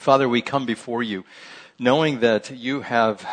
Father, 0.00 0.30
we 0.30 0.40
come 0.40 0.64
before 0.64 1.02
you 1.02 1.26
knowing 1.78 2.20
that 2.20 2.50
you 2.50 2.80
have 2.80 3.26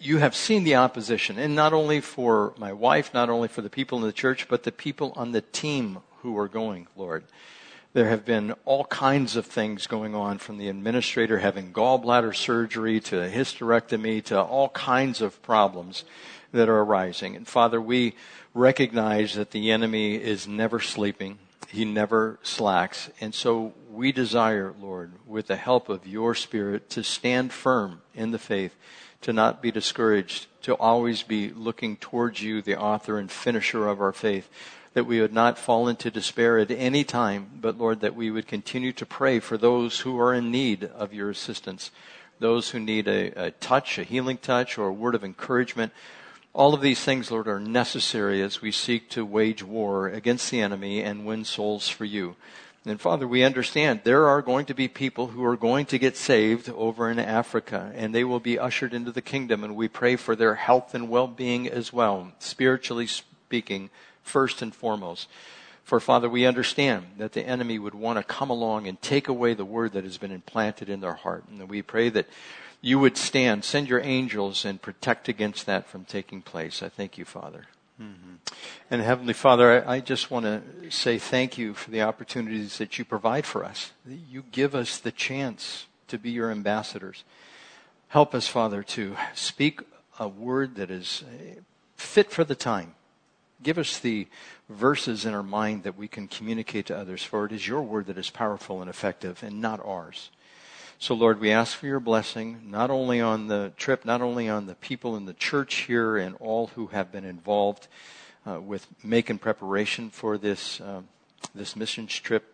you 0.00 0.18
have 0.18 0.34
seen 0.34 0.64
the 0.64 0.74
opposition, 0.74 1.38
and 1.38 1.54
not 1.54 1.72
only 1.72 2.00
for 2.00 2.52
my 2.58 2.72
wife, 2.72 3.14
not 3.14 3.30
only 3.30 3.46
for 3.46 3.62
the 3.62 3.70
people 3.70 3.98
in 3.98 4.04
the 4.04 4.12
church, 4.12 4.48
but 4.48 4.64
the 4.64 4.72
people 4.72 5.12
on 5.14 5.30
the 5.30 5.40
team 5.40 5.98
who 6.22 6.36
are 6.36 6.48
going, 6.48 6.88
Lord. 6.96 7.22
There 7.92 8.08
have 8.08 8.24
been 8.24 8.54
all 8.64 8.86
kinds 8.86 9.36
of 9.36 9.46
things 9.46 9.86
going 9.86 10.16
on 10.16 10.38
from 10.38 10.58
the 10.58 10.68
administrator 10.68 11.38
having 11.38 11.72
gallbladder 11.72 12.34
surgery 12.34 12.98
to 12.98 13.16
hysterectomy 13.30 14.24
to 14.24 14.42
all 14.42 14.70
kinds 14.70 15.20
of 15.20 15.40
problems 15.42 16.02
that 16.50 16.68
are 16.68 16.80
arising. 16.80 17.36
And 17.36 17.46
Father, 17.46 17.80
we 17.80 18.14
recognize 18.52 19.34
that 19.34 19.52
the 19.52 19.70
enemy 19.70 20.16
is 20.16 20.48
never 20.48 20.80
sleeping. 20.80 21.38
He 21.68 21.84
never 21.84 22.40
slacks. 22.42 23.10
And 23.20 23.32
so 23.32 23.74
we 23.92 24.12
desire, 24.12 24.74
Lord, 24.80 25.12
with 25.26 25.46
the 25.48 25.56
help 25.56 25.88
of 25.88 26.06
your 26.06 26.34
Spirit, 26.34 26.88
to 26.90 27.04
stand 27.04 27.52
firm 27.52 28.02
in 28.14 28.30
the 28.30 28.38
faith, 28.38 28.74
to 29.20 29.32
not 29.32 29.62
be 29.62 29.70
discouraged, 29.70 30.46
to 30.62 30.74
always 30.76 31.22
be 31.22 31.50
looking 31.50 31.96
towards 31.96 32.42
you, 32.42 32.62
the 32.62 32.78
author 32.78 33.18
and 33.18 33.30
finisher 33.30 33.86
of 33.86 34.00
our 34.00 34.12
faith 34.12 34.48
that 34.94 35.04
we 35.04 35.20
would 35.20 35.32
not 35.32 35.58
fall 35.58 35.88
into 35.88 36.10
despair 36.10 36.58
at 36.58 36.70
any 36.70 37.04
time, 37.04 37.50
but 37.60 37.78
Lord, 37.78 38.00
that 38.00 38.14
we 38.14 38.30
would 38.30 38.46
continue 38.46 38.92
to 38.92 39.06
pray 39.06 39.40
for 39.40 39.56
those 39.56 40.00
who 40.00 40.20
are 40.20 40.34
in 40.34 40.50
need 40.50 40.84
of 40.84 41.14
your 41.14 41.30
assistance, 41.30 41.90
those 42.38 42.70
who 42.70 42.80
need 42.80 43.08
a, 43.08 43.46
a 43.46 43.50
touch, 43.52 43.98
a 43.98 44.04
healing 44.04 44.36
touch, 44.36 44.76
or 44.76 44.88
a 44.88 44.92
word 44.92 45.14
of 45.14 45.24
encouragement. 45.24 45.92
All 46.52 46.74
of 46.74 46.82
these 46.82 47.02
things, 47.02 47.30
Lord, 47.30 47.48
are 47.48 47.60
necessary 47.60 48.42
as 48.42 48.60
we 48.60 48.70
seek 48.70 49.08
to 49.10 49.24
wage 49.24 49.62
war 49.62 50.08
against 50.08 50.50
the 50.50 50.60
enemy 50.60 51.02
and 51.02 51.24
win 51.24 51.44
souls 51.46 51.88
for 51.88 52.04
you. 52.04 52.36
And 52.84 53.00
Father, 53.00 53.28
we 53.28 53.44
understand 53.44 54.00
there 54.02 54.26
are 54.26 54.42
going 54.42 54.66
to 54.66 54.74
be 54.74 54.88
people 54.88 55.28
who 55.28 55.44
are 55.44 55.56
going 55.56 55.86
to 55.86 55.98
get 55.98 56.16
saved 56.16 56.68
over 56.68 57.08
in 57.08 57.20
Africa 57.20 57.92
and 57.94 58.12
they 58.12 58.24
will 58.24 58.40
be 58.40 58.58
ushered 58.58 58.92
into 58.92 59.12
the 59.12 59.22
kingdom 59.22 59.62
and 59.62 59.76
we 59.76 59.86
pray 59.86 60.16
for 60.16 60.34
their 60.34 60.56
health 60.56 60.92
and 60.92 61.08
well-being 61.08 61.68
as 61.68 61.92
well, 61.92 62.32
spiritually 62.40 63.06
speaking, 63.06 63.90
first 64.24 64.62
and 64.62 64.74
foremost. 64.74 65.28
For 65.84 66.00
Father, 66.00 66.28
we 66.28 66.44
understand 66.44 67.06
that 67.18 67.34
the 67.34 67.46
enemy 67.46 67.78
would 67.78 67.94
want 67.94 68.18
to 68.18 68.24
come 68.24 68.50
along 68.50 68.88
and 68.88 69.00
take 69.00 69.28
away 69.28 69.54
the 69.54 69.64
word 69.64 69.92
that 69.92 70.04
has 70.04 70.18
been 70.18 70.32
implanted 70.32 70.88
in 70.88 71.00
their 71.00 71.14
heart. 71.14 71.44
And 71.48 71.68
we 71.68 71.82
pray 71.82 72.08
that 72.08 72.28
you 72.80 72.98
would 72.98 73.16
stand, 73.16 73.64
send 73.64 73.88
your 73.88 74.00
angels 74.00 74.64
and 74.64 74.82
protect 74.82 75.28
against 75.28 75.66
that 75.66 75.86
from 75.86 76.04
taking 76.04 76.42
place. 76.42 76.82
I 76.82 76.88
thank 76.88 77.16
you, 77.16 77.24
Father. 77.24 77.66
And 77.98 79.02
Heavenly 79.02 79.32
Father, 79.32 79.84
I, 79.86 79.96
I 79.96 80.00
just 80.00 80.30
want 80.30 80.44
to 80.44 80.90
say 80.90 81.18
thank 81.18 81.56
you 81.56 81.74
for 81.74 81.90
the 81.90 82.02
opportunities 82.02 82.78
that 82.78 82.98
you 82.98 83.04
provide 83.04 83.46
for 83.46 83.64
us. 83.64 83.92
You 84.06 84.44
give 84.52 84.74
us 84.74 84.98
the 84.98 85.12
chance 85.12 85.86
to 86.08 86.18
be 86.18 86.30
your 86.30 86.50
ambassadors. 86.50 87.24
Help 88.08 88.34
us, 88.34 88.48
Father, 88.48 88.82
to 88.82 89.16
speak 89.34 89.80
a 90.18 90.28
word 90.28 90.74
that 90.76 90.90
is 90.90 91.24
fit 91.96 92.30
for 92.30 92.44
the 92.44 92.54
time 92.54 92.94
Give 93.62 93.78
us 93.78 93.98
the 93.98 94.26
verses 94.68 95.24
in 95.24 95.34
our 95.34 95.42
mind 95.42 95.84
that 95.84 95.96
we 95.96 96.08
can 96.08 96.26
communicate 96.26 96.86
to 96.86 96.98
others, 96.98 97.22
for 97.22 97.44
it 97.46 97.52
is 97.52 97.68
your 97.68 97.82
word 97.82 98.06
that 98.06 98.18
is 98.18 98.30
powerful 98.30 98.80
and 98.80 98.90
effective 98.90 99.42
and 99.42 99.60
not 99.60 99.80
ours. 99.84 100.30
So, 100.98 101.14
Lord, 101.14 101.40
we 101.40 101.50
ask 101.50 101.76
for 101.76 101.86
your 101.86 102.00
blessing, 102.00 102.62
not 102.70 102.90
only 102.90 103.20
on 103.20 103.48
the 103.48 103.72
trip, 103.76 104.04
not 104.04 104.22
only 104.22 104.48
on 104.48 104.66
the 104.66 104.76
people 104.76 105.16
in 105.16 105.26
the 105.26 105.34
church 105.34 105.74
here 105.86 106.16
and 106.16 106.36
all 106.38 106.68
who 106.68 106.88
have 106.88 107.10
been 107.10 107.24
involved 107.24 107.88
uh, 108.46 108.60
with 108.60 108.86
making 109.02 109.38
preparation 109.38 110.10
for 110.10 110.38
this, 110.38 110.80
uh, 110.80 111.02
this 111.54 111.74
missions 111.74 112.14
trip, 112.14 112.52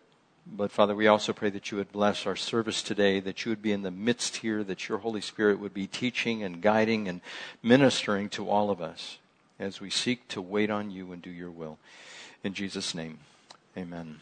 but 0.51 0.71
Father, 0.71 0.95
we 0.95 1.07
also 1.07 1.31
pray 1.31 1.49
that 1.51 1.69
you 1.69 1.77
would 1.77 1.91
bless 1.91 2.25
our 2.25 2.35
service 2.35 2.81
today, 2.81 3.19
that 3.19 3.45
you 3.45 3.51
would 3.51 3.61
be 3.61 3.71
in 3.71 3.83
the 3.83 3.91
midst 3.91 4.37
here, 4.37 4.63
that 4.63 4.89
your 4.89 4.99
Holy 4.99 5.21
Spirit 5.21 5.59
would 5.59 5.73
be 5.73 5.87
teaching 5.87 6.43
and 6.43 6.61
guiding 6.61 7.07
and 7.07 7.21
ministering 7.61 8.29
to 8.29 8.49
all 8.49 8.71
of 8.71 8.81
us 8.81 9.19
as 9.59 9.79
we 9.79 9.89
seek 9.89 10.27
to 10.29 10.41
wait 10.41 10.69
on 10.69 10.89
you 10.89 11.11
and 11.11 11.21
do 11.21 11.29
your 11.29 11.51
will. 11.51 11.77
In 12.43 12.53
Jesus' 12.53 12.95
name, 12.95 13.19
amen. 13.77 14.21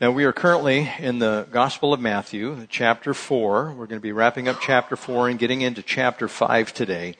Now, 0.00 0.10
we 0.12 0.24
are 0.24 0.32
currently 0.32 0.90
in 0.98 1.18
the 1.18 1.46
Gospel 1.50 1.92
of 1.92 2.00
Matthew, 2.00 2.66
chapter 2.70 3.12
4. 3.12 3.72
We're 3.72 3.84
going 3.84 4.00
to 4.00 4.00
be 4.00 4.12
wrapping 4.12 4.48
up 4.48 4.56
chapter 4.58 4.96
4 4.96 5.28
and 5.28 5.38
getting 5.38 5.60
into 5.60 5.82
chapter 5.82 6.26
5 6.26 6.72
today. 6.72 7.16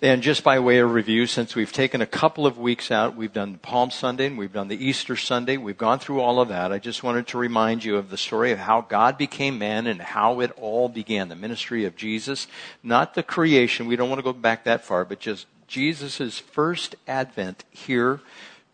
And 0.00 0.20
just 0.20 0.42
by 0.42 0.58
way 0.58 0.80
of 0.80 0.92
review, 0.92 1.26
since 1.28 1.54
we've 1.54 1.72
taken 1.72 2.00
a 2.00 2.06
couple 2.06 2.44
of 2.44 2.58
weeks 2.58 2.90
out, 2.90 3.14
we've 3.14 3.32
done 3.32 3.58
Palm 3.58 3.92
Sunday 3.92 4.26
and 4.26 4.36
we've 4.36 4.52
done 4.52 4.66
the 4.66 4.84
Easter 4.84 5.14
Sunday. 5.14 5.58
We've 5.58 5.78
gone 5.78 6.00
through 6.00 6.18
all 6.18 6.40
of 6.40 6.48
that. 6.48 6.72
I 6.72 6.80
just 6.80 7.04
wanted 7.04 7.28
to 7.28 7.38
remind 7.38 7.84
you 7.84 7.96
of 7.96 8.10
the 8.10 8.18
story 8.18 8.50
of 8.50 8.58
how 8.58 8.80
God 8.80 9.16
became 9.16 9.56
man 9.56 9.86
and 9.86 10.02
how 10.02 10.40
it 10.40 10.50
all 10.56 10.88
began. 10.88 11.28
The 11.28 11.36
ministry 11.36 11.84
of 11.84 11.94
Jesus, 11.94 12.48
not 12.82 13.14
the 13.14 13.22
creation. 13.22 13.86
We 13.86 13.94
don't 13.94 14.08
want 14.08 14.18
to 14.18 14.24
go 14.24 14.32
back 14.32 14.64
that 14.64 14.84
far, 14.84 15.04
but 15.04 15.20
just 15.20 15.46
Jesus' 15.68 16.40
first 16.40 16.96
advent 17.06 17.62
here 17.70 18.18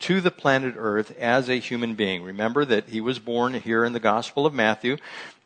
to 0.00 0.20
the 0.20 0.30
planet 0.30 0.74
Earth 0.76 1.16
as 1.18 1.48
a 1.48 1.58
human 1.58 1.94
being. 1.94 2.22
Remember 2.22 2.64
that 2.64 2.88
he 2.88 3.00
was 3.00 3.18
born 3.18 3.54
here 3.54 3.84
in 3.84 3.92
the 3.92 4.00
Gospel 4.00 4.46
of 4.46 4.52
Matthew, 4.52 4.96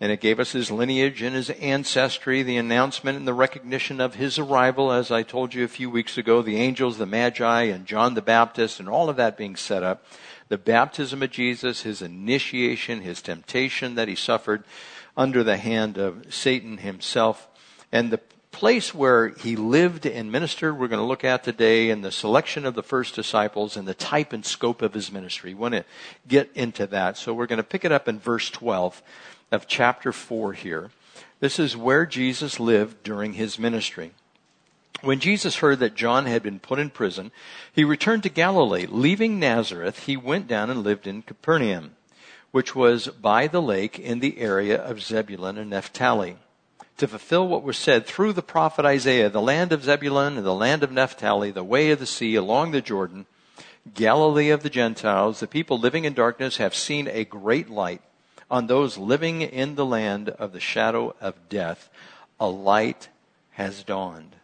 and 0.01 0.11
it 0.11 0.21
gave 0.21 0.41
us 0.41 0.53
his 0.53 0.71
lineage 0.71 1.23
and 1.23 1.35
his 1.35 1.51
ancestry, 1.51 2.43
the 2.43 2.57
announcement 2.57 3.19
and 3.19 3.27
the 3.27 3.35
recognition 3.35 4.01
of 4.01 4.17
his 4.17 4.39
arrival, 4.39 4.91
as 4.91 5.11
I 5.11 5.23
told 5.23 5.55
you 5.55 5.65
a 5.65 5.69
few 5.69 5.91
weeks 5.91 6.19
ago, 6.19 6.43
the 6.43 6.57
angels, 6.57 6.99
the 6.99 7.07
Magi, 7.07 7.63
and 7.65 7.87
John 7.87 8.15
the 8.15 8.23
Baptist, 8.23 8.81
and 8.81 8.89
all 8.89 9.09
of 9.09 9.17
that 9.17 9.37
being 9.37 9.57
set 9.57 9.83
up. 9.83 10.05
The 10.49 10.59
baptism 10.59 11.23
of 11.23 11.31
Jesus, 11.31 11.83
his 11.83 12.01
initiation, 12.01 13.03
his 13.03 13.21
temptation 13.21 13.95
that 13.97 14.09
he 14.09 14.15
suffered 14.15 14.65
under 15.17 15.45
the 15.45 15.59
hand 15.59 15.99
of 15.99 16.33
Satan 16.33 16.79
himself, 16.79 17.49
and 17.93 18.11
the 18.11 18.21
place 18.51 18.95
where 18.95 19.29
he 19.29 19.57
lived 19.57 20.07
and 20.07 20.33
ministered, 20.33 20.79
we're 20.79 20.89
going 20.89 21.01
to 21.01 21.07
look 21.07 21.25
at 21.25 21.45
today, 21.45 21.91
and 21.91 22.05
the 22.05 22.13
selection 22.13 22.65
of 22.65 22.75
the 22.75 22.83
first 22.83 23.15
disciples 23.15 23.77
and 23.77 23.87
the 23.87 23.95
type 23.95 24.33
and 24.33 24.45
scope 24.45 24.83
of 24.83 24.95
his 24.95 25.13
ministry. 25.13 25.55
We 25.55 25.61
want 25.61 25.75
to 25.75 25.85
get 26.27 26.51
into 26.55 26.87
that. 26.89 27.17
So 27.17 27.35
we're 27.35 27.47
going 27.47 27.59
to 27.59 27.63
pick 27.63 27.85
it 27.85 27.93
up 27.93 28.09
in 28.09 28.19
verse 28.19 28.51
12 28.51 29.03
of 29.53 29.67
chapter 29.67 30.13
4 30.13 30.55
here. 30.55 30.91
This 31.41 31.59
is 31.59 31.77
where 31.77 32.07
Jesus 32.07 32.59
lived 32.59 33.03
during 33.03 33.35
his 33.35 33.59
ministry. 33.59 34.13
When 35.03 35.21
Jesus 35.21 35.57
heard 35.57 35.79
that 35.79 35.95
John 35.95 36.27
had 36.27 36.43
been 36.43 36.59
put 36.59 36.81
in 36.81 36.91
prison, 36.91 37.31
he 37.73 37.85
returned 37.85 38.25
to 38.25 38.29
Galilee. 38.29 38.87
Leaving 38.89 39.39
Nazareth, 39.39 40.07
he 40.07 40.17
went 40.17 40.49
down 40.49 40.71
and 40.71 40.83
lived 40.83 41.07
in 41.07 41.23
Capernaum, 41.23 41.95
which 42.51 42.75
was 42.75 43.07
by 43.07 43.47
the 43.47 43.63
lake 43.63 43.99
in 43.99 44.19
the 44.19 44.39
area 44.39 44.77
of 44.77 45.01
Zebulun 45.01 45.57
and 45.57 45.71
Naphtali 45.71 46.37
to 46.99 47.09
fulfill 47.09 47.49
what 47.49 47.63
was 47.63 47.77
said 47.77 48.07
through 48.07 48.33
the 48.33 48.43
prophet 48.43 48.85
Isaiah, 48.85 49.31
the 49.31 49.41
land 49.41 49.73
of 49.73 49.85
Zebulun 49.85 50.37
and 50.37 50.45
the 50.45 50.55
land 50.55 50.83
of 50.83 50.93
Naphtali, 50.93 51.51
the 51.51 51.65
way 51.65 51.91
of 51.91 52.01
the 52.01 52.07
sea 52.07 52.35
along 52.35 52.73
the 52.73 52.81
Jordan, 52.81 53.27
Galilee 53.95 54.51
of 54.51 54.63
the 54.63 54.71
Gentiles, 54.71 55.41
the 55.41 55.47
people 55.47 55.79
living 55.79 56.05
in 56.05 56.13
darkness 56.13 56.59
have 56.59 56.75
seen 56.75 57.09
a 57.09 57.25
great 57.25 57.71
light. 57.71 58.03
On 58.51 58.67
those 58.67 58.99
living 58.99 59.43
in 59.43 59.75
the 59.77 59.87
land 59.87 60.31
of 60.31 60.53
the 60.53 60.61
shadow 60.61 61.15
of 61.21 61.49
death, 61.49 61.89
a 62.41 62.49
light 62.49 63.09
has 63.51 63.83
dawned. 63.83 64.37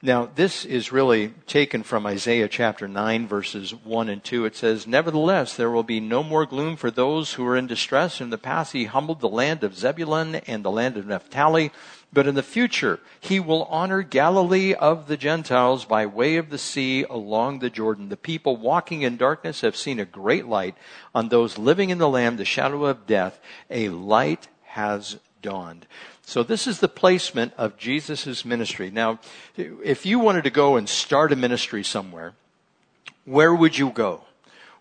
Now, 0.00 0.30
this 0.32 0.64
is 0.64 0.92
really 0.92 1.34
taken 1.48 1.82
from 1.82 2.06
Isaiah 2.06 2.46
chapter 2.46 2.86
9, 2.86 3.26
verses 3.26 3.74
1 3.74 4.08
and 4.08 4.22
2. 4.22 4.44
It 4.44 4.54
says, 4.54 4.86
Nevertheless, 4.86 5.56
there 5.56 5.72
will 5.72 5.82
be 5.82 5.98
no 5.98 6.22
more 6.22 6.46
gloom 6.46 6.76
for 6.76 6.88
those 6.88 7.32
who 7.32 7.44
are 7.44 7.56
in 7.56 7.66
distress. 7.66 8.20
In 8.20 8.30
the 8.30 8.38
past, 8.38 8.72
he 8.72 8.84
humbled 8.84 9.18
the 9.18 9.28
land 9.28 9.64
of 9.64 9.76
Zebulun 9.76 10.36
and 10.36 10.64
the 10.64 10.70
land 10.70 10.96
of 10.96 11.06
Naphtali. 11.06 11.72
But 12.12 12.28
in 12.28 12.36
the 12.36 12.44
future, 12.44 13.00
he 13.18 13.40
will 13.40 13.64
honor 13.64 14.02
Galilee 14.02 14.72
of 14.72 15.08
the 15.08 15.16
Gentiles 15.16 15.84
by 15.84 16.06
way 16.06 16.36
of 16.36 16.50
the 16.50 16.58
sea 16.58 17.02
along 17.10 17.58
the 17.58 17.68
Jordan. 17.68 18.08
The 18.08 18.16
people 18.16 18.56
walking 18.56 19.02
in 19.02 19.16
darkness 19.16 19.62
have 19.62 19.74
seen 19.74 19.98
a 19.98 20.04
great 20.04 20.46
light. 20.46 20.76
On 21.12 21.28
those 21.28 21.58
living 21.58 21.90
in 21.90 21.98
the 21.98 22.08
land, 22.08 22.38
the 22.38 22.44
shadow 22.44 22.84
of 22.84 23.08
death, 23.08 23.40
a 23.68 23.88
light 23.88 24.46
has 24.62 25.18
dawned. 25.42 25.86
So 26.28 26.42
this 26.42 26.66
is 26.66 26.80
the 26.80 26.88
placement 26.88 27.54
of 27.56 27.78
Jesus' 27.78 28.44
ministry. 28.44 28.90
Now, 28.90 29.18
if 29.56 30.04
you 30.04 30.18
wanted 30.18 30.44
to 30.44 30.50
go 30.50 30.76
and 30.76 30.86
start 30.86 31.32
a 31.32 31.36
ministry 31.36 31.82
somewhere, 31.82 32.34
where 33.24 33.54
would 33.54 33.78
you 33.78 33.88
go? 33.88 34.24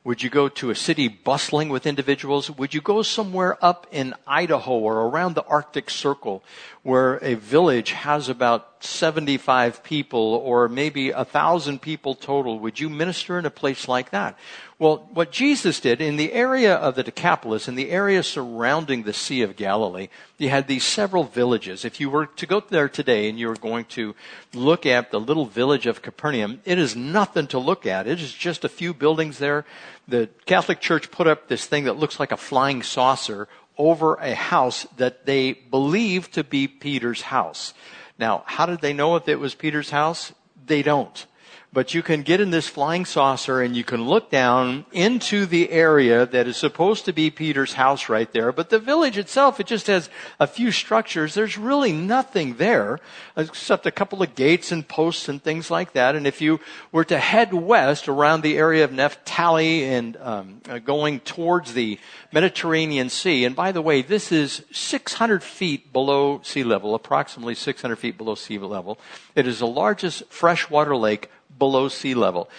Would 0.04 0.22
you 0.22 0.30
go 0.30 0.50
to 0.50 0.72
a 0.72 0.76
city 0.76 1.08
bustling 1.08 1.70
with 1.70 1.88
individuals? 1.88 2.52
Would 2.52 2.74
you 2.74 2.82
go 2.82 3.02
somewhere 3.02 3.58
up 3.64 3.88
in 3.92 4.14
Idaho 4.28 4.74
or 4.74 5.08
around 5.08 5.36
the 5.36 5.46
Arctic 5.46 5.90
Circle 5.90 6.44
where 6.84 7.16
a 7.24 7.36
village 7.36 7.92
has 7.92 8.28
about 8.28 8.77
75 8.84 9.84
people 9.84 10.20
or 10.20 10.68
maybe 10.68 11.10
a 11.12 11.26
thousand 11.26 11.82
people 11.82 12.16
total? 12.16 12.60
Would 12.60 12.80
you 12.80 12.90
minister 12.90 13.40
in 13.40 13.46
a 13.46 13.50
place 13.50 13.88
like 13.88 14.12
that? 14.12 14.38
Well, 14.80 15.10
what 15.12 15.32
Jesus 15.32 15.80
did 15.80 16.02
in 16.02 16.18
the 16.18 16.34
area 16.34 16.76
of 16.76 16.94
the 16.94 17.02
Decapolis, 17.02 17.68
in 17.68 17.74
the 17.74 17.90
area 17.90 18.22
surrounding 18.22 19.04
the 19.04 19.14
Sea 19.14 19.42
of 19.42 19.56
Galilee, 19.56 20.10
you 20.38 20.50
had 20.50 20.68
these 20.68 20.84
several 20.84 21.24
villages. 21.24 21.84
If 21.84 22.00
you 22.00 22.12
were 22.12 22.28
to 22.28 22.46
go 22.46 22.60
there 22.60 22.88
today 22.88 23.28
and 23.28 23.40
you 23.40 23.48
were 23.48 23.56
going 23.56 23.86
to 23.86 24.16
look 24.54 24.86
at 24.86 25.10
the 25.10 25.20
little 25.20 25.48
village 25.48 25.88
of 25.88 26.04
Capernaum, 26.04 26.62
it 26.64 26.78
is 26.78 26.96
nothing 26.96 27.48
to 27.48 27.58
look 27.58 27.88
at. 27.88 28.06
It 28.06 28.22
is 28.22 28.32
just 28.32 28.64
a 28.64 28.70
few 28.70 28.94
buildings 28.94 29.40
there. 29.40 29.66
The 30.08 30.30
Catholic 30.46 30.80
Church 30.80 31.10
put 31.10 31.26
up 31.26 31.48
this 31.48 31.66
thing 31.66 31.86
that 31.86 31.98
looks 31.98 32.20
like 32.20 32.32
a 32.32 32.38
flying 32.38 32.84
saucer 32.84 33.48
over 33.80 34.16
a 34.16 34.36
house 34.36 34.86
that 34.98 35.26
they 35.26 35.54
believed 35.54 36.34
to 36.34 36.44
be 36.44 36.68
Peter's 36.68 37.22
house. 37.22 37.74
Now, 38.19 38.44
how 38.46 38.66
did 38.66 38.81
they 38.81 38.94
know 38.94 39.16
if 39.16 39.28
it 39.28 39.40
was 39.40 39.56
Peter's 39.56 39.90
house? 39.90 40.34
They 40.66 40.81
don't 40.81 41.25
but 41.74 41.94
you 41.94 42.02
can 42.02 42.22
get 42.24 42.40
in 42.40 42.50
this 42.50 42.68
flying 42.68 43.06
saucer 43.06 43.62
and 43.62 43.75
you 43.75 43.84
can 43.84 44.06
look 44.06 44.31
down 44.31 44.86
into 44.94 45.46
the 45.46 45.69
area 45.69 46.25
that 46.25 46.48
is 46.48 46.56
supposed 46.56 47.06
to 47.06 47.14
be 47.14 47.30
Peter's 47.30 47.74
house 47.74 48.10
right 48.10 48.31
there. 48.31 48.52
But 48.52 48.69
the 48.69 48.80
village 48.80 49.18
itself, 49.18 49.60
it 49.60 49.68
just 49.68 49.88
has 49.88 50.10
a 50.40 50.48
few 50.48 50.72
structures. 50.72 51.34
There's 51.34 51.58
really 51.58 51.92
nothing 51.92 52.56
there 52.56 53.00
except 53.36 53.86
a 53.86 53.92
couple 53.92 54.24
of 54.24 54.34
gates 54.34 54.72
and 54.72 54.88
posts 54.88 55.28
and 55.28 55.44
things 55.44 55.69
like 55.69 55.92
that. 55.94 56.16
And 56.16 56.25
if 56.25 56.42
you 56.42 56.62
were 56.92 57.06
to 57.06 57.19
head 57.19 57.54
west 57.54 58.08
around 58.08 58.42
the 58.42 58.58
area 58.58 58.86
of 58.86 58.94
Naphtali 58.94 59.84
and 59.84 60.18
um, 60.18 60.62
uh, 60.69 60.80
going 60.80 61.19
towards 61.19 61.74
the 61.74 62.00
Mediterranean 62.31 63.10
Sea, 63.10 63.44
and 63.44 63.56
by 63.56 63.74
the 63.74 63.81
way, 63.81 64.02
this 64.02 64.31
is 64.31 64.64
600 64.72 65.44
feet 65.44 65.92
below 65.92 66.40
sea 66.44 66.64
level, 66.64 66.96
approximately 66.96 67.56
600 67.56 67.98
feet 67.98 68.18
below 68.18 68.36
sea 68.36 68.58
level. 68.58 68.98
It 69.36 69.46
is 69.46 69.60
the 69.60 69.68
largest 69.68 70.25
freshwater 70.31 70.96
lake 70.96 71.30
below 71.57 71.88
sea 71.88 72.13
level. 72.13 72.50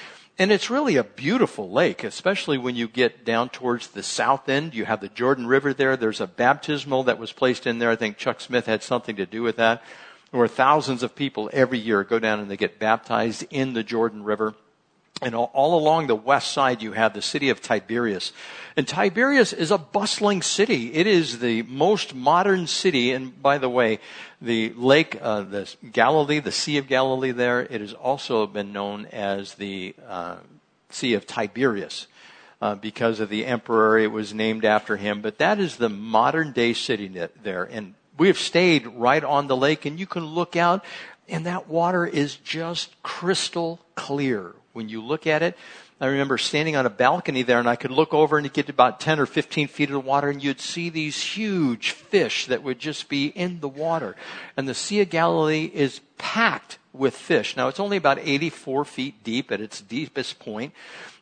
And 0.40 0.52
it's 0.52 0.70
really 0.70 0.96
a 0.96 1.04
beautiful 1.04 1.68
lake, 1.68 2.04
especially 2.04 2.58
when 2.58 2.76
you 2.76 2.86
get 2.86 3.24
down 3.24 3.48
towards 3.48 3.88
the 3.88 4.04
south 4.04 4.48
end. 4.48 4.72
You 4.72 4.84
have 4.84 5.00
the 5.00 5.08
Jordan 5.08 5.48
River 5.48 5.74
there. 5.74 5.96
There's 5.96 6.20
a 6.20 6.28
baptismal 6.28 7.02
that 7.04 7.18
was 7.18 7.32
placed 7.32 7.66
in 7.66 7.80
there. 7.80 7.90
I 7.90 7.96
think 7.96 8.18
Chuck 8.18 8.40
Smith 8.40 8.66
had 8.66 8.84
something 8.84 9.16
to 9.16 9.26
do 9.26 9.42
with 9.42 9.56
that. 9.56 9.82
Where 10.30 10.46
thousands 10.46 11.02
of 11.02 11.16
people 11.16 11.50
every 11.52 11.78
year 11.78 12.04
go 12.04 12.18
down 12.18 12.38
and 12.38 12.48
they 12.48 12.56
get 12.56 12.78
baptized 12.78 13.46
in 13.50 13.72
the 13.72 13.82
Jordan 13.82 14.22
River. 14.22 14.54
And 15.20 15.35
all, 15.35 15.50
all, 15.53 15.79
along 15.79 16.06
the 16.06 16.15
west 16.15 16.53
side, 16.53 16.81
you 16.81 16.93
have 16.93 17.12
the 17.12 17.23
city 17.23 17.49
of 17.50 17.61
Tiberias. 17.61 18.32
And 18.76 18.87
Tiberias 18.87 19.53
is 19.53 19.73
a 19.73 19.79
bustling 19.79 20.43
city. 20.43 20.94
It 20.94 21.09
is 21.09 21.41
the 21.41 21.62
most 21.62 22.15
modern 22.15 22.69
city. 22.69 23.11
And 23.11 23.41
by 23.43 23.59
the 23.59 23.69
way, 23.69 23.99
the 24.41 24.73
lake, 24.76 25.19
uh, 25.20 25.43
the 25.43 25.75
Galilee, 25.93 26.38
the 26.38 26.53
Sea 26.53 26.79
of 26.79 26.87
Galilee 26.87 27.32
there, 27.32 27.61
it 27.61 27.81
has 27.81 27.94
also 27.94 28.47
been 28.47 28.73
known 28.73 29.06
as 29.06 29.55
the 29.55 29.97
uh, 30.06 30.37
Sea 30.91 31.15
of 31.15 31.26
Tiberias. 31.26 32.06
Uh, 32.61 32.75
because 32.75 33.20
of 33.20 33.29
the 33.29 33.47
emperor, 33.47 33.99
it 33.99 34.11
was 34.11 34.35
named 34.35 34.65
after 34.65 34.97
him. 34.97 35.20
But 35.20 35.38
that 35.38 35.61
is 35.61 35.76
the 35.76 35.88
modern 35.88 36.53
day 36.53 36.73
city 36.73 37.09
there. 37.43 37.65
And 37.65 37.94
we 38.17 38.26
have 38.26 38.38
stayed 38.38 38.87
right 38.87 39.23
on 39.23 39.47
the 39.47 39.56
lake, 39.56 39.85
and 39.85 39.99
you 39.99 40.06
can 40.06 40.25
look 40.25 40.56
out, 40.56 40.85
and 41.29 41.47
that 41.47 41.69
water 41.69 42.05
is 42.05 42.35
just 42.37 43.00
crystal 43.03 43.79
clear 43.94 44.55
when 44.78 44.88
you 44.88 45.02
look 45.02 45.26
at 45.26 45.42
it. 45.42 45.58
I 46.00 46.06
remember 46.06 46.38
standing 46.38 46.76
on 46.76 46.86
a 46.86 46.90
balcony 46.90 47.42
there 47.42 47.58
and 47.58 47.69
I 47.69 47.75
could 47.75 47.90
look 47.90 48.14
over 48.14 48.38
and 48.38 48.52
get 48.52 48.69
about 48.69 49.00
10 49.00 49.19
or 49.19 49.26
15 49.26 49.66
feet 49.66 49.88
of 49.88 49.92
the 49.92 49.98
water 49.98 50.28
and 50.28 50.40
you'd 50.40 50.60
see 50.60 50.88
these 50.88 51.20
huge 51.20 51.90
fish 51.90 52.46
that 52.46 52.62
would 52.62 52.78
just 52.78 53.08
be 53.08 53.26
in 53.26 53.58
the 53.58 53.69
water. 53.69 54.14
And 54.56 54.69
the 54.69 54.75
Sea 54.75 55.00
of 55.00 55.10
Galilee 55.10 55.69
is 55.75 56.00
packed 56.16 56.78
with 56.92 57.16
fish. 57.16 57.56
Now 57.56 57.66
it's 57.66 57.80
only 57.80 57.96
about 57.96 58.20
84 58.20 58.84
feet 58.84 59.25
deep 59.25 59.50
at 59.50 59.60
its 59.60 59.80
deepest 59.80 60.38
point. 60.38 60.72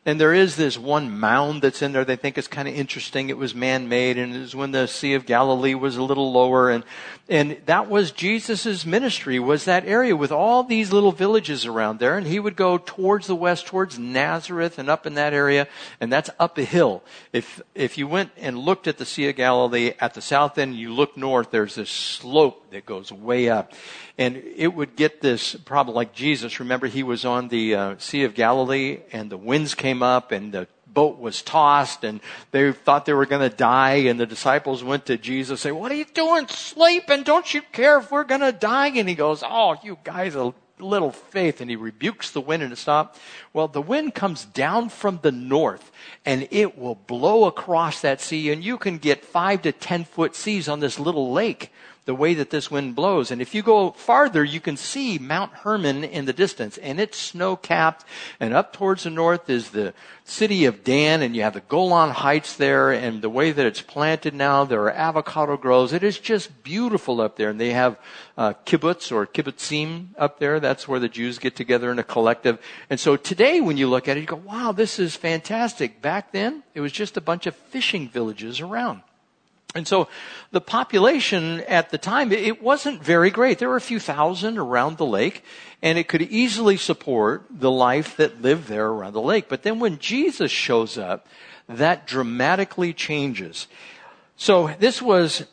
And 0.07 0.21
there 0.21 0.33
is 0.33 0.55
this 0.55 0.77
one 0.77 1.19
mound 1.19 1.61
that's 1.61 1.81
in 1.81 1.91
there 1.91 2.05
they 2.05 2.15
think 2.15 2.37
is 2.37 2.47
kind 2.47 2.65
of 2.65 2.73
interesting. 2.73 3.29
It 3.29 3.37
was 3.37 3.53
man-made 3.53 4.17
and 4.17 4.33
it 4.33 4.39
was 4.39 4.55
when 4.55 4.71
the 4.71 4.87
Sea 4.87 5.15
of 5.15 5.25
Galilee 5.25 5.73
was 5.73 5.97
a 5.97 6.01
little 6.01 6.31
lower 6.31 6.69
and, 6.69 6.85
and 7.27 7.57
that 7.65 7.89
was 7.89 8.11
Jesus' 8.11 8.85
ministry 8.85 9.37
was 9.37 9.65
that 9.65 9.85
area 9.85 10.15
with 10.15 10.31
all 10.31 10.63
these 10.63 10.93
little 10.93 11.11
villages 11.11 11.65
around 11.65 11.99
there 11.99 12.17
and 12.17 12.25
he 12.25 12.39
would 12.39 12.55
go 12.55 12.77
towards 12.77 13.27
the 13.27 13.35
west, 13.35 13.67
towards 13.67 13.99
Nazareth 13.99 14.79
and 14.79 14.89
up 14.89 15.05
in 15.05 15.15
that 15.15 15.33
area 15.33 15.67
and 15.99 16.09
that's 16.09 16.29
up 16.39 16.57
a 16.57 16.63
hill. 16.63 17.03
If, 17.33 17.61
if 17.75 17.97
you 17.97 18.07
went 18.07 18.31
and 18.37 18.57
looked 18.57 18.87
at 18.87 18.99
the 18.99 19.05
Sea 19.05 19.27
of 19.27 19.35
Galilee 19.35 19.91
at 19.99 20.13
the 20.13 20.21
south 20.21 20.57
end, 20.57 20.77
you 20.77 20.93
look 20.93 21.17
north, 21.17 21.51
there's 21.51 21.75
this 21.75 21.89
slope 21.89 22.71
that 22.71 22.85
goes 22.85 23.11
way 23.11 23.49
up 23.49 23.73
and 24.17 24.37
it 24.37 24.73
would 24.73 24.95
get 24.95 25.21
this 25.21 25.53
problem 25.53 25.95
like 25.95 26.11
Jesus. 26.11 26.59
Remember, 26.59 26.87
he 26.87 27.03
was 27.03 27.23
on 27.23 27.49
the 27.49 27.75
uh, 27.75 27.95
Sea 27.99 28.23
of 28.23 28.33
Galilee, 28.33 28.99
and 29.11 29.29
the 29.29 29.37
winds 29.37 29.75
came 29.75 29.96
up, 30.03 30.31
and 30.31 30.53
the 30.53 30.67
boat 30.87 31.19
was 31.19 31.41
tossed, 31.41 32.03
and 32.03 32.19
they 32.51 32.71
thought 32.71 33.05
they 33.05 33.13
were 33.13 33.25
going 33.25 33.47
to 33.47 33.55
die. 33.55 34.07
And 34.07 34.19
the 34.19 34.25
disciples 34.25 34.83
went 34.83 35.05
to 35.07 35.17
Jesus, 35.17 35.51
and 35.51 35.59
say, 35.59 35.71
"What 35.71 35.91
are 35.91 35.95
you 35.95 36.05
doing, 36.05 36.47
sleeping? 36.47 37.23
Don't 37.23 37.53
you 37.53 37.61
care 37.71 37.99
if 37.99 38.11
we're 38.11 38.23
going 38.23 38.41
to 38.41 38.51
die?" 38.51 38.87
And 38.87 39.07
he 39.07 39.15
goes, 39.15 39.43
"Oh, 39.45 39.75
you 39.83 39.97
guys 40.03 40.35
are." 40.35 40.53
little 40.79 41.11
faith 41.11 41.61
and 41.61 41.69
he 41.69 41.75
rebukes 41.75 42.31
the 42.31 42.41
wind 42.41 42.63
and 42.63 42.71
it 42.71 42.77
stops. 42.77 43.19
Well, 43.53 43.67
the 43.67 43.81
wind 43.81 44.13
comes 44.13 44.45
down 44.45 44.89
from 44.89 45.19
the 45.21 45.31
north 45.31 45.91
and 46.25 46.47
it 46.51 46.77
will 46.77 46.95
blow 46.95 47.45
across 47.45 48.01
that 48.01 48.21
sea 48.21 48.51
and 48.51 48.63
you 48.63 48.77
can 48.77 48.97
get 48.97 49.25
five 49.25 49.63
to 49.63 49.71
ten 49.71 50.05
foot 50.05 50.35
seas 50.35 50.69
on 50.69 50.79
this 50.79 50.99
little 50.99 51.31
lake 51.31 51.71
the 52.07 52.15
way 52.15 52.33
that 52.33 52.49
this 52.49 52.71
wind 52.71 52.95
blows. 52.95 53.31
And 53.31 53.41
if 53.41 53.53
you 53.53 53.61
go 53.61 53.91
farther, 53.91 54.41
you 54.41 54.61
can 54.61 54.77
see 54.77 55.19
Mount 55.19 55.51
Hermon 55.51 56.05
in 56.05 56.23
the 56.23 56.31
distance, 56.31 56.77
and 56.77 57.01
it's 57.01 57.17
snow 57.17 57.57
capped. 57.57 58.05
And 58.39 58.53
up 58.53 58.71
towards 58.71 59.03
the 59.03 59.09
north 59.09 59.49
is 59.49 59.71
the 59.71 59.93
city 60.23 60.63
of 60.63 60.85
Dan, 60.85 61.21
and 61.21 61.35
you 61.35 61.41
have 61.41 61.53
the 61.53 61.59
Golan 61.59 62.11
Heights 62.11 62.55
there, 62.55 62.91
and 62.91 63.21
the 63.21 63.29
way 63.29 63.51
that 63.51 63.65
it's 63.65 63.81
planted 63.81 64.33
now, 64.33 64.63
there 64.63 64.83
are 64.83 64.91
avocado 64.91 65.57
groves. 65.57 65.91
It 65.91 66.01
is 66.01 66.17
just 66.17 66.63
beautiful 66.63 67.19
up 67.19 67.35
there. 67.35 67.49
And 67.49 67.59
they 67.59 67.73
have 67.73 67.99
uh, 68.37 68.53
kibbutz 68.65 69.11
or 69.11 69.27
kibbutzim 69.27 70.07
up 70.17 70.39
there. 70.39 70.61
That's 70.61 70.87
where 70.87 71.01
the 71.01 71.09
Jews 71.09 71.39
get 71.39 71.57
together 71.57 71.91
in 71.91 71.99
a 71.99 72.03
collective. 72.05 72.57
And 72.89 73.01
so 73.01 73.17
today, 73.17 73.59
when 73.59 73.75
you 73.75 73.89
look 73.89 74.07
at 74.07 74.15
it, 74.15 74.21
you 74.21 74.27
go, 74.27 74.37
wow, 74.37 74.71
this 74.71 74.97
is 74.97 75.17
fantastic. 75.17 76.01
Back 76.01 76.31
then, 76.31 76.63
it 76.73 76.79
was 76.79 76.93
just 76.93 77.17
a 77.17 77.21
bunch 77.21 77.47
of 77.47 77.55
fishing 77.55 78.07
villages 78.07 78.61
around. 78.61 79.01
And 79.77 79.87
so 79.87 80.07
the 80.51 80.61
population 80.61 81.61
at 81.61 81.91
the 81.91 81.97
time, 81.97 82.31
it 82.31 82.61
wasn't 82.61 83.03
very 83.03 83.29
great. 83.29 83.59
There 83.59 83.69
were 83.69 83.77
a 83.77 83.81
few 83.81 83.99
thousand 83.99 84.57
around 84.57 84.97
the 84.97 85.05
lake, 85.05 85.43
and 85.81 85.97
it 85.97 86.07
could 86.07 86.23
easily 86.23 86.77
support 86.77 87.45
the 87.49 87.71
life 87.71 88.17
that 88.17 88.41
lived 88.41 88.67
there 88.67 88.87
around 88.87 89.13
the 89.13 89.21
lake. 89.21 89.47
But 89.47 89.63
then 89.63 89.79
when 89.79 89.99
Jesus 89.99 90.51
shows 90.51 90.97
up, 90.97 91.27
that 91.69 92.07
dramatically 92.07 92.93
changes. 92.93 93.67
So 94.35 94.75
this 94.79 95.01
was 95.01 95.45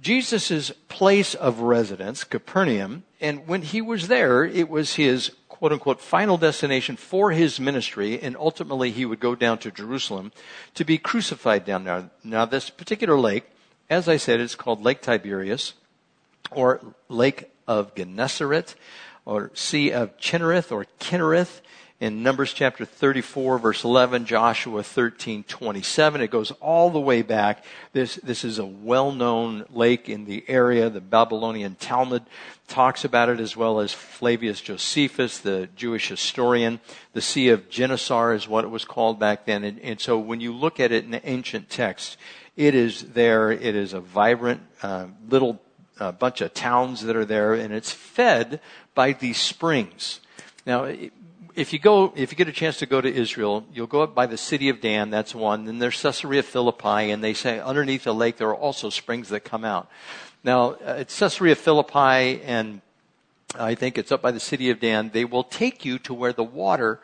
Jesus' 0.00 0.70
place 0.88 1.34
of 1.34 1.60
residence, 1.60 2.24
Capernaum, 2.24 3.04
and 3.20 3.46
when 3.46 3.62
he 3.62 3.80
was 3.80 4.08
there, 4.08 4.44
it 4.44 4.68
was 4.68 4.94
his 4.94 5.30
quote 5.48 5.72
unquote 5.72 6.00
final 6.00 6.36
destination 6.36 6.96
for 6.96 7.30
his 7.30 7.60
ministry, 7.60 8.20
and 8.20 8.36
ultimately 8.36 8.90
he 8.90 9.04
would 9.06 9.20
go 9.20 9.36
down 9.36 9.58
to 9.58 9.70
Jerusalem 9.70 10.32
to 10.74 10.84
be 10.84 10.98
crucified 10.98 11.64
down 11.64 11.84
there. 11.84 12.10
Now, 12.24 12.44
this 12.44 12.68
particular 12.68 13.16
lake 13.16 13.44
as 13.92 14.08
I 14.08 14.16
said, 14.16 14.40
it's 14.40 14.54
called 14.54 14.82
Lake 14.82 15.02
Tiberias 15.02 15.74
or 16.50 16.80
Lake 17.10 17.50
of 17.68 17.94
Gennesaret 17.94 18.74
or 19.26 19.50
Sea 19.52 19.92
of 19.92 20.16
Chinnereth 20.16 20.72
or 20.72 20.86
Kinnereth 20.98 21.60
in 22.00 22.22
Numbers 22.22 22.54
chapter 22.54 22.86
34 22.86 23.58
verse 23.58 23.84
11, 23.84 24.24
Joshua 24.24 24.82
13, 24.82 25.44
27. 25.44 26.22
It 26.22 26.30
goes 26.30 26.52
all 26.52 26.88
the 26.88 26.98
way 26.98 27.20
back. 27.20 27.66
This, 27.92 28.16
this 28.16 28.44
is 28.44 28.58
a 28.58 28.64
well-known 28.64 29.66
lake 29.68 30.08
in 30.08 30.24
the 30.24 30.42
area. 30.48 30.88
The 30.88 31.02
Babylonian 31.02 31.74
Talmud 31.74 32.22
talks 32.68 33.04
about 33.04 33.28
it 33.28 33.40
as 33.40 33.58
well 33.58 33.78
as 33.78 33.92
Flavius 33.92 34.62
Josephus, 34.62 35.38
the 35.38 35.68
Jewish 35.76 36.08
historian. 36.08 36.80
The 37.12 37.20
Sea 37.20 37.50
of 37.50 37.68
Gennesaret 37.68 38.38
is 38.38 38.48
what 38.48 38.64
it 38.64 38.68
was 38.68 38.86
called 38.86 39.20
back 39.20 39.44
then. 39.44 39.62
And, 39.62 39.78
and 39.80 40.00
so 40.00 40.18
when 40.18 40.40
you 40.40 40.54
look 40.54 40.80
at 40.80 40.92
it 40.92 41.04
in 41.04 41.10
the 41.10 41.28
ancient 41.28 41.68
text, 41.68 42.16
it 42.56 42.74
is 42.74 43.02
there. 43.12 43.50
It 43.50 43.74
is 43.74 43.92
a 43.92 44.00
vibrant 44.00 44.60
uh, 44.82 45.06
little 45.28 45.60
uh, 45.98 46.12
bunch 46.12 46.40
of 46.40 46.52
towns 46.54 47.02
that 47.02 47.16
are 47.16 47.24
there, 47.24 47.54
and 47.54 47.72
it's 47.72 47.92
fed 47.92 48.60
by 48.94 49.12
these 49.12 49.38
springs. 49.38 50.20
Now, 50.66 50.92
if 51.54 51.72
you 51.72 51.78
go, 51.78 52.12
if 52.16 52.32
you 52.32 52.36
get 52.36 52.48
a 52.48 52.52
chance 52.52 52.78
to 52.78 52.86
go 52.86 53.00
to 53.00 53.12
Israel, 53.12 53.64
you'll 53.72 53.86
go 53.86 54.02
up 54.02 54.14
by 54.14 54.26
the 54.26 54.36
city 54.36 54.68
of 54.68 54.80
Dan. 54.80 55.10
That's 55.10 55.34
one. 55.34 55.64
Then 55.64 55.78
there's 55.78 56.00
Caesarea 56.00 56.42
Philippi, 56.42 57.10
and 57.10 57.22
they 57.22 57.34
say 57.34 57.60
underneath 57.60 58.04
the 58.04 58.14
lake 58.14 58.36
there 58.36 58.48
are 58.48 58.56
also 58.56 58.90
springs 58.90 59.28
that 59.30 59.40
come 59.40 59.64
out. 59.64 59.88
Now, 60.44 60.72
uh, 60.72 60.96
it's 60.98 61.18
Caesarea 61.18 61.54
Philippi, 61.54 62.42
and 62.42 62.80
I 63.54 63.74
think 63.74 63.98
it's 63.98 64.10
up 64.12 64.22
by 64.22 64.30
the 64.30 64.40
city 64.40 64.70
of 64.70 64.80
Dan. 64.80 65.10
They 65.12 65.24
will 65.24 65.44
take 65.44 65.84
you 65.84 65.98
to 66.00 66.14
where 66.14 66.32
the 66.32 66.44
water 66.44 67.00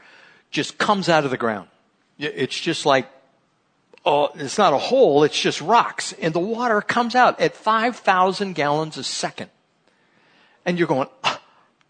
just 0.50 0.78
comes 0.78 1.08
out 1.08 1.24
of 1.24 1.30
the 1.30 1.36
ground. 1.36 1.68
It's 2.18 2.58
just 2.58 2.84
like 2.84 3.06
uh, 4.04 4.28
it's 4.36 4.58
not 4.58 4.72
a 4.72 4.78
hole, 4.78 5.24
it's 5.24 5.38
just 5.38 5.60
rocks. 5.60 6.12
And 6.14 6.34
the 6.34 6.40
water 6.40 6.80
comes 6.80 7.14
out 7.14 7.40
at 7.40 7.54
5,000 7.54 8.54
gallons 8.54 8.96
a 8.96 9.04
second. 9.04 9.50
And 10.64 10.78
you're 10.78 10.88
going, 10.88 11.08
ah, 11.24 11.40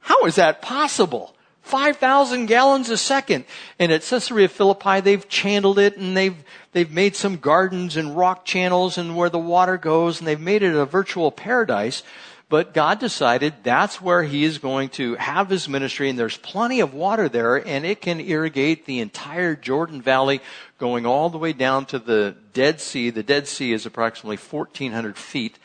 how 0.01 0.25
is 0.25 0.37
that 0.37 0.63
possible? 0.63 1.35
5,000 1.69 2.47
gallons 2.47 2.89
a 2.89 2.97
second. 2.97 3.45
And 3.79 3.93
at 3.93 4.03
Caesarea 4.03 4.49
Philippi, 4.49 5.01
they've 5.01 5.29
channeled 5.29 5.79
it 5.79 5.99
and 5.99 6.17
they've, 6.17 6.37
they've 6.73 6.91
made 6.91 7.15
some 7.15 7.37
gardens 7.37 7.97
and 7.97 8.17
rock 8.17 8.47
channels 8.47 8.97
and 8.97 9.15
where 9.15 9.29
the 9.29 9.39
water 9.39 9.77
goes 9.77 10.19
and 10.19 10.27
they've 10.27 10.41
made 10.41 10.63
it 10.63 10.75
a 10.75 10.87
virtual 10.87 11.31
paradise. 11.31 12.03
But 12.49 12.73
God 12.73 12.99
decided 12.99 13.53
that's 13.63 14.01
where 14.01 14.23
he 14.23 14.45
is 14.45 14.57
going 14.57 14.89
to 14.91 15.17
have 15.17 15.51
his 15.51 15.69
ministry 15.69 16.09
and 16.09 16.19
there's 16.19 16.39
plenty 16.39 16.81
of 16.81 16.95
water 16.95 17.29
there 17.29 17.57
and 17.57 17.85
it 17.85 18.01
can 18.01 18.21
irrigate 18.21 18.87
the 18.87 19.01
entire 19.01 19.55
Jordan 19.55 20.01
Valley 20.01 20.41
going 20.79 21.05
all 21.05 21.29
the 21.29 21.39
way 21.39 21.53
down 21.53 21.85
to 21.87 21.99
the 21.99 22.37
Dead 22.53 22.81
Sea. 22.81 23.11
The 23.11 23.23
Dead 23.23 23.47
Sea 23.47 23.73
is 23.73 23.85
approximately 23.85 24.37
1400 24.37 25.17
feet 25.17 25.59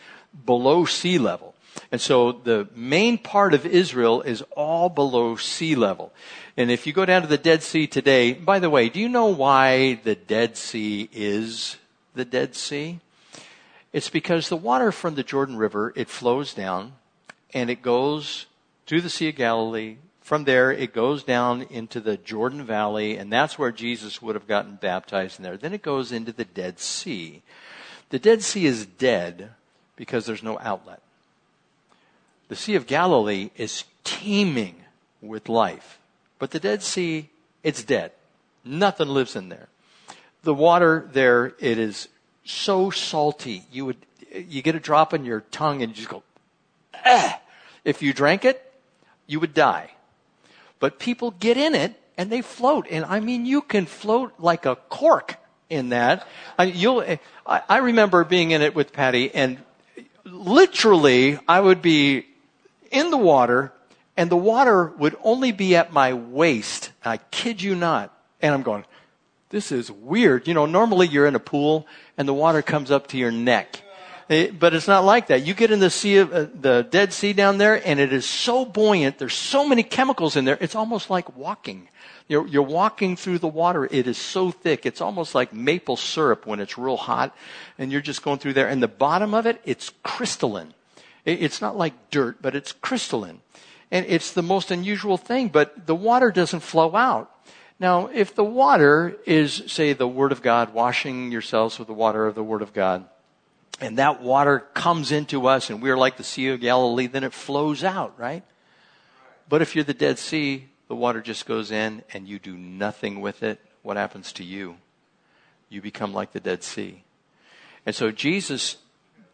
below 0.45 0.85
sea 0.85 1.17
level. 1.17 1.53
And 1.91 2.01
so 2.01 2.31
the 2.31 2.67
main 2.75 3.17
part 3.17 3.53
of 3.53 3.65
Israel 3.65 4.21
is 4.21 4.43
all 4.55 4.89
below 4.89 5.35
sea 5.35 5.75
level. 5.75 6.11
And 6.57 6.69
if 6.69 6.85
you 6.85 6.93
go 6.93 7.05
down 7.05 7.21
to 7.21 7.27
the 7.27 7.37
Dead 7.37 7.63
Sea 7.63 7.87
today, 7.87 8.33
by 8.33 8.59
the 8.59 8.69
way, 8.69 8.89
do 8.89 8.99
you 8.99 9.09
know 9.09 9.27
why 9.27 9.99
the 10.03 10.15
Dead 10.15 10.55
Sea 10.57 11.09
is 11.11 11.77
the 12.13 12.25
Dead 12.25 12.55
Sea? 12.55 12.99
It's 13.91 14.09
because 14.09 14.49
the 14.49 14.57
water 14.57 14.91
from 14.91 15.15
the 15.15 15.23
Jordan 15.23 15.57
River, 15.57 15.93
it 15.95 16.09
flows 16.09 16.53
down 16.53 16.93
and 17.53 17.69
it 17.69 17.81
goes 17.81 18.47
through 18.85 19.01
the 19.01 19.09
Sea 19.09 19.29
of 19.29 19.35
Galilee. 19.35 19.97
From 20.23 20.45
there, 20.45 20.71
it 20.71 20.93
goes 20.93 21.21
down 21.21 21.63
into 21.63 21.99
the 21.99 22.15
Jordan 22.15 22.63
Valley, 22.63 23.17
and 23.17 23.31
that's 23.31 23.59
where 23.59 23.73
Jesus 23.73 24.21
would 24.21 24.35
have 24.35 24.47
gotten 24.47 24.75
baptized 24.75 25.37
in 25.37 25.43
there. 25.43 25.57
Then 25.57 25.73
it 25.73 25.81
goes 25.81 26.13
into 26.13 26.31
the 26.31 26.45
Dead 26.45 26.79
Sea. 26.79 27.41
The 28.09 28.19
Dead 28.19 28.41
Sea 28.41 28.65
is 28.65 28.85
dead 28.85 29.51
because 29.97 30.25
there's 30.25 30.41
no 30.41 30.57
outlet. 30.59 31.01
The 32.47 32.55
Sea 32.55 32.75
of 32.75 32.87
Galilee 32.87 33.49
is 33.57 33.83
teeming 34.05 34.75
with 35.21 35.49
life. 35.49 35.99
But 36.39 36.51
the 36.51 36.59
Dead 36.59 36.83
Sea, 36.83 37.29
it's 37.61 37.83
dead. 37.83 38.13
Nothing 38.63 39.09
lives 39.09 39.35
in 39.35 39.49
there. 39.49 39.67
The 40.43 40.53
water 40.53 41.09
there, 41.11 41.53
it 41.59 41.77
is 41.77 42.07
so 42.45 42.91
salty. 42.91 43.63
You 43.73 43.87
would, 43.87 43.97
you 44.33 44.61
get 44.61 44.75
a 44.75 44.79
drop 44.79 45.13
in 45.13 45.25
your 45.25 45.41
tongue 45.41 45.81
and 45.81 45.91
you 45.91 45.97
just 45.97 46.09
go, 46.09 46.23
ah. 47.05 47.41
If 47.83 48.01
you 48.01 48.13
drank 48.13 48.45
it, 48.45 48.73
you 49.27 49.41
would 49.41 49.53
die. 49.53 49.91
But 50.83 50.99
people 50.99 51.31
get 51.31 51.55
in 51.55 51.75
it 51.75 51.97
and 52.17 52.29
they 52.29 52.41
float. 52.41 52.87
And 52.91 53.05
I 53.05 53.21
mean, 53.21 53.45
you 53.45 53.61
can 53.61 53.85
float 53.85 54.33
like 54.37 54.65
a 54.65 54.75
cork 54.75 55.37
in 55.69 55.87
that. 55.95 56.27
I, 56.59 56.65
you'll, 56.65 56.99
I, 57.47 57.61
I 57.69 57.77
remember 57.77 58.25
being 58.25 58.51
in 58.51 58.61
it 58.61 58.75
with 58.75 58.91
Patty 58.91 59.33
and 59.33 59.59
literally 60.25 61.39
I 61.47 61.61
would 61.61 61.81
be 61.81 62.25
in 62.91 63.11
the 63.11 63.17
water 63.17 63.71
and 64.17 64.29
the 64.29 64.35
water 64.35 64.87
would 64.97 65.15
only 65.23 65.53
be 65.53 65.77
at 65.77 65.93
my 65.93 66.11
waist. 66.11 66.91
I 67.05 67.15
kid 67.15 67.61
you 67.61 67.75
not. 67.75 68.13
And 68.41 68.53
I'm 68.53 68.61
going, 68.61 68.83
this 69.51 69.71
is 69.71 69.89
weird. 69.89 70.49
You 70.49 70.53
know, 70.53 70.65
normally 70.65 71.07
you're 71.07 71.27
in 71.27 71.35
a 71.35 71.39
pool 71.39 71.87
and 72.17 72.27
the 72.27 72.33
water 72.33 72.61
comes 72.61 72.91
up 72.91 73.07
to 73.07 73.17
your 73.17 73.31
neck. 73.31 73.82
It, 74.33 74.59
but 74.59 74.73
it's 74.73 74.87
not 74.87 75.05
like 75.05 75.27
that. 75.27 75.45
You 75.45 75.53
get 75.53 75.71
in 75.71 75.79
the 75.79 75.89
sea 75.89 76.17
of 76.17 76.33
uh, 76.33 76.47
the 76.59 76.87
Dead 76.89 77.13
Sea 77.13 77.33
down 77.33 77.57
there, 77.57 77.85
and 77.87 77.99
it 77.99 78.11
is 78.11 78.25
so 78.25 78.65
buoyant. 78.65 79.17
There's 79.17 79.33
so 79.33 79.67
many 79.67 79.83
chemicals 79.83 80.35
in 80.35 80.45
there. 80.45 80.57
It's 80.59 80.75
almost 80.75 81.09
like 81.09 81.37
walking. 81.37 81.89
You're, 82.27 82.47
you're 82.47 82.61
walking 82.63 83.15
through 83.15 83.39
the 83.39 83.47
water. 83.47 83.85
It 83.85 84.07
is 84.07 84.17
so 84.17 84.49
thick. 84.51 84.85
It's 84.85 85.01
almost 85.01 85.35
like 85.35 85.53
maple 85.53 85.97
syrup 85.97 86.45
when 86.45 86.59
it's 86.59 86.77
real 86.77 86.97
hot, 86.97 87.35
and 87.77 87.91
you're 87.91 88.01
just 88.01 88.23
going 88.23 88.39
through 88.39 88.53
there. 88.53 88.67
And 88.67 88.81
the 88.81 88.87
bottom 88.87 89.33
of 89.33 89.45
it, 89.45 89.61
it's 89.65 89.91
crystalline. 90.03 90.73
It, 91.25 91.43
it's 91.43 91.61
not 91.61 91.77
like 91.77 91.93
dirt, 92.09 92.41
but 92.41 92.55
it's 92.55 92.71
crystalline. 92.71 93.41
And 93.91 94.05
it's 94.07 94.31
the 94.31 94.41
most 94.41 94.71
unusual 94.71 95.17
thing, 95.17 95.49
but 95.49 95.85
the 95.85 95.95
water 95.95 96.31
doesn't 96.31 96.61
flow 96.61 96.95
out. 96.95 97.29
Now, 97.79 98.07
if 98.07 98.33
the 98.33 98.43
water 98.43 99.17
is, 99.25 99.63
say, 99.67 99.93
the 99.93 100.07
Word 100.07 100.31
of 100.31 100.41
God, 100.41 100.73
washing 100.73 101.31
yourselves 101.31 101.77
with 101.77 101.87
the 101.87 101.93
water 101.93 102.25
of 102.25 102.35
the 102.35 102.43
Word 102.43 102.61
of 102.61 102.73
God, 102.73 103.05
and 103.79 103.97
that 103.97 104.21
water 104.21 104.59
comes 104.73 105.11
into 105.11 105.47
us 105.47 105.69
and 105.69 105.81
we're 105.81 105.97
like 105.97 106.17
the 106.17 106.23
Sea 106.23 106.49
of 106.49 106.61
Galilee, 106.61 107.07
then 107.07 107.23
it 107.23 107.33
flows 107.33 107.83
out, 107.83 108.17
right? 108.19 108.43
But 109.49 109.61
if 109.61 109.75
you're 109.75 109.83
the 109.83 109.93
Dead 109.93 110.19
Sea, 110.19 110.67
the 110.87 110.95
water 110.95 111.21
just 111.21 111.45
goes 111.45 111.71
in 111.71 112.03
and 112.13 112.27
you 112.27 112.39
do 112.39 112.55
nothing 112.55 113.21
with 113.21 113.43
it, 113.43 113.59
what 113.81 113.97
happens 113.97 114.31
to 114.33 114.43
you? 114.43 114.77
You 115.69 115.81
become 115.81 116.13
like 116.13 116.31
the 116.31 116.39
Dead 116.39 116.63
Sea. 116.63 117.03
And 117.85 117.95
so 117.95 118.11
Jesus 118.11 118.77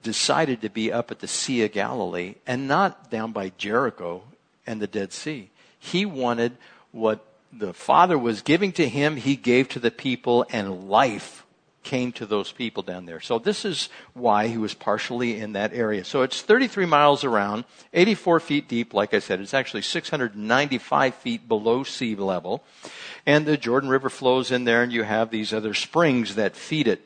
decided 0.02 0.62
to 0.62 0.70
be 0.70 0.92
up 0.92 1.12
at 1.12 1.20
the 1.20 1.28
Sea 1.28 1.64
of 1.66 1.72
Galilee 1.72 2.36
and 2.48 2.68
not 2.68 3.12
down 3.12 3.32
by 3.32 3.52
Jericho 3.58 4.24
and 4.66 4.82
the 4.82 4.88
Dead 4.88 5.12
Sea. 5.12 5.50
He 5.78 6.06
wanted 6.06 6.58
what 6.92 7.26
the 7.52 7.74
Father 7.74 8.18
was 8.18 8.42
giving 8.42 8.72
to 8.74 8.88
him, 8.88 9.18
he 9.18 9.36
gave 9.36 9.70
to 9.70 9.80
the 9.80 9.92
people, 9.92 10.46
and 10.52 10.90
life 10.90 11.46
came 11.90 12.12
to 12.12 12.28
those 12.28 12.52
people 12.52 12.84
down 12.84 13.08
there. 13.08 13.20
So 13.20 13.40
this 13.40 13.66
is 13.66 13.90
why 14.14 14.48
he 14.48 14.58
was 14.58 14.76
partially 14.76 15.40
in 15.40 15.54
that 15.54 15.74
area. 15.74 16.06
So 16.06 16.22
it's 16.22 16.44
33 16.44 16.86
miles 16.86 17.24
around, 17.24 17.66
84 17.96 18.40
feet 18.42 18.68
deep, 18.68 18.94
like 18.94 19.16
I 19.16 19.18
said. 19.18 19.42
It's 19.42 19.56
actually 19.56 19.82
695 19.82 21.16
feet 21.16 21.48
below 21.48 21.84
sea 21.84 22.16
level. 22.16 22.64
And 23.26 23.48
the 23.48 23.58
Jordan 23.58 23.90
River 23.90 24.12
flows 24.12 24.52
in 24.52 24.66
there, 24.66 24.84
and 24.84 24.94
you 24.94 25.02
have 25.02 25.32
these 25.32 25.52
other 25.52 25.74
springs 25.74 26.36
that 26.36 26.56
feed 26.56 26.88
it. 26.88 27.02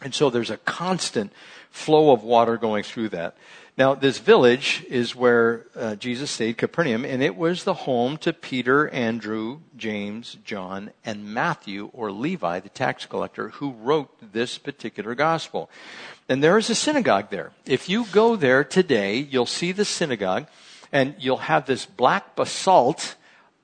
And 0.00 0.14
so 0.14 0.30
there's 0.30 0.50
a 0.50 0.56
constant 0.56 1.30
flow 1.70 2.10
of 2.10 2.22
water 2.22 2.56
going 2.56 2.84
through 2.84 3.10
that. 3.10 3.36
Now, 3.78 3.94
this 3.94 4.20
village 4.20 4.86
is 4.88 5.14
where 5.14 5.66
uh, 5.76 5.96
Jesus 5.96 6.30
stayed, 6.30 6.56
Capernaum, 6.56 7.04
and 7.04 7.22
it 7.22 7.36
was 7.36 7.64
the 7.64 7.74
home 7.74 8.16
to 8.18 8.32
Peter, 8.32 8.88
Andrew, 8.88 9.60
James, 9.76 10.38
John, 10.44 10.92
and 11.04 11.26
Matthew, 11.26 11.90
or 11.92 12.10
Levi, 12.10 12.60
the 12.60 12.70
tax 12.70 13.04
collector, 13.04 13.50
who 13.50 13.72
wrote 13.72 14.32
this 14.32 14.56
particular 14.56 15.14
gospel. 15.14 15.68
And 16.26 16.42
there 16.42 16.56
is 16.56 16.70
a 16.70 16.74
synagogue 16.74 17.28
there. 17.28 17.52
If 17.66 17.86
you 17.86 18.06
go 18.12 18.34
there 18.34 18.64
today, 18.64 19.18
you'll 19.18 19.44
see 19.44 19.72
the 19.72 19.84
synagogue, 19.84 20.46
and 20.90 21.14
you'll 21.18 21.36
have 21.36 21.66
this 21.66 21.84
black 21.84 22.34
basalt 22.34 23.16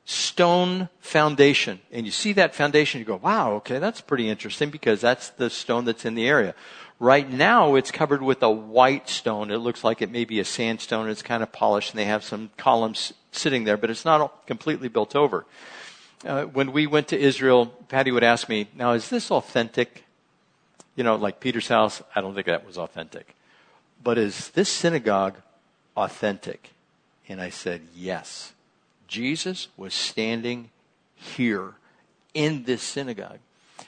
stone 0.04 0.88
foundation. 1.00 1.80
And 1.92 2.06
you 2.06 2.12
see 2.12 2.32
that 2.34 2.54
foundation, 2.54 2.98
you 2.98 3.04
go, 3.04 3.16
wow, 3.16 3.52
okay, 3.54 3.78
that's 3.78 4.00
pretty 4.00 4.28
interesting 4.28 4.70
because 4.70 5.00
that's 5.00 5.30
the 5.30 5.50
stone 5.50 5.84
that's 5.84 6.04
in 6.04 6.14
the 6.14 6.26
area. 6.26 6.54
Right 6.98 7.28
now, 7.28 7.74
it's 7.74 7.90
covered 7.90 8.22
with 8.22 8.42
a 8.42 8.50
white 8.50 9.08
stone. 9.08 9.50
It 9.50 9.58
looks 9.58 9.82
like 9.82 10.02
it 10.02 10.10
may 10.10 10.24
be 10.24 10.38
a 10.38 10.44
sandstone. 10.44 11.08
It's 11.08 11.22
kind 11.22 11.42
of 11.42 11.50
polished, 11.50 11.90
and 11.90 11.98
they 11.98 12.04
have 12.04 12.22
some 12.22 12.50
columns 12.56 13.12
sitting 13.32 13.64
there, 13.64 13.76
but 13.76 13.90
it's 13.90 14.04
not 14.04 14.46
completely 14.46 14.88
built 14.88 15.16
over. 15.16 15.44
Uh, 16.24 16.44
when 16.44 16.70
we 16.70 16.86
went 16.86 17.08
to 17.08 17.18
Israel, 17.18 17.66
Patty 17.88 18.12
would 18.12 18.22
ask 18.22 18.48
me, 18.48 18.68
"Now, 18.76 18.92
is 18.92 19.08
this 19.08 19.32
authentic?" 19.32 20.04
You 20.94 21.02
know, 21.02 21.16
like 21.16 21.40
Peter's 21.40 21.66
house. 21.66 22.02
I 22.14 22.20
don't 22.20 22.34
think 22.34 22.46
that 22.46 22.64
was 22.64 22.78
authentic, 22.78 23.34
but 24.00 24.16
is 24.16 24.50
this 24.50 24.68
synagogue 24.68 25.38
authentic? 25.96 26.70
And 27.28 27.40
I 27.40 27.50
said, 27.50 27.88
"Yes." 27.96 28.51
Jesus 29.12 29.68
was 29.76 29.92
standing 29.92 30.70
here 31.14 31.74
in 32.32 32.64
this 32.64 32.82
synagogue, 32.82 33.40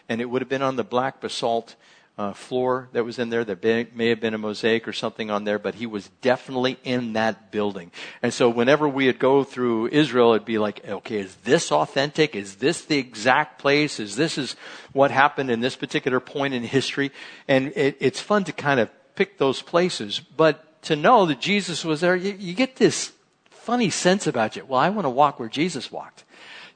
and 0.06 0.20
it 0.20 0.26
would 0.26 0.42
have 0.42 0.50
been 0.50 0.60
on 0.60 0.76
the 0.76 0.84
black 0.84 1.22
basalt 1.22 1.76
uh, 2.18 2.34
floor 2.34 2.90
that 2.92 3.06
was 3.06 3.18
in 3.18 3.30
there. 3.30 3.42
There 3.42 3.86
may 3.94 4.10
have 4.10 4.20
been 4.20 4.34
a 4.34 4.38
mosaic 4.38 4.86
or 4.86 4.92
something 4.92 5.30
on 5.30 5.44
there, 5.44 5.58
but 5.58 5.76
he 5.76 5.86
was 5.86 6.10
definitely 6.20 6.78
in 6.84 7.14
that 7.14 7.50
building. 7.50 7.90
And 8.22 8.34
so 8.34 8.50
whenever 8.50 8.86
we 8.86 9.06
would 9.06 9.18
go 9.18 9.44
through 9.44 9.88
Israel, 9.88 10.34
it'd 10.34 10.44
be 10.44 10.58
like, 10.58 10.86
okay, 10.86 11.20
is 11.20 11.34
this 11.36 11.72
authentic? 11.72 12.36
Is 12.36 12.56
this 12.56 12.84
the 12.84 12.98
exact 12.98 13.58
place? 13.58 13.98
Is 13.98 14.16
this 14.16 14.36
is 14.36 14.56
what 14.92 15.10
happened 15.10 15.50
in 15.50 15.60
this 15.60 15.74
particular 15.74 16.20
point 16.20 16.52
in 16.52 16.64
history? 16.64 17.10
And 17.48 17.72
it, 17.74 17.96
it's 17.98 18.20
fun 18.20 18.44
to 18.44 18.52
kind 18.52 18.78
of 18.78 18.90
pick 19.14 19.38
those 19.38 19.62
places, 19.62 20.20
but 20.20 20.82
to 20.82 20.96
know 20.96 21.24
that 21.24 21.40
Jesus 21.40 21.82
was 21.82 22.02
there, 22.02 22.14
you, 22.14 22.36
you 22.38 22.52
get 22.52 22.76
this 22.76 23.12
funny 23.64 23.90
sense 23.90 24.26
about 24.26 24.56
you. 24.56 24.64
Well, 24.64 24.80
I 24.80 24.90
want 24.90 25.06
to 25.06 25.10
walk 25.10 25.40
where 25.40 25.48
Jesus 25.48 25.90
walked, 25.90 26.24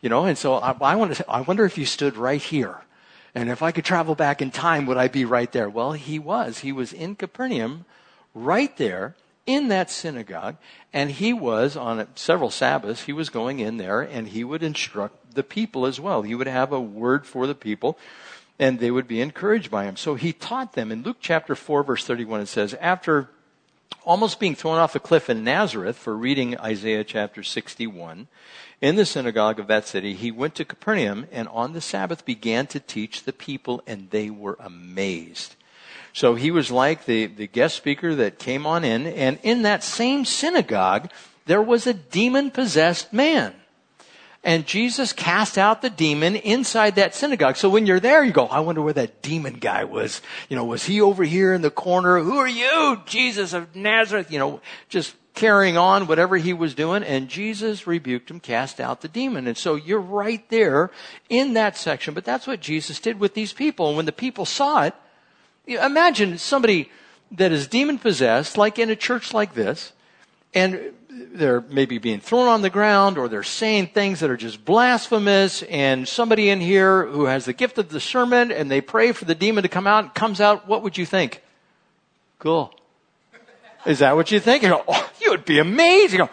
you 0.00 0.09
know, 0.09 0.25
and 0.25 0.37
so 0.37 0.54
I, 0.54 0.76
I 0.80 0.97
want 0.97 1.14
to. 1.14 1.30
I 1.30 1.42
wonder 1.42 1.64
if 1.64 1.78
you 1.78 1.87
stood 1.87 2.16
right 2.16 2.42
here 2.42 2.80
and 3.35 3.50
if 3.50 3.62
I 3.62 3.73
could 3.73 3.85
travel 3.85 4.14
back 4.14 4.42
in 4.42 4.50
time, 4.50 4.87
would 4.87 4.97
I 4.97 5.09
be 5.09 5.25
right 5.25 5.52
there? 5.52 5.68
Well, 5.68 5.92
he 5.92 6.18
was. 6.18 6.59
He 6.59 6.73
was 6.73 6.92
in 6.92 7.14
Capernaum, 7.14 7.85
right 8.35 8.76
there 8.76 9.14
in 9.47 9.68
that 9.68 9.90
synagogue, 9.90 10.57
and 10.92 11.11
he 11.11 11.33
was 11.33 11.76
on 11.76 12.07
several 12.14 12.50
Sabbaths, 12.50 13.04
he 13.04 13.12
was 13.12 13.30
going 13.30 13.61
in 13.61 13.78
there 13.78 14.02
and 14.02 14.28
he 14.28 14.45
would 14.45 14.62
instruct 14.62 15.35
the 15.35 15.42
people 15.42 15.87
as 15.87 15.99
well. 15.99 16.23
He 16.23 16.35
would 16.35 16.47
have 16.47 16.73
a 16.73 16.80
word 16.80 17.26
for 17.26 17.47
the 17.47 17.54
people 17.54 17.99
and 18.59 18.78
they 18.78 18.90
would 18.90 19.09
be 19.09 19.21
encouraged 19.21 19.71
by 19.71 19.85
him. 19.85 19.97
So 19.97 20.16
he 20.16 20.33
taught 20.33 20.73
them. 20.73 20.92
In 20.92 21.02
Luke 21.02 21.18
chapter 21.21 21.54
4 21.54 21.83
verse 21.83 22.04
31 22.04 22.42
it 22.42 22.47
says, 22.47 22.75
after 22.75 23.30
almost 24.04 24.40
being 24.40 24.54
thrown 24.54 24.78
off 24.78 24.95
a 24.95 25.00
cliff 25.00 25.28
in 25.28 25.45
Nazareth 25.45 25.97
for 25.97 26.16
reading 26.16 26.59
Isaiah 26.59 27.04
chapter 27.04 27.42
61, 27.42 28.28
in 28.80 28.97
the 28.97 29.04
synagogue 29.04 29.59
of 29.59 29.66
that 29.66 29.87
city, 29.87 30.14
he 30.14 30.30
went 30.30 30.54
to 30.54 30.64
Capernaum 30.64 31.26
and 31.33 31.49
on 31.49 31.73
the 31.73 31.80
Sabbath 31.80 32.25
began 32.25 32.66
to 32.68 32.80
teach 32.80 33.25
the 33.25 33.33
people, 33.33 33.83
and 33.87 34.11
they 34.11 34.30
were 34.30 34.57
amazed. 34.61 35.57
So 36.12 36.35
he 36.35 36.50
was 36.50 36.71
like 36.71 37.04
the, 37.04 37.26
the 37.26 37.47
guest 37.47 37.76
speaker 37.76 38.14
that 38.14 38.38
came 38.38 38.66
on 38.66 38.85
in, 38.85 39.07
and 39.07 39.38
in 39.42 39.62
that 39.62 39.83
same 39.83 40.25
synagogue, 40.25 41.11
there 41.47 41.62
was 41.62 41.87
a 41.87 41.95
demon 41.95 42.50
possessed 42.50 43.12
man. 43.12 43.54
And 44.45 44.66
Jesus 44.66 45.12
cast 45.12 45.59
out 45.59 45.83
the 45.83 45.90
demon 45.90 46.37
inside 46.37 46.95
that 46.95 47.14
synagogue. 47.14 47.57
So 47.57 47.68
when 47.68 47.87
you're 47.87 48.00
there, 48.00 48.23
you 48.23 48.33
go, 48.33 48.47
I 48.47 48.61
wonder 48.61 48.80
where 48.80 48.92
that 48.92 49.21
demon 49.21 49.54
guy 49.54 49.85
was. 49.85 50.23
You 50.49 50.57
know, 50.57 50.64
was 50.64 50.85
he 50.85 51.00
over 51.00 51.25
here 51.25 51.52
in 51.52 51.61
the 51.62 51.71
corner? 51.71 52.21
Who 52.21 52.38
are 52.38 52.49
you? 52.49 53.02
Jesus 53.04 53.52
of 53.52 53.75
Nazareth. 53.75 54.30
You 54.30 54.38
know, 54.38 54.61
just 54.88 55.16
carrying 55.35 55.76
on 55.76 56.07
whatever 56.07 56.37
he 56.37 56.52
was 56.52 56.75
doing, 56.75 57.04
and 57.04 57.28
Jesus 57.28 57.87
rebuked 57.87 58.28
him, 58.30 58.40
cast 58.40 58.80
out 58.80 59.02
the 59.02 59.09
demon. 59.09 59.47
And 59.47 59.57
so 59.57 59.76
you're 59.76 60.00
right 60.00 60.49
there 60.50 60.90
in 61.28 61.52
that 61.54 61.76
section. 61.76 62.12
But 62.14 62.25
that's 62.25 62.47
what 62.47 62.61
Jesus 62.61 62.99
did 62.99 63.21
with 63.21 63.35
these 63.35 63.52
people. 63.52 63.88
And 63.88 63.97
when 63.97 64.07
the 64.07 64.12
people 64.12 64.45
saw 64.45 64.83
it, 64.83 64.95
imagine 65.66 66.38
somebody 66.38 66.90
that 67.33 67.52
is 67.52 67.68
demon 67.68 67.99
possessed, 67.99 68.57
like 68.57 68.78
in 68.78 68.88
a 68.90 68.97
church 68.97 69.35
like 69.35 69.54
this, 69.54 69.92
and 70.54 70.95
they're 71.11 71.61
maybe 71.62 71.99
being 71.99 72.21
thrown 72.21 72.49
on 72.49 72.62
the 72.62 72.71
ground 72.71 73.19
or 73.19 73.29
they're 73.29 73.43
saying 73.43 73.88
things 73.88 74.21
that 74.21 74.31
are 74.31 74.37
just 74.37 74.65
blasphemous 74.65 75.62
and 75.65 76.07
somebody 76.07 76.50
in 76.50 76.61
here 76.61 77.07
who 77.07 77.25
has 77.25 77.47
the 77.47 77.53
gift 77.53 77.79
of 77.79 77.88
discernment 77.88 78.53
and 78.53 78.71
they 78.71 78.81
pray 78.81 79.12
for 79.12 79.25
the 79.25 79.35
demon 79.35 79.62
to 79.62 79.69
come 79.69 79.87
out 79.87 80.05
and 80.05 80.15
comes 80.15 80.41
out, 80.41 80.69
what 80.69 80.83
would 80.83 80.99
you 80.99 81.07
think? 81.07 81.43
Cool. 82.38 82.75
Is 83.87 84.00
that 84.00 84.17
what 84.17 84.31
you 84.31 84.41
think? 84.41 84.62
You, 84.62 84.69
know, 84.69 84.85
oh, 84.87 85.11
you 85.21 85.31
would 85.31 85.45
be 85.45 85.59
amazed. 85.59 86.17
Go, 86.17 86.29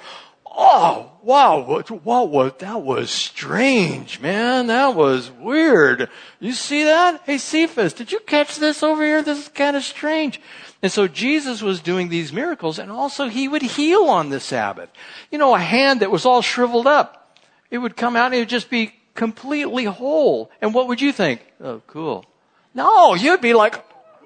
oh, 0.46 1.12
wow, 1.22 1.66
what, 1.66 1.90
what 1.90 2.30
was, 2.30 2.54
that 2.60 2.82
was 2.82 3.10
strange, 3.10 4.20
man. 4.20 4.68
That 4.68 4.96
was 4.96 5.32
weird. 5.32 6.10
You 6.40 6.52
see 6.52 6.84
that? 6.84 7.22
Hey, 7.26 7.38
Cephas, 7.38 7.94
did 7.94 8.12
you 8.12 8.20
catch 8.20 8.58
this 8.58 8.84
over 8.84 9.04
here? 9.04 9.22
This 9.22 9.40
is 9.40 9.48
kind 9.50 9.76
of 9.76 9.84
strange. 9.84 10.42
And 10.86 10.92
so 10.92 11.08
Jesus 11.08 11.64
was 11.64 11.82
doing 11.82 12.10
these 12.10 12.32
miracles 12.32 12.78
and 12.78 12.92
also 12.92 13.28
he 13.28 13.48
would 13.48 13.64
heal 13.64 14.04
on 14.04 14.30
the 14.30 14.40
Sabbath. 14.40 14.92
You 15.32 15.40
know, 15.40 15.56
a 15.56 15.60
hand 15.60 16.02
that 16.02 16.12
was 16.12 16.28
all 16.28 16.44
shriveled 16.44 16.86
up, 16.86 17.40
it 17.72 17.80
would 17.80 17.98
come 17.98 18.16
out 18.16 18.28
and 18.28 18.36
it 18.36 18.42
would 18.42 18.50
just 18.50 18.70
be 18.70 18.94
completely 19.16 19.86
whole. 19.86 20.52
And 20.62 20.76
what 20.76 20.88
would 20.88 21.02
you 21.02 21.12
think? 21.12 21.42
Oh, 21.60 21.82
cool. 21.88 22.24
No, 22.76 23.16
you'd 23.16 23.42
be 23.42 23.56
like, 23.56 23.84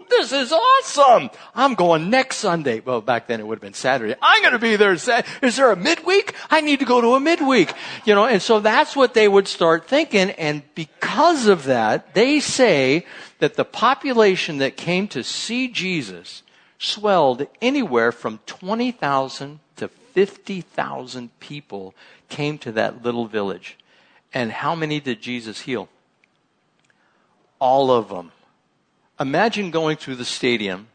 this 0.10 0.34
is 0.34 0.52
awesome. 0.52 1.30
I'm 1.56 1.76
going 1.76 2.10
next 2.10 2.40
Sunday. 2.40 2.82
Well, 2.82 3.00
back 3.00 3.28
then 3.28 3.40
it 3.40 3.48
would 3.48 3.60
have 3.60 3.62
been 3.62 3.74
Saturday. 3.74 4.16
I'm 4.22 4.42
going 4.42 4.52
to 4.52 4.60
be 4.60 4.76
there. 4.76 4.92
Is 4.92 5.06
there 5.06 5.72
a 5.72 5.78
midweek? 5.78 6.36
I 6.50 6.60
need 6.60 6.80
to 6.80 6.86
go 6.86 7.00
to 7.00 7.16
a 7.16 7.22
midweek. 7.22 7.72
You 8.04 8.16
know, 8.16 8.26
and 8.26 8.42
so 8.42 8.60
that's 8.60 8.98
what 8.98 9.14
they 9.14 9.30
would 9.30 9.48
start 9.48 9.88
thinking. 9.88 10.32
And 10.32 10.64
because 10.76 11.48
of 11.48 11.64
that, 11.64 12.16
they 12.16 12.42
say 12.42 13.06
that 13.38 13.56
the 13.56 13.64
population 13.64 14.58
that 14.58 14.76
came 14.76 15.08
to 15.08 15.24
see 15.24 15.70
Jesus 15.70 16.44
swelled 16.80 17.46
anywhere 17.62 18.12
from 18.12 18.40
20,000 18.48 19.60
to 19.76 19.88
50,000 19.88 21.40
people 21.40 21.94
came 22.30 22.58
to 22.60 22.72
that 22.72 23.04
little 23.04 23.28
village. 23.28 23.78
And 24.34 24.52
how 24.52 24.74
many 24.74 25.00
did 25.00 25.22
Jesus 25.22 25.62
heal? 25.62 25.90
All 27.60 27.92
of 27.92 28.10
them. 28.10 28.32
Imagine 29.20 29.70
going 29.70 29.98
through 29.98 30.16
the 30.16 30.26
stadium. 30.26 30.88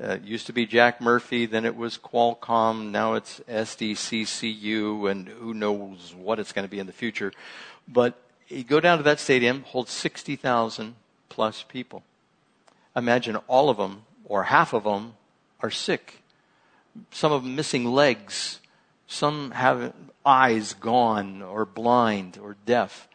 Uh, 0.00 0.10
it 0.12 0.22
used 0.22 0.46
to 0.46 0.52
be 0.52 0.66
Jack 0.66 1.00
Murphy, 1.00 1.46
then 1.46 1.64
it 1.64 1.74
was 1.74 1.98
Qualcomm, 1.98 2.90
now 2.90 3.14
it's 3.14 3.40
SDCCU, 3.48 5.10
and 5.10 5.26
who 5.26 5.54
knows 5.54 6.14
what 6.14 6.38
it's 6.38 6.52
going 6.52 6.66
to 6.66 6.70
be 6.70 6.78
in 6.78 6.86
the 6.86 6.92
future. 6.92 7.32
But 7.88 8.14
you 8.48 8.62
go 8.62 8.78
down 8.78 8.98
to 8.98 9.04
that 9.04 9.18
stadium, 9.18 9.62
holds 9.62 9.90
60,000 9.90 10.94
plus 11.30 11.62
people. 11.62 12.02
Imagine 12.94 13.36
all 13.48 13.70
of 13.70 13.78
them, 13.78 14.02
or 14.26 14.44
half 14.44 14.72
of 14.72 14.84
them, 14.84 15.14
are 15.60 15.70
sick. 15.70 16.22
Some 17.10 17.32
of 17.32 17.42
them 17.42 17.56
missing 17.56 17.84
legs. 17.84 18.60
Some 19.06 19.52
have 19.52 19.94
eyes 20.24 20.74
gone, 20.74 21.40
or 21.40 21.64
blind, 21.64 22.38
or 22.42 22.56
deaf. 22.66 23.08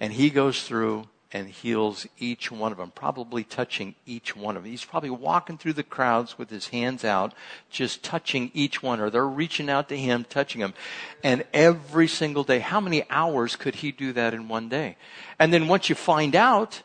And 0.00 0.12
he 0.12 0.28
goes 0.28 0.64
through 0.64 1.08
and 1.32 1.48
heals 1.48 2.06
each 2.18 2.50
one 2.50 2.72
of 2.72 2.78
them, 2.78 2.90
probably 2.94 3.44
touching 3.44 3.94
each 4.06 4.36
one 4.36 4.56
of 4.56 4.62
them. 4.62 4.70
He's 4.70 4.84
probably 4.84 5.10
walking 5.10 5.58
through 5.58 5.74
the 5.74 5.82
crowds 5.82 6.38
with 6.38 6.50
his 6.50 6.68
hands 6.68 7.04
out, 7.04 7.34
just 7.70 8.02
touching 8.02 8.50
each 8.54 8.82
one, 8.82 9.00
or 9.00 9.10
they're 9.10 9.26
reaching 9.26 9.68
out 9.68 9.88
to 9.90 9.96
him, 9.96 10.24
touching 10.28 10.60
him. 10.60 10.74
And 11.22 11.44
every 11.52 12.08
single 12.08 12.44
day, 12.44 12.60
how 12.60 12.80
many 12.80 13.08
hours 13.10 13.56
could 13.56 13.76
he 13.76 13.92
do 13.92 14.12
that 14.12 14.34
in 14.34 14.48
one 14.48 14.68
day? 14.68 14.96
And 15.38 15.52
then 15.52 15.68
once 15.68 15.88
you 15.88 15.94
find 15.94 16.34
out, 16.34 16.82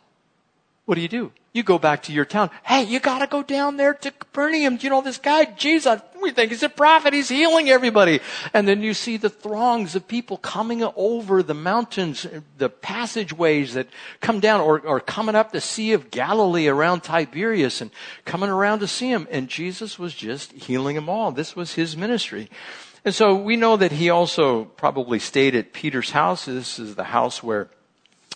what 0.91 0.95
do 0.95 1.01
you 1.03 1.07
do? 1.07 1.31
You 1.53 1.63
go 1.63 1.79
back 1.79 2.03
to 2.03 2.11
your 2.11 2.25
town. 2.25 2.49
Hey, 2.63 2.83
you 2.83 2.99
gotta 2.99 3.25
go 3.25 3.43
down 3.43 3.77
there 3.77 3.93
to 3.93 4.11
Capernaum. 4.11 4.77
You 4.81 4.89
know, 4.89 4.99
this 4.99 5.19
guy, 5.19 5.45
Jesus, 5.45 6.01
we 6.21 6.31
think 6.31 6.51
he's 6.51 6.63
a 6.63 6.67
prophet. 6.67 7.13
He's 7.13 7.29
healing 7.29 7.69
everybody. 7.69 8.19
And 8.53 8.67
then 8.67 8.83
you 8.83 8.93
see 8.93 9.15
the 9.15 9.29
throngs 9.29 9.95
of 9.95 10.05
people 10.05 10.35
coming 10.35 10.83
over 10.97 11.43
the 11.43 11.53
mountains, 11.53 12.27
the 12.57 12.67
passageways 12.67 13.73
that 13.75 13.87
come 14.19 14.41
down 14.41 14.59
or, 14.59 14.81
or 14.81 14.99
coming 14.99 15.33
up 15.33 15.53
the 15.53 15.61
Sea 15.61 15.93
of 15.93 16.11
Galilee 16.11 16.67
around 16.67 17.03
Tiberias 17.03 17.79
and 17.79 17.89
coming 18.25 18.49
around 18.49 18.79
to 18.79 18.87
see 18.87 19.09
him. 19.09 19.29
And 19.31 19.47
Jesus 19.47 19.97
was 19.97 20.13
just 20.13 20.51
healing 20.51 20.97
them 20.97 21.07
all. 21.07 21.31
This 21.31 21.55
was 21.55 21.75
his 21.75 21.95
ministry. 21.95 22.49
And 23.05 23.15
so 23.15 23.33
we 23.33 23.55
know 23.55 23.77
that 23.77 23.93
he 23.93 24.09
also 24.09 24.65
probably 24.65 25.19
stayed 25.19 25.55
at 25.55 25.71
Peter's 25.71 26.11
house. 26.11 26.43
This 26.43 26.79
is 26.79 26.95
the 26.95 27.05
house 27.05 27.41
where 27.41 27.69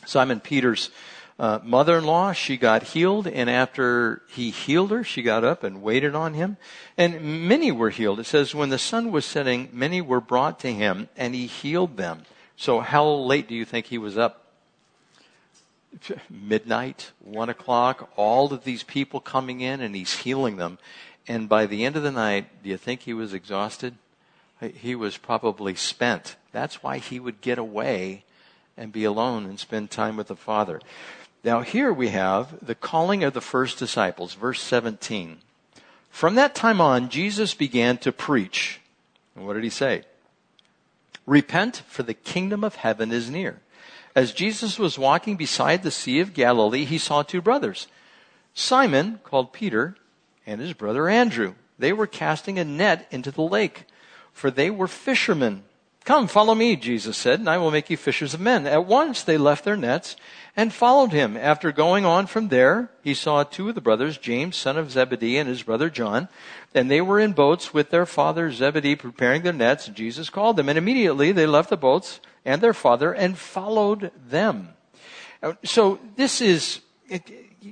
Simon 0.05 0.39
Peter's 0.39 0.89
uh, 1.37 1.59
mother-in-law, 1.63 2.31
she 2.31 2.55
got 2.55 2.83
healed, 2.83 3.27
and 3.27 3.49
after 3.49 4.21
he 4.29 4.51
healed 4.51 4.91
her, 4.91 5.03
she 5.03 5.21
got 5.21 5.43
up 5.43 5.63
and 5.63 5.81
waited 5.81 6.15
on 6.15 6.33
him. 6.33 6.55
And 6.97 7.47
many 7.47 7.73
were 7.73 7.89
healed. 7.89 8.21
It 8.21 8.25
says, 8.25 8.55
when 8.55 8.69
the 8.69 8.77
sun 8.77 9.11
was 9.11 9.25
setting, 9.25 9.67
many 9.73 9.99
were 9.99 10.21
brought 10.21 10.61
to 10.61 10.71
him, 10.71 11.09
and 11.17 11.35
he 11.35 11.45
healed 11.45 11.97
them. 11.97 12.21
So 12.55 12.79
how 12.79 13.05
late 13.09 13.49
do 13.49 13.55
you 13.55 13.65
think 13.65 13.87
he 13.87 13.97
was 13.97 14.17
up? 14.17 14.45
Midnight, 16.29 17.11
one 17.19 17.49
o'clock, 17.49 18.09
all 18.15 18.53
of 18.53 18.63
these 18.63 18.83
people 18.83 19.19
coming 19.19 19.59
in, 19.59 19.81
and 19.81 19.93
he's 19.93 20.19
healing 20.19 20.55
them. 20.55 20.77
And 21.27 21.49
by 21.49 21.65
the 21.65 21.83
end 21.83 21.97
of 21.97 22.03
the 22.03 22.11
night, 22.11 22.63
do 22.63 22.69
you 22.69 22.77
think 22.77 23.01
he 23.01 23.13
was 23.13 23.33
exhausted? 23.33 23.95
He 24.61 24.95
was 24.95 25.17
probably 25.17 25.75
spent. 25.75 26.37
That's 26.53 26.81
why 26.81 26.99
he 26.99 27.19
would 27.19 27.41
get 27.41 27.57
away 27.57 28.23
and 28.77 28.91
be 28.91 29.03
alone 29.03 29.45
and 29.45 29.59
spend 29.59 29.91
time 29.91 30.15
with 30.17 30.27
the 30.27 30.35
Father. 30.35 30.79
Now, 31.45 31.61
here 31.61 31.93
we 31.93 32.07
have 32.07 32.65
the 32.65 32.73
calling 32.73 33.23
of 33.23 33.35
the 33.35 33.39
first 33.39 33.77
disciples, 33.77 34.33
verse 34.33 34.59
17. 34.63 35.37
From 36.09 36.33
that 36.33 36.55
time 36.55 36.81
on, 36.81 37.07
Jesus 37.07 37.53
began 37.53 37.99
to 37.99 38.11
preach. 38.11 38.81
And 39.35 39.45
what 39.45 39.53
did 39.53 39.63
he 39.63 39.69
say? 39.69 40.01
Repent, 41.27 41.83
for 41.87 42.01
the 42.01 42.15
kingdom 42.15 42.63
of 42.63 42.77
heaven 42.77 43.11
is 43.11 43.29
near. 43.29 43.61
As 44.15 44.33
Jesus 44.33 44.79
was 44.79 44.97
walking 44.97 45.35
beside 45.35 45.83
the 45.83 45.91
Sea 45.91 46.19
of 46.19 46.33
Galilee, 46.33 46.83
he 46.83 46.97
saw 46.97 47.21
two 47.21 47.43
brothers 47.43 47.85
Simon, 48.55 49.19
called 49.23 49.53
Peter, 49.53 49.95
and 50.47 50.59
his 50.59 50.73
brother 50.73 51.07
Andrew. 51.07 51.53
They 51.77 51.93
were 51.93 52.07
casting 52.07 52.57
a 52.57 52.63
net 52.63 53.07
into 53.11 53.29
the 53.29 53.43
lake, 53.43 53.83
for 54.33 54.49
they 54.49 54.71
were 54.71 54.87
fishermen. 54.87 55.61
Come, 56.05 56.27
follow 56.27 56.55
me, 56.55 56.75
Jesus 56.75 57.17
said, 57.17 57.39
and 57.39 57.49
I 57.49 57.57
will 57.57 57.71
make 57.71 57.89
you 57.89 57.97
fishers 57.97 58.33
of 58.33 58.39
men. 58.39 58.65
At 58.65 58.85
once 58.85 59.21
they 59.23 59.37
left 59.37 59.65
their 59.65 59.75
nets 59.75 60.15
and 60.55 60.73
followed 60.73 61.11
him. 61.11 61.35
After 61.35 61.71
going 61.71 62.05
on 62.05 62.27
from 62.27 62.47
there, 62.47 62.89
he 63.03 63.13
saw 63.13 63.43
two 63.43 63.69
of 63.69 63.75
the 63.75 63.81
brothers, 63.81 64.17
James, 64.17 64.55
son 64.55 64.77
of 64.77 64.91
Zebedee, 64.91 65.37
and 65.37 65.49
his 65.49 65.63
brother 65.63 65.89
John, 65.89 66.29
and 66.73 66.89
they 66.89 67.01
were 67.01 67.19
in 67.19 67.33
boats 67.33 67.73
with 67.73 67.89
their 67.89 68.05
father 68.05 68.51
Zebedee 68.51 68.95
preparing 68.95 69.41
their 69.41 69.53
nets. 69.53 69.87
Jesus 69.87 70.29
called 70.29 70.57
them, 70.57 70.69
and 70.69 70.77
immediately 70.77 71.31
they 71.31 71.45
left 71.45 71.69
the 71.69 71.77
boats 71.77 72.19
and 72.43 72.61
their 72.61 72.73
father 72.73 73.13
and 73.13 73.37
followed 73.37 74.11
them. 74.27 74.69
Uh, 75.43 75.53
so 75.63 75.99
this 76.15 76.41
is, 76.41 76.81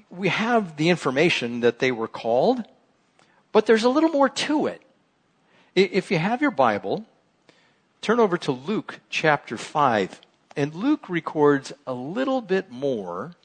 we 0.10 0.28
have 0.28 0.78
the 0.78 0.90
information 0.90 1.62
that 1.62 1.80
they 1.80 1.92
were 1.92 2.08
called, 2.08 2.64
but 3.52 3.66
there's 3.66 3.84
a 3.84 3.90
little 3.90 4.10
more 4.10 4.30
to 4.30 4.68
it. 4.68 4.82
If 5.76 6.12
you 6.12 6.20
have 6.20 6.42
your 6.42 6.52
Bible, 6.52 7.06
Turn 8.04 8.20
over 8.20 8.38
to 8.40 8.52
Luke 8.52 9.00
chapter 9.10 9.58
5. 9.58 10.20
And 10.56 10.76
Luke 10.76 11.10
records 11.10 11.74
a 11.88 11.94
little 11.94 12.42
bit 12.42 12.72
more 12.72 13.36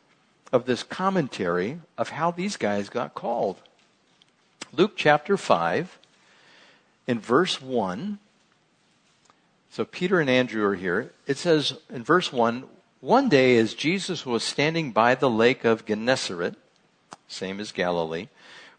of 0.52 0.66
this 0.66 0.82
commentary 0.82 1.80
of 1.96 2.10
how 2.10 2.30
these 2.30 2.56
guys 2.56 2.88
got 2.88 3.14
called. 3.14 3.56
Luke 4.72 4.92
chapter 4.96 5.36
5, 5.36 5.98
in 7.06 7.18
verse 7.18 7.60
1. 7.60 8.18
So 9.70 9.84
Peter 9.84 10.20
and 10.20 10.30
Andrew 10.30 10.64
are 10.64 10.74
here. 10.74 11.10
It 11.26 11.38
says 11.38 11.74
in 11.90 12.04
verse 12.04 12.32
1 12.32 12.64
One 13.00 13.28
day, 13.28 13.56
as 13.56 13.74
Jesus 13.74 14.24
was 14.24 14.44
standing 14.44 14.92
by 14.92 15.14
the 15.14 15.30
lake 15.30 15.64
of 15.64 15.86
Gennesaret, 15.86 16.54
same 17.26 17.58
as 17.60 17.72
Galilee, 17.72 18.28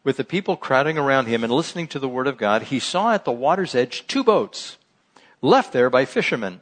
with 0.04 0.18
the 0.18 0.24
people 0.24 0.56
crowding 0.56 0.98
around 0.98 1.26
him 1.26 1.44
and 1.44 1.52
listening 1.52 1.88
to 1.88 2.00
the 2.00 2.08
word 2.08 2.28
of 2.28 2.38
God, 2.38 2.64
he 2.64 2.80
saw 2.80 3.14
at 3.14 3.26
the 3.26 3.32
water's 3.32 3.76
edge 3.76 4.08
two 4.08 4.24
boats 4.24 4.78
left 5.42 5.74
there 5.74 5.90
by 5.90 6.06
fishermen 6.06 6.62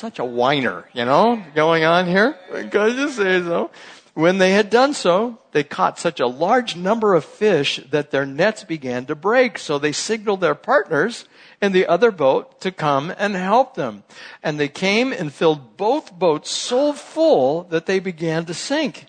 Such 0.00 0.18
a 0.18 0.24
whiner, 0.24 0.88
you 0.94 1.04
know, 1.04 1.42
going 1.54 1.84
on 1.84 2.06
here. 2.06 2.36
Because 2.52 2.96
you 2.96 3.10
say 3.10 3.40
so. 3.40 3.70
When 4.14 4.38
they 4.38 4.52
had 4.52 4.70
done 4.70 4.94
so, 4.94 5.38
they 5.52 5.62
caught 5.62 5.98
such 5.98 6.18
a 6.18 6.26
large 6.26 6.74
number 6.74 7.14
of 7.14 7.24
fish 7.24 7.80
that 7.90 8.10
their 8.10 8.26
nets 8.26 8.64
began 8.64 9.06
to 9.06 9.14
break. 9.14 9.58
So 9.58 9.78
they 9.78 9.92
signaled 9.92 10.40
their 10.40 10.54
partners 10.54 11.26
in 11.62 11.72
the 11.72 11.86
other 11.86 12.10
boat 12.10 12.60
to 12.62 12.72
come 12.72 13.12
and 13.18 13.34
help 13.34 13.74
them. 13.74 14.02
And 14.42 14.58
they 14.58 14.68
came 14.68 15.12
and 15.12 15.32
filled 15.32 15.76
both 15.76 16.18
boats 16.18 16.50
so 16.50 16.92
full 16.92 17.64
that 17.64 17.86
they 17.86 18.00
began 18.00 18.46
to 18.46 18.54
sink. 18.54 19.06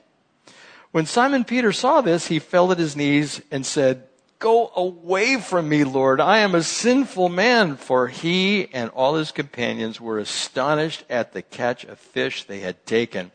When 0.92 1.06
Simon 1.06 1.46
Peter 1.46 1.72
saw 1.72 2.02
this, 2.02 2.28
he 2.28 2.40
fell 2.40 2.72
at 2.72 2.78
his 2.78 2.96
knees 2.96 3.42
and 3.50 3.66
said, 3.66 4.04
Go 4.42 4.72
away 4.76 5.40
from 5.40 5.70
me, 5.70 5.84
Lord. 5.84 6.20
I 6.20 6.40
am 6.40 6.56
a 6.56 6.64
sinful 6.64 7.30
man. 7.30 7.78
For 7.78 8.08
he 8.08 8.74
and 8.74 8.90
all 8.90 9.14
his 9.14 9.32
companions 9.32 10.02
were 10.02 10.18
astonished 10.18 11.06
at 11.12 11.32
the 11.32 11.44
catch 11.44 11.84
of 11.84 12.00
fish 12.00 12.44
they 12.44 12.62
had 12.62 12.84
taken. 12.88 13.30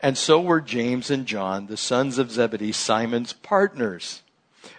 And 0.00 0.18
so 0.18 0.40
were 0.40 0.60
James 0.60 1.08
and 1.08 1.24
John, 1.24 1.68
the 1.68 1.76
sons 1.76 2.18
of 2.18 2.32
Zebedee, 2.32 2.72
Simon's 2.72 3.32
partners. 3.32 4.22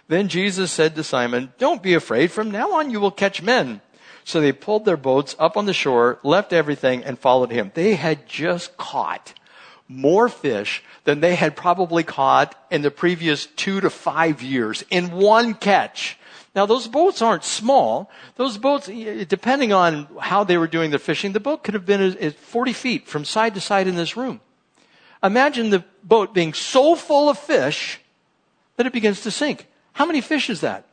Then 0.08 0.28
Jesus 0.28 0.70
said 0.70 0.94
to 0.94 1.02
Simon, 1.02 1.54
Don't 1.56 1.82
be 1.82 1.94
afraid. 1.94 2.30
From 2.30 2.50
now 2.50 2.72
on 2.74 2.90
you 2.90 3.00
will 3.00 3.10
catch 3.10 3.40
men. 3.40 3.80
So 4.24 4.42
they 4.42 4.52
pulled 4.52 4.84
their 4.84 4.98
boats 4.98 5.34
up 5.38 5.56
on 5.56 5.64
the 5.64 5.72
shore, 5.72 6.18
left 6.22 6.52
everything, 6.52 7.02
and 7.02 7.18
followed 7.18 7.50
him. 7.50 7.72
They 7.72 7.94
had 7.94 8.28
just 8.28 8.76
caught 8.76 9.32
more 9.92 10.28
fish 10.28 10.82
than 11.04 11.20
they 11.20 11.34
had 11.34 11.56
probably 11.56 12.02
caught 12.02 12.54
in 12.70 12.82
the 12.82 12.90
previous 12.90 13.46
two 13.46 13.80
to 13.80 13.90
five 13.90 14.42
years 14.42 14.84
in 14.90 15.10
one 15.12 15.54
catch. 15.54 16.18
Now 16.54 16.66
those 16.66 16.86
boats 16.86 17.22
aren't 17.22 17.44
small. 17.44 18.10
Those 18.36 18.58
boats, 18.58 18.86
depending 18.86 19.72
on 19.72 20.06
how 20.20 20.44
they 20.44 20.58
were 20.58 20.66
doing 20.66 20.90
their 20.90 20.98
fishing, 20.98 21.32
the 21.32 21.40
boat 21.40 21.64
could 21.64 21.74
have 21.74 21.86
been 21.86 22.00
uh, 22.02 22.26
uh, 22.26 22.30
40 22.30 22.72
feet 22.72 23.08
from 23.08 23.24
side 23.24 23.54
to 23.54 23.60
side 23.60 23.86
in 23.86 23.96
this 23.96 24.16
room. 24.16 24.40
Imagine 25.22 25.70
the 25.70 25.84
boat 26.02 26.34
being 26.34 26.52
so 26.52 26.94
full 26.94 27.28
of 27.28 27.38
fish 27.38 28.00
that 28.76 28.86
it 28.86 28.92
begins 28.92 29.22
to 29.22 29.30
sink. 29.30 29.66
How 29.92 30.04
many 30.04 30.20
fish 30.20 30.50
is 30.50 30.60
that? 30.60 30.86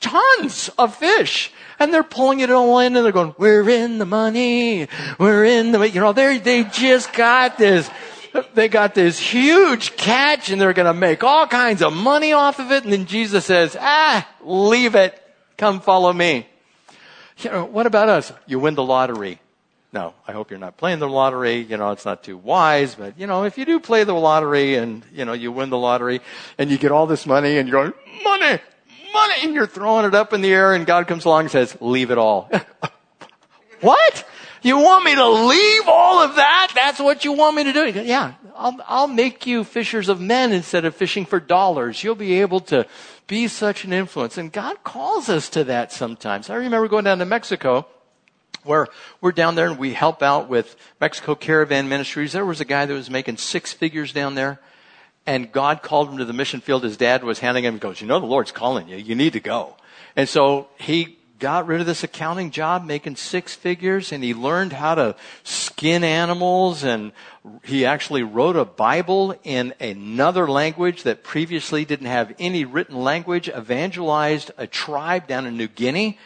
Tons 0.00 0.70
of 0.78 0.96
fish. 0.96 1.52
And 1.78 1.92
they're 1.92 2.02
pulling 2.02 2.40
it 2.40 2.50
all 2.50 2.78
in 2.78 2.96
and 2.96 3.04
they're 3.04 3.12
going, 3.12 3.34
we're 3.38 3.68
in 3.68 3.98
the 3.98 4.06
money. 4.06 4.88
We're 5.18 5.44
in 5.44 5.72
the, 5.72 5.88
you 5.88 6.00
know, 6.00 6.12
they 6.12 6.38
they 6.38 6.64
just 6.64 7.12
got 7.12 7.58
this, 7.58 7.90
they 8.54 8.68
got 8.68 8.94
this 8.94 9.18
huge 9.18 9.96
catch 9.96 10.50
and 10.50 10.60
they're 10.60 10.72
going 10.72 10.86
to 10.86 10.94
make 10.94 11.24
all 11.24 11.46
kinds 11.46 11.82
of 11.82 11.92
money 11.92 12.32
off 12.32 12.58
of 12.58 12.70
it. 12.70 12.84
And 12.84 12.92
then 12.92 13.06
Jesus 13.06 13.44
says, 13.46 13.76
ah, 13.80 14.28
leave 14.44 14.94
it. 14.94 15.20
Come 15.56 15.80
follow 15.80 16.12
me. 16.12 16.46
You 17.38 17.50
know, 17.50 17.64
what 17.64 17.86
about 17.86 18.08
us? 18.08 18.32
You 18.46 18.60
win 18.60 18.74
the 18.74 18.84
lottery. 18.84 19.40
No, 19.92 20.14
I 20.26 20.32
hope 20.32 20.50
you're 20.50 20.58
not 20.58 20.78
playing 20.78 21.00
the 21.00 21.08
lottery. 21.08 21.58
You 21.58 21.76
know, 21.76 21.90
it's 21.90 22.04
not 22.04 22.22
too 22.22 22.38
wise, 22.38 22.94
but 22.94 23.18
you 23.18 23.26
know, 23.26 23.44
if 23.44 23.58
you 23.58 23.64
do 23.64 23.78
play 23.78 24.04
the 24.04 24.14
lottery 24.14 24.76
and, 24.76 25.04
you 25.12 25.24
know, 25.24 25.32
you 25.34 25.52
win 25.52 25.68
the 25.68 25.78
lottery 25.78 26.20
and 26.58 26.70
you 26.70 26.78
get 26.78 26.92
all 26.92 27.06
this 27.06 27.26
money 27.26 27.58
and 27.58 27.68
you're 27.68 27.90
going, 27.90 28.22
money, 28.24 28.58
money, 29.12 29.34
and 29.42 29.54
you're 29.54 29.66
throwing 29.66 30.06
it 30.06 30.14
up 30.14 30.32
in 30.32 30.40
the 30.40 30.52
air 30.52 30.72
and 30.74 30.86
God 30.86 31.06
comes 31.06 31.24
along 31.24 31.42
and 31.42 31.50
says, 31.50 31.76
leave 31.80 32.10
it 32.10 32.18
all. 32.18 32.50
what? 33.80 34.24
You 34.62 34.78
want 34.78 35.04
me 35.04 35.14
to 35.14 35.28
leave 35.28 35.88
all 35.88 36.22
of 36.22 36.36
that? 36.36 36.72
That's 36.74 37.00
what 37.00 37.24
you 37.24 37.32
want 37.32 37.56
me 37.56 37.64
to 37.64 37.72
do? 37.72 37.92
Goes, 37.92 38.06
yeah, 38.06 38.34
I'll, 38.56 38.76
I'll 38.86 39.08
make 39.08 39.46
you 39.46 39.64
fishers 39.64 40.08
of 40.08 40.20
men 40.20 40.52
instead 40.52 40.84
of 40.84 40.94
fishing 40.94 41.26
for 41.26 41.40
dollars. 41.40 42.02
You'll 42.04 42.14
be 42.14 42.40
able 42.40 42.60
to 42.60 42.86
be 43.26 43.48
such 43.48 43.84
an 43.84 43.92
influence. 43.92 44.38
And 44.38 44.52
God 44.52 44.84
calls 44.84 45.28
us 45.28 45.48
to 45.50 45.64
that 45.64 45.92
sometimes. 45.92 46.48
I 46.48 46.54
remember 46.54 46.86
going 46.86 47.04
down 47.04 47.18
to 47.18 47.24
Mexico 47.24 47.86
where 48.64 48.86
we're 49.20 49.32
down 49.32 49.56
there 49.56 49.66
and 49.66 49.78
we 49.78 49.92
help 49.94 50.22
out 50.22 50.48
with 50.48 50.76
Mexico 51.00 51.34
Caravan 51.34 51.88
Ministries. 51.88 52.32
There 52.32 52.46
was 52.46 52.60
a 52.60 52.64
guy 52.64 52.86
that 52.86 52.94
was 52.94 53.10
making 53.10 53.38
six 53.38 53.72
figures 53.72 54.12
down 54.12 54.36
there. 54.36 54.60
And 55.26 55.52
God 55.52 55.82
called 55.82 56.10
him 56.10 56.18
to 56.18 56.24
the 56.24 56.32
mission 56.32 56.60
field. 56.60 56.82
His 56.82 56.96
dad 56.96 57.22
was 57.22 57.38
handing 57.38 57.64
him, 57.64 57.74
he 57.74 57.80
goes, 57.80 58.00
you 58.00 58.06
know, 58.06 58.18
the 58.18 58.26
Lord's 58.26 58.52
calling 58.52 58.88
you. 58.88 58.96
You 58.96 59.14
need 59.14 59.34
to 59.34 59.40
go. 59.40 59.76
And 60.16 60.28
so 60.28 60.68
he 60.78 61.18
got 61.42 61.66
rid 61.66 61.80
of 61.80 61.86
this 61.86 62.04
accounting 62.04 62.52
job, 62.52 62.84
making 62.84 63.16
six 63.16 63.52
figures, 63.52 64.12
and 64.12 64.22
he 64.22 64.32
learned 64.32 64.72
how 64.72 64.94
to 64.94 65.16
skin 65.42 66.04
animals, 66.04 66.84
and 66.84 67.10
he 67.64 67.84
actually 67.84 68.22
wrote 68.22 68.54
a 68.54 68.64
Bible 68.64 69.34
in 69.42 69.74
another 69.80 70.48
language 70.48 71.02
that 71.02 71.24
previously 71.24 71.84
didn't 71.84 72.06
have 72.06 72.32
any 72.38 72.64
written 72.64 72.94
language, 72.94 73.48
evangelized 73.48 74.52
a 74.56 74.68
tribe 74.68 75.26
down 75.26 75.44
in 75.44 75.56
New 75.56 75.66
Guinea, 75.66 76.16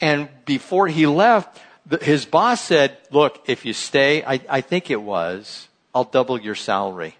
and 0.00 0.30
before 0.46 0.88
he 0.88 1.06
left, 1.06 1.60
his 2.00 2.24
boss 2.24 2.62
said, 2.62 2.96
look, 3.10 3.44
if 3.46 3.66
you 3.66 3.74
stay, 3.74 4.24
I, 4.24 4.40
I 4.48 4.60
think 4.62 4.90
it 4.90 5.02
was, 5.02 5.68
I'll 5.94 6.04
double 6.04 6.40
your 6.40 6.54
salary. 6.54 7.16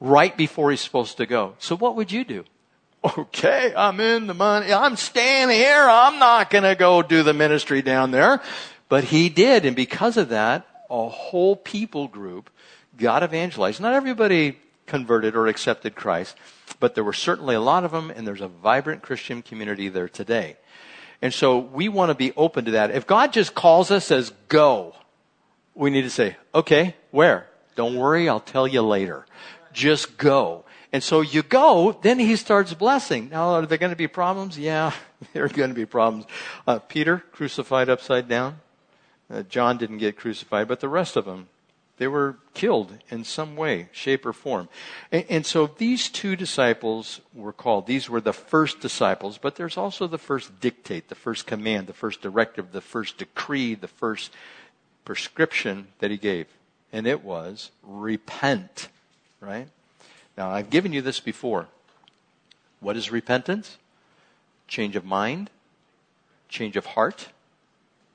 Right 0.00 0.36
before 0.36 0.70
he's 0.70 0.80
supposed 0.80 1.16
to 1.16 1.26
go. 1.26 1.54
So 1.58 1.76
what 1.76 1.96
would 1.96 2.12
you 2.12 2.24
do? 2.24 2.44
Okay, 3.18 3.72
I'm 3.76 4.00
in 4.00 4.26
the 4.26 4.34
money. 4.34 4.72
I'm 4.72 4.96
staying 4.96 5.50
here. 5.50 5.86
I'm 5.88 6.18
not 6.18 6.50
going 6.50 6.64
to 6.64 6.74
go 6.74 7.02
do 7.02 7.22
the 7.22 7.32
ministry 7.34 7.82
down 7.82 8.10
there. 8.10 8.40
But 8.88 9.04
he 9.04 9.28
did. 9.28 9.64
And 9.64 9.76
because 9.76 10.16
of 10.16 10.30
that, 10.30 10.66
a 10.90 11.08
whole 11.08 11.56
people 11.56 12.08
group 12.08 12.50
got 12.96 13.22
evangelized. 13.22 13.80
Not 13.80 13.94
everybody 13.94 14.58
converted 14.86 15.36
or 15.36 15.46
accepted 15.46 15.94
Christ, 15.94 16.36
but 16.80 16.94
there 16.94 17.04
were 17.04 17.12
certainly 17.12 17.54
a 17.54 17.60
lot 17.60 17.84
of 17.84 17.90
them, 17.90 18.10
and 18.10 18.26
there's 18.26 18.40
a 18.40 18.48
vibrant 18.48 19.02
Christian 19.02 19.42
community 19.42 19.88
there 19.88 20.08
today. 20.08 20.56
And 21.20 21.34
so 21.34 21.58
we 21.58 21.88
want 21.88 22.10
to 22.10 22.14
be 22.14 22.32
open 22.36 22.64
to 22.64 22.70
that. 22.72 22.90
If 22.90 23.06
God 23.06 23.32
just 23.32 23.54
calls 23.54 23.90
us, 23.90 24.06
says, 24.06 24.32
go, 24.48 24.94
we 25.74 25.90
need 25.90 26.02
to 26.02 26.10
say, 26.10 26.36
okay, 26.54 26.94
where? 27.10 27.46
Don't 27.76 27.96
worry, 27.96 28.28
I'll 28.28 28.40
tell 28.40 28.66
you 28.66 28.82
later. 28.82 29.26
Just 29.78 30.18
go. 30.18 30.64
And 30.92 31.04
so 31.04 31.20
you 31.20 31.44
go, 31.44 31.96
then 32.02 32.18
he 32.18 32.34
starts 32.34 32.74
blessing. 32.74 33.28
Now, 33.28 33.50
are 33.50 33.64
there 33.64 33.78
going 33.78 33.92
to 33.92 33.96
be 33.96 34.08
problems? 34.08 34.58
Yeah, 34.58 34.92
there 35.32 35.44
are 35.44 35.48
going 35.48 35.70
to 35.70 35.74
be 35.74 35.86
problems. 35.86 36.24
Uh, 36.66 36.80
Peter, 36.80 37.22
crucified 37.30 37.88
upside 37.88 38.26
down. 38.26 38.58
Uh, 39.30 39.44
John 39.44 39.78
didn't 39.78 39.98
get 39.98 40.16
crucified, 40.16 40.66
but 40.66 40.80
the 40.80 40.88
rest 40.88 41.14
of 41.14 41.26
them, 41.26 41.48
they 41.98 42.08
were 42.08 42.38
killed 42.54 42.98
in 43.08 43.22
some 43.22 43.54
way, 43.54 43.88
shape, 43.92 44.26
or 44.26 44.32
form. 44.32 44.68
And, 45.12 45.24
and, 45.28 45.46
so 45.46 45.68
these 45.68 46.08
two 46.08 46.34
disciples 46.34 47.20
were 47.32 47.52
called. 47.52 47.86
These 47.86 48.10
were 48.10 48.20
the 48.20 48.32
first 48.32 48.80
disciples, 48.80 49.38
but 49.38 49.54
there's 49.54 49.76
also 49.76 50.08
the 50.08 50.18
first 50.18 50.58
dictate, 50.58 51.08
the 51.08 51.14
first 51.14 51.46
command, 51.46 51.86
the 51.86 51.92
first 51.92 52.20
directive, 52.20 52.72
the 52.72 52.80
first 52.80 53.18
decree, 53.18 53.76
the 53.76 53.86
first 53.86 54.32
prescription 55.04 55.86
that 56.00 56.10
he 56.10 56.16
gave. 56.16 56.48
And 56.92 57.06
it 57.06 57.22
was 57.22 57.70
repent, 57.84 58.88
right? 59.40 59.68
Now, 60.36 60.50
I've 60.50 60.70
given 60.70 60.92
you 60.92 61.02
this 61.02 61.20
before. 61.20 61.68
What 62.80 62.96
is 62.96 63.10
repentance? 63.10 63.78
Change 64.68 64.96
of 64.96 65.04
mind, 65.04 65.50
change 66.48 66.76
of 66.76 66.86
heart, 66.86 67.28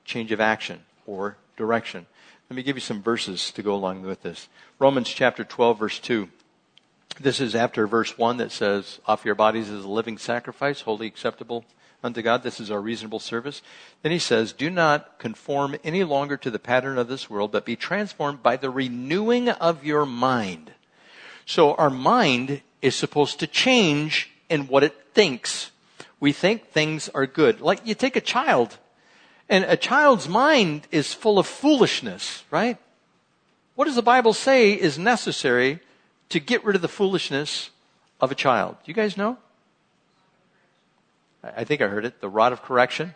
change 0.05 0.31
of 0.31 0.39
action 0.39 0.81
or 1.05 1.37
direction. 1.57 2.05
Let 2.49 2.55
me 2.55 2.63
give 2.63 2.75
you 2.75 2.81
some 2.81 3.01
verses 3.01 3.51
to 3.51 3.63
go 3.63 3.73
along 3.73 4.03
with 4.03 4.21
this. 4.21 4.47
Romans 4.79 5.09
chapter 5.09 5.43
12, 5.43 5.79
verse 5.79 5.99
2. 5.99 6.29
This 7.19 7.39
is 7.39 7.55
after 7.55 7.87
verse 7.87 8.17
1 8.17 8.37
that 8.37 8.51
says, 8.51 8.99
Offer 9.05 9.27
your 9.27 9.35
bodies 9.35 9.69
as 9.69 9.83
a 9.83 9.89
living 9.89 10.17
sacrifice, 10.17 10.81
holy 10.81 11.07
acceptable 11.07 11.65
unto 12.03 12.21
God. 12.21 12.43
This 12.43 12.59
is 12.59 12.71
our 12.71 12.81
reasonable 12.81 13.19
service. 13.19 13.61
Then 14.01 14.11
he 14.11 14.19
says, 14.19 14.51
Do 14.51 14.69
not 14.69 15.19
conform 15.19 15.75
any 15.83 16.03
longer 16.03 16.37
to 16.37 16.51
the 16.51 16.59
pattern 16.59 16.97
of 16.97 17.07
this 17.07 17.29
world, 17.29 17.51
but 17.51 17.65
be 17.65 17.75
transformed 17.75 18.41
by 18.41 18.57
the 18.57 18.69
renewing 18.69 19.49
of 19.49 19.85
your 19.85 20.05
mind. 20.05 20.73
So 21.45 21.75
our 21.75 21.89
mind 21.89 22.61
is 22.81 22.95
supposed 22.95 23.39
to 23.39 23.47
change 23.47 24.31
in 24.49 24.67
what 24.67 24.83
it 24.83 24.95
thinks. 25.13 25.71
We 26.19 26.31
think 26.31 26.67
things 26.67 27.09
are 27.09 27.25
good. 27.25 27.61
Like 27.61 27.85
you 27.85 27.95
take 27.95 28.15
a 28.15 28.21
child 28.21 28.77
and 29.49 29.65
a 29.65 29.77
child's 29.77 30.27
mind 30.27 30.87
is 30.91 31.13
full 31.13 31.37
of 31.37 31.47
foolishness, 31.47 32.43
right? 32.49 32.77
What 33.75 33.85
does 33.85 33.95
the 33.95 34.01
Bible 34.01 34.33
say 34.33 34.73
is 34.73 34.97
necessary 34.97 35.79
to 36.29 36.39
get 36.39 36.63
rid 36.63 36.75
of 36.75 36.81
the 36.81 36.87
foolishness 36.87 37.69
of 38.21 38.31
a 38.31 38.35
child? 38.35 38.77
Do 38.83 38.89
you 38.89 38.93
guys 38.93 39.17
know? 39.17 39.37
I 41.43 41.63
think 41.65 41.81
I 41.81 41.87
heard 41.87 42.05
it. 42.05 42.21
The 42.21 42.29
rod 42.29 42.53
of 42.53 42.61
correction. 42.61 43.15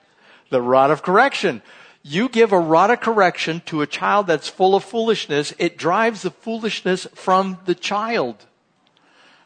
The 0.50 0.62
rod 0.62 0.92
of 0.92 1.02
correction. 1.02 1.62
You 2.10 2.30
give 2.30 2.54
a 2.54 2.60
rod 2.60 2.90
of 2.90 3.02
correction 3.02 3.62
to 3.66 3.82
a 3.82 3.88
child 3.88 4.28
that's 4.28 4.48
full 4.48 4.76
of 4.76 4.86
foolishness, 4.86 5.54
it 5.58 5.78
drives 5.78 6.22
the 6.22 6.32
foolishness 6.32 7.06
from 7.14 7.60
the 7.66 7.76
child. 7.76 8.46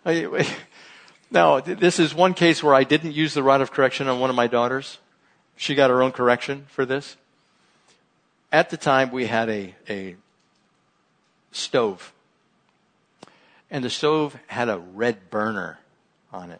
Now, 1.33 1.61
this 1.61 1.97
is 1.97 2.13
one 2.13 2.33
case 2.33 2.61
where 2.61 2.75
I 2.75 2.83
didn't 2.83 3.13
use 3.13 3.33
the 3.33 3.41
rod 3.41 3.61
of 3.61 3.71
correction 3.71 4.09
on 4.09 4.19
one 4.19 4.29
of 4.29 4.35
my 4.35 4.47
daughters. 4.47 4.97
She 5.55 5.75
got 5.75 5.89
her 5.89 6.03
own 6.03 6.11
correction 6.11 6.65
for 6.67 6.85
this. 6.85 7.15
At 8.51 8.69
the 8.69 8.75
time, 8.75 9.11
we 9.11 9.27
had 9.27 9.47
a, 9.47 9.73
a 9.89 10.17
stove. 11.53 12.11
And 13.69 13.81
the 13.81 13.89
stove 13.89 14.37
had 14.47 14.67
a 14.67 14.77
red 14.77 15.29
burner 15.29 15.79
on 16.33 16.51
it, 16.51 16.59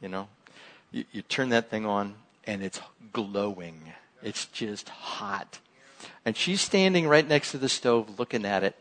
you 0.00 0.08
know. 0.08 0.28
You, 0.90 1.04
you 1.12 1.20
turn 1.20 1.50
that 1.50 1.68
thing 1.68 1.84
on 1.84 2.14
and 2.44 2.62
it's 2.62 2.80
glowing. 3.12 3.92
It's 4.22 4.46
just 4.46 4.88
hot. 4.88 5.58
And 6.24 6.36
she's 6.36 6.60
standing 6.60 7.08
right 7.08 7.26
next 7.26 7.52
to 7.52 7.58
the 7.58 7.68
stove 7.68 8.18
looking 8.18 8.44
at 8.44 8.64
it 8.64 8.76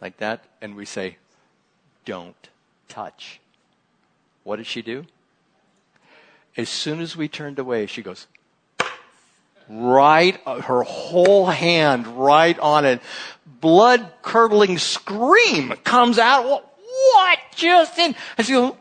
like 0.00 0.16
that. 0.18 0.44
And 0.60 0.76
we 0.76 0.84
say, 0.84 1.16
don't 2.04 2.48
touch. 2.88 3.40
What 4.42 4.56
did 4.56 4.66
she 4.66 4.82
do? 4.82 5.06
As 6.56 6.68
soon 6.68 7.00
as 7.00 7.16
we 7.16 7.28
turned 7.28 7.58
away, 7.58 7.86
she 7.86 8.02
goes, 8.02 8.26
right, 9.68 10.40
uh, 10.46 10.60
her 10.60 10.82
whole 10.82 11.46
hand 11.46 12.06
right 12.06 12.58
on 12.58 12.84
it. 12.84 13.00
Blood 13.60 14.12
curdling 14.22 14.78
scream 14.78 15.72
comes 15.82 16.18
out. 16.18 16.44
What 16.44 17.38
just 17.56 17.98
in? 17.98 18.14
And 18.38 18.46
she 18.46 18.52
goes, 18.52 18.74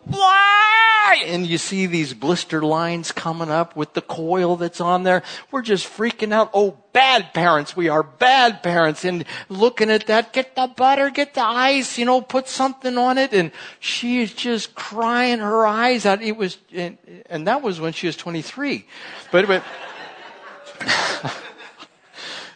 And 1.26 1.46
you 1.46 1.58
see 1.58 1.86
these 1.86 2.14
blister 2.14 2.62
lines 2.62 3.12
coming 3.12 3.50
up 3.50 3.76
with 3.76 3.94
the 3.94 4.02
coil 4.02 4.56
that's 4.56 4.82
on 4.82 5.04
there. 5.04 5.24
We're 5.52 5.62
just 5.62 5.88
freaking 5.88 6.32
out. 6.32 6.50
Oh, 6.54 6.78
bad 6.94 7.34
parents. 7.34 7.76
We 7.76 7.90
are 7.90 8.04
bad 8.04 8.64
parents. 8.64 9.04
And 9.04 9.26
looking 9.50 9.90
at 9.90 10.08
that, 10.08 10.34
get 10.34 10.56
the 10.56 10.68
butter, 10.68 11.10
get 11.10 11.34
the 11.34 11.44
ice, 11.44 11.98
you 11.98 12.06
know, 12.06 12.22
put 12.22 12.48
something 12.48 12.98
on 12.98 13.18
it. 13.18 13.34
And 13.34 13.52
she 13.80 14.22
is 14.22 14.34
just 14.34 14.76
crying 14.76 15.40
her 15.40 15.66
eyes 15.66 16.06
out. 16.06 16.22
It 16.22 16.38
was, 16.38 16.58
and, 16.72 16.98
and 17.28 17.48
that 17.48 17.62
was 17.62 17.80
when 17.80 17.94
she 17.94 18.08
was 18.08 18.16
23. 18.16 18.86
But, 19.32 19.48
but, 19.48 19.64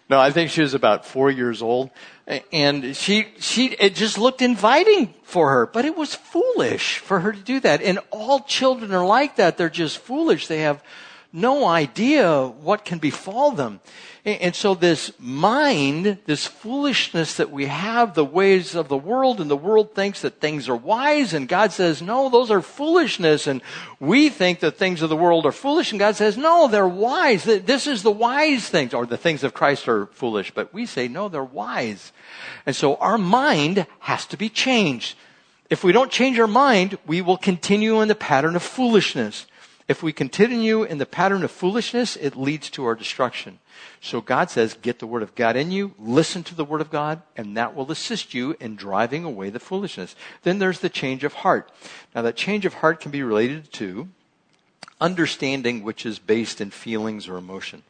no, 0.10 0.20
I 0.20 0.32
think 0.32 0.52
she 0.52 0.62
was 0.62 0.74
about 0.74 1.06
four 1.06 1.30
years 1.30 1.62
old. 1.62 1.90
And 2.52 2.96
she, 2.96 3.28
she, 3.40 3.68
it 3.68 3.96
just 3.96 4.18
looked 4.18 4.42
inviting 4.42 5.14
for 5.24 5.50
her, 5.52 5.66
but 5.66 5.86
it 5.86 5.98
was 5.98 6.16
foolish 6.16 7.00
for 7.00 7.20
her 7.22 7.32
to 7.32 7.40
do 7.40 7.60
that. 7.62 7.82
And 7.82 8.00
all 8.12 8.42
children 8.42 8.94
are 8.94 9.06
like 9.06 9.38
that. 9.38 9.58
They're 9.58 9.70
just 9.70 9.98
foolish. 10.00 10.48
They 10.48 10.60
have 10.60 10.84
no 11.34 11.66
idea 11.66 12.48
what 12.48 12.86
can 12.86 12.98
befall 13.00 13.52
them. 13.52 13.80
And 14.26 14.54
so 14.54 14.76
this 14.76 15.14
mind, 15.20 16.18
this 16.26 16.46
foolishness 16.46 17.36
that 17.36 17.50
we 17.50 17.68
have, 17.68 18.14
the 18.14 18.26
ways 18.26 18.76
of 18.76 18.90
the 18.90 18.98
world, 18.98 19.40
and 19.40 19.50
the 19.50 19.56
world 19.56 19.96
thinks 19.96 20.22
that 20.22 20.42
things 20.42 20.68
are 20.68 20.76
wise, 20.76 21.34
and 21.34 21.48
God 21.48 21.72
says, 21.72 22.02
no, 22.02 22.28
those 22.28 22.52
are 22.52 22.62
foolishness. 22.62 23.48
And 23.48 23.62
we 24.02 24.28
think 24.28 24.60
that 24.60 24.76
things 24.76 25.02
of 25.02 25.10
the 25.10 25.16
world 25.16 25.46
are 25.46 25.54
foolish, 25.54 25.92
and 25.94 26.00
God 26.00 26.18
says, 26.18 26.36
no, 26.36 26.68
they're 26.68 26.86
wise. 26.86 27.46
This 27.46 27.88
is 27.88 28.04
the 28.04 28.12
wise 28.12 28.68
things, 28.68 28.94
or 28.94 29.06
the 29.06 29.16
things 29.16 29.46
of 29.46 29.54
Christ 29.54 29.88
are 29.88 30.08
foolish. 30.08 30.52
But 30.52 30.74
we 30.74 30.86
say, 30.86 31.08
no, 31.08 31.30
they're 31.30 31.44
wise. 31.44 32.12
And 32.66 32.76
so 32.76 32.96
our 32.96 33.18
mind 33.18 33.88
has 34.00 34.26
to 34.26 34.36
be 34.36 34.50
changed. 34.50 35.16
If 35.70 35.86
we 35.86 35.94
don't 35.94 36.12
change 36.12 36.38
our 36.38 36.48
mind, 36.48 36.98
we 37.06 37.22
will 37.22 37.38
continue 37.38 38.02
in 38.02 38.10
the 38.10 38.16
pattern 38.16 38.58
of 38.58 38.64
foolishness. 38.64 39.46
If 39.88 40.04
we 40.04 40.12
continue 40.12 40.84
in 40.84 40.98
the 40.98 41.06
pattern 41.06 41.44
of 41.44 41.52
foolishness, 41.52 42.18
it 42.18 42.36
leads 42.36 42.70
to 42.72 42.84
our 42.86 42.94
destruction. 42.96 43.60
So 44.02 44.20
God 44.20 44.50
says, 44.50 44.74
get 44.74 45.00
the 45.00 45.08
Word 45.08 45.24
of 45.24 45.34
God 45.34 45.56
in 45.56 45.72
you, 45.72 45.94
listen 45.98 46.44
to 46.44 46.56
the 46.56 46.66
Word 46.66 46.82
of 46.82 46.92
God, 46.92 47.22
and 47.38 47.56
that 47.56 47.74
will 47.74 47.90
assist 47.90 48.34
you 48.34 48.58
in 48.60 48.76
driving 48.76 49.24
away 49.24 49.50
the 49.50 49.62
foolishness. 49.62 50.14
Then 50.44 50.60
there's 50.60 50.80
the 50.80 50.90
change 50.90 51.24
of 51.24 51.34
heart. 51.36 51.72
Now, 52.14 52.22
that 52.24 52.36
change 52.36 52.66
of 52.66 52.76
heart 52.76 53.00
can 53.00 53.12
be 53.12 53.24
related 53.24 53.72
to 53.74 54.10
understanding 55.00 55.84
which 55.84 56.06
is 56.06 56.20
based 56.20 56.60
in 56.60 56.72
feelings 56.72 57.30
or 57.30 57.38
emotion. 57.38 57.84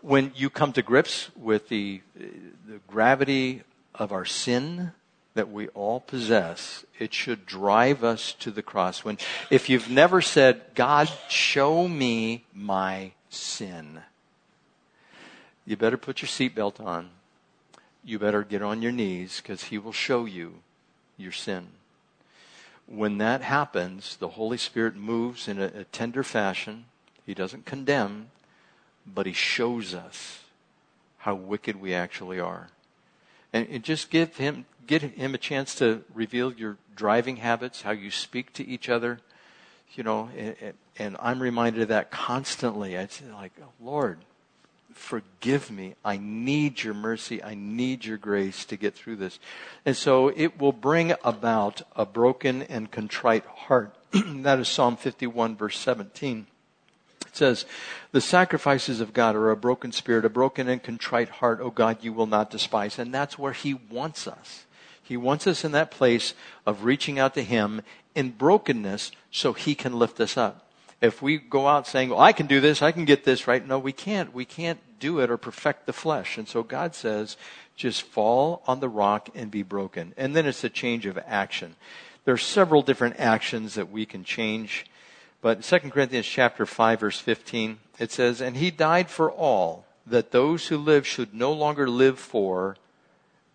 When 0.00 0.32
you 0.34 0.48
come 0.48 0.72
to 0.72 0.82
grips 0.82 1.28
with 1.36 1.68
the, 1.68 2.00
the 2.16 2.80
gravity 2.86 3.62
of 3.94 4.10
our 4.10 4.24
sin, 4.24 4.92
that 5.34 5.50
we 5.50 5.68
all 5.68 6.00
possess, 6.00 6.84
it 6.98 7.14
should 7.14 7.46
drive 7.46 8.02
us 8.02 8.32
to 8.34 8.50
the 8.50 8.62
cross. 8.62 9.04
When, 9.04 9.18
if 9.50 9.68
you've 9.68 9.88
never 9.88 10.20
said, 10.20 10.62
God, 10.74 11.10
show 11.28 11.86
me 11.86 12.44
my 12.52 13.12
sin, 13.28 14.00
you 15.64 15.76
better 15.76 15.96
put 15.96 16.20
your 16.20 16.28
seatbelt 16.28 16.84
on. 16.84 17.10
You 18.02 18.18
better 18.18 18.42
get 18.42 18.62
on 18.62 18.82
your 18.82 18.92
knees 18.92 19.40
because 19.40 19.64
He 19.64 19.78
will 19.78 19.92
show 19.92 20.24
you 20.24 20.54
your 21.16 21.32
sin. 21.32 21.68
When 22.86 23.18
that 23.18 23.42
happens, 23.42 24.16
the 24.16 24.30
Holy 24.30 24.56
Spirit 24.56 24.96
moves 24.96 25.46
in 25.46 25.60
a, 25.60 25.66
a 25.66 25.84
tender 25.84 26.24
fashion. 26.24 26.86
He 27.24 27.34
doesn't 27.34 27.66
condemn, 27.66 28.30
but 29.06 29.26
He 29.26 29.32
shows 29.32 29.94
us 29.94 30.40
how 31.18 31.34
wicked 31.34 31.76
we 31.76 31.94
actually 31.94 32.40
are. 32.40 32.70
And, 33.52 33.82
just 33.84 34.10
give 34.10 34.36
Him, 34.38 34.64
get 34.90 35.02
Him 35.02 35.34
a 35.36 35.38
chance 35.38 35.76
to 35.76 36.02
reveal 36.12 36.52
your 36.52 36.76
driving 36.96 37.36
habits, 37.36 37.82
how 37.82 37.92
you 37.92 38.10
speak 38.10 38.52
to 38.54 38.66
each 38.66 38.88
other. 38.88 39.20
You 39.94 40.02
know, 40.02 40.28
and, 40.36 40.74
and 40.98 41.16
I'm 41.20 41.40
reminded 41.40 41.82
of 41.82 41.88
that 41.88 42.10
constantly. 42.10 42.98
I 42.98 43.06
say, 43.06 43.24
like, 43.32 43.52
oh, 43.62 43.68
Lord, 43.80 44.18
forgive 44.92 45.70
me. 45.70 45.94
I 46.04 46.16
need 46.16 46.82
your 46.82 46.94
mercy. 46.94 47.42
I 47.42 47.54
need 47.54 48.04
your 48.04 48.18
grace 48.18 48.64
to 48.66 48.76
get 48.76 48.96
through 48.96 49.16
this. 49.16 49.38
And 49.86 49.96
so 49.96 50.28
it 50.28 50.60
will 50.60 50.72
bring 50.72 51.14
about 51.24 51.82
a 51.94 52.04
broken 52.04 52.62
and 52.62 52.90
contrite 52.90 53.44
heart. 53.46 53.94
that 54.12 54.58
is 54.58 54.68
Psalm 54.68 54.96
51 54.96 55.56
verse 55.56 55.78
17. 55.78 56.46
It 57.26 57.36
says, 57.36 57.64
the 58.10 58.20
sacrifices 58.20 59.00
of 59.00 59.12
God 59.12 59.36
are 59.36 59.50
a 59.50 59.56
broken 59.56 59.92
spirit, 59.92 60.24
a 60.24 60.28
broken 60.28 60.68
and 60.68 60.82
contrite 60.82 61.28
heart, 61.28 61.60
O 61.60 61.70
God, 61.70 61.98
you 62.02 62.12
will 62.12 62.26
not 62.26 62.50
despise. 62.50 62.98
And 62.98 63.14
that's 63.14 63.38
where 63.38 63.52
He 63.52 63.74
wants 63.74 64.26
us. 64.26 64.66
He 65.02 65.16
wants 65.16 65.46
us 65.46 65.64
in 65.64 65.72
that 65.72 65.90
place 65.90 66.34
of 66.66 66.84
reaching 66.84 67.18
out 67.18 67.34
to 67.34 67.42
Him 67.42 67.82
in 68.14 68.30
brokenness 68.30 69.12
so 69.30 69.52
He 69.52 69.74
can 69.74 69.98
lift 69.98 70.20
us 70.20 70.36
up 70.36 70.70
if 71.00 71.22
we 71.22 71.38
go 71.38 71.66
out 71.66 71.86
saying, 71.86 72.10
well, 72.10 72.20
I 72.20 72.32
can 72.32 72.46
do 72.46 72.60
this, 72.60 72.82
I 72.82 72.92
can 72.92 73.04
get 73.04 73.24
this 73.24 73.46
right, 73.46 73.66
no, 73.66 73.78
we 73.78 73.92
can't. 73.92 74.34
We 74.34 74.44
can't 74.44 74.80
do 74.98 75.20
it 75.20 75.30
or 75.30 75.36
perfect 75.36 75.86
the 75.86 75.92
flesh. 75.92 76.36
And 76.36 76.46
so 76.46 76.62
God 76.62 76.94
says, 76.94 77.36
just 77.74 78.02
fall 78.02 78.62
on 78.66 78.80
the 78.80 78.88
rock 78.88 79.30
and 79.34 79.50
be 79.50 79.62
broken. 79.62 80.12
And 80.16 80.36
then 80.36 80.46
it's 80.46 80.64
a 80.64 80.68
change 80.68 81.06
of 81.06 81.18
action. 81.26 81.76
There 82.24 82.34
are 82.34 82.38
several 82.38 82.82
different 82.82 83.18
actions 83.18 83.74
that 83.74 83.90
we 83.90 84.04
can 84.04 84.24
change. 84.24 84.84
But 85.40 85.62
2 85.62 85.78
Corinthians 85.90 86.26
chapter 86.26 86.66
5 86.66 87.00
verse 87.00 87.18
15, 87.18 87.78
it 87.98 88.12
says, 88.12 88.42
And 88.42 88.58
he 88.58 88.70
died 88.70 89.08
for 89.08 89.30
all, 89.30 89.86
that 90.06 90.32
those 90.32 90.66
who 90.66 90.76
live 90.76 91.06
should 91.06 91.32
no 91.32 91.52
longer 91.52 91.88
live 91.88 92.18
for 92.18 92.76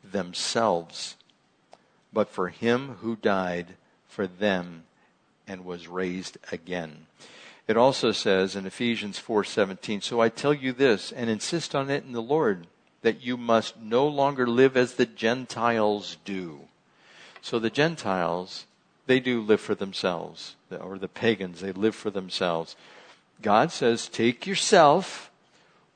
themselves, 0.03 1.15
but 2.15 2.29
for 2.29 2.47
him 2.47 2.95
who 3.01 3.17
died 3.17 3.75
for 4.07 4.25
them 4.25 4.85
and 5.45 5.65
was 5.65 5.89
raised 5.89 6.37
again. 6.49 7.05
It 7.67 7.75
also 7.75 8.13
says 8.13 8.55
in 8.55 8.65
Ephesians 8.65 9.19
4:17, 9.19 9.99
"So 10.01 10.21
I 10.21 10.29
tell 10.29 10.53
you 10.53 10.71
this 10.71 11.11
and 11.11 11.29
insist 11.29 11.75
on 11.75 11.89
it 11.89 12.05
in 12.05 12.13
the 12.13 12.21
Lord 12.21 12.67
that 13.01 13.21
you 13.21 13.35
must 13.35 13.77
no 13.77 14.07
longer 14.07 14.47
live 14.47 14.77
as 14.77 14.93
the 14.93 15.05
Gentiles 15.05 16.15
do." 16.23 16.69
So 17.41 17.59
the 17.59 17.69
Gentiles, 17.69 18.65
they 19.07 19.19
do 19.19 19.41
live 19.41 19.59
for 19.59 19.75
themselves, 19.75 20.55
or 20.71 20.97
the 20.97 21.09
pagans, 21.09 21.59
they 21.59 21.73
live 21.73 21.95
for 21.95 22.11
themselves. 22.11 22.77
God 23.41 23.73
says, 23.73 24.07
"Take 24.07 24.47
yourself, 24.47 25.29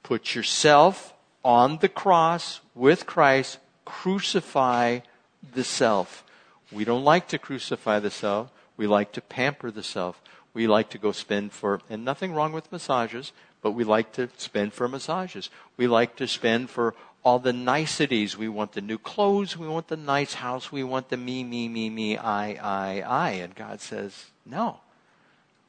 put 0.03 0.35
yourself 0.35 1.13
on 1.45 1.77
the 1.77 1.89
cross 1.89 2.59
with 2.75 3.05
Christ, 3.05 3.59
crucify 3.85 4.99
the 5.41 5.63
self." 5.63 6.23
We 6.71 6.85
don't 6.85 7.03
like 7.03 7.27
to 7.29 7.39
crucify 7.39 7.99
the 7.99 8.11
self. 8.11 8.51
We 8.77 8.85
like 8.85 9.11
to 9.13 9.21
pamper 9.21 9.71
the 9.71 9.83
self 9.83 10.21
we 10.53 10.67
like 10.67 10.89
to 10.89 10.97
go 10.97 11.11
spend 11.11 11.51
for, 11.51 11.81
and 11.89 12.03
nothing 12.03 12.33
wrong 12.33 12.51
with 12.51 12.71
massages, 12.71 13.31
but 13.61 13.71
we 13.71 13.83
like 13.83 14.11
to 14.13 14.29
spend 14.37 14.73
for 14.73 14.87
massages. 14.87 15.49
We 15.77 15.87
like 15.87 16.15
to 16.17 16.27
spend 16.27 16.69
for 16.69 16.95
all 17.23 17.39
the 17.39 17.53
niceties. 17.53 18.37
We 18.37 18.47
want 18.47 18.73
the 18.73 18.81
new 18.81 18.97
clothes. 18.97 19.57
We 19.57 19.67
want 19.67 19.89
the 19.89 19.97
nice 19.97 20.35
house. 20.35 20.71
We 20.71 20.83
want 20.83 21.09
the 21.09 21.17
me, 21.17 21.43
me, 21.43 21.67
me, 21.67 21.89
me, 21.89 22.17
I, 22.17 22.53
I, 22.53 23.01
I. 23.01 23.29
And 23.31 23.53
God 23.55 23.81
says, 23.81 24.25
no. 24.45 24.79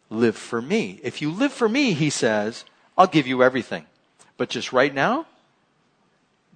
Live 0.08 0.36
for 0.36 0.62
me. 0.62 1.00
If 1.02 1.20
you 1.20 1.30
live 1.30 1.52
for 1.52 1.68
me, 1.68 1.92
He 1.92 2.10
says, 2.10 2.64
I'll 2.96 3.06
give 3.06 3.26
you 3.26 3.42
everything. 3.42 3.86
But 4.36 4.48
just 4.48 4.72
right 4.72 4.94
now, 4.94 5.26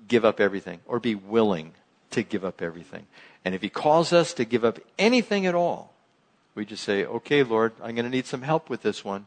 give 0.08 0.24
up 0.24 0.40
everything 0.40 0.80
or 0.86 0.98
be 0.98 1.14
willing 1.14 1.72
to 2.10 2.22
give 2.22 2.44
up 2.44 2.62
everything. 2.62 3.06
And 3.44 3.54
if 3.54 3.62
He 3.62 3.68
calls 3.68 4.12
us 4.12 4.32
to 4.34 4.44
give 4.44 4.64
up 4.64 4.78
anything 4.98 5.46
at 5.46 5.54
all, 5.54 5.92
we 6.54 6.64
just 6.64 6.84
say, 6.84 7.04
okay, 7.04 7.42
Lord, 7.42 7.72
I'm 7.82 7.94
going 7.94 8.04
to 8.04 8.10
need 8.10 8.26
some 8.26 8.42
help 8.42 8.70
with 8.70 8.82
this 8.82 9.04
one, 9.04 9.26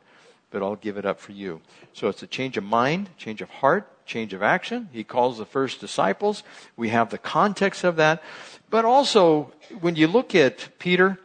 but 0.49 0.63
I'll 0.63 0.77
give 0.77 0.97
it 0.97 1.05
up 1.05 1.19
for 1.19 1.33
you. 1.33 1.61
So 1.93 2.07
it's 2.07 2.23
a 2.23 2.27
change 2.27 2.55
of 2.57 2.63
mind, 2.63 3.09
change 3.17 3.41
of 3.41 3.49
heart, 3.49 4.05
change 4.05 4.33
of 4.33 4.41
action. 4.41 4.89
He 4.93 5.03
calls 5.03 5.37
the 5.37 5.45
first 5.45 5.81
disciples. 5.81 6.43
We 6.77 6.89
have 6.89 7.09
the 7.09 7.17
context 7.17 7.83
of 7.83 7.97
that. 7.97 8.23
But 8.69 8.85
also, 8.85 9.51
when 9.81 9.95
you 9.95 10.07
look 10.07 10.33
at 10.35 10.69
Peter, 10.79 11.19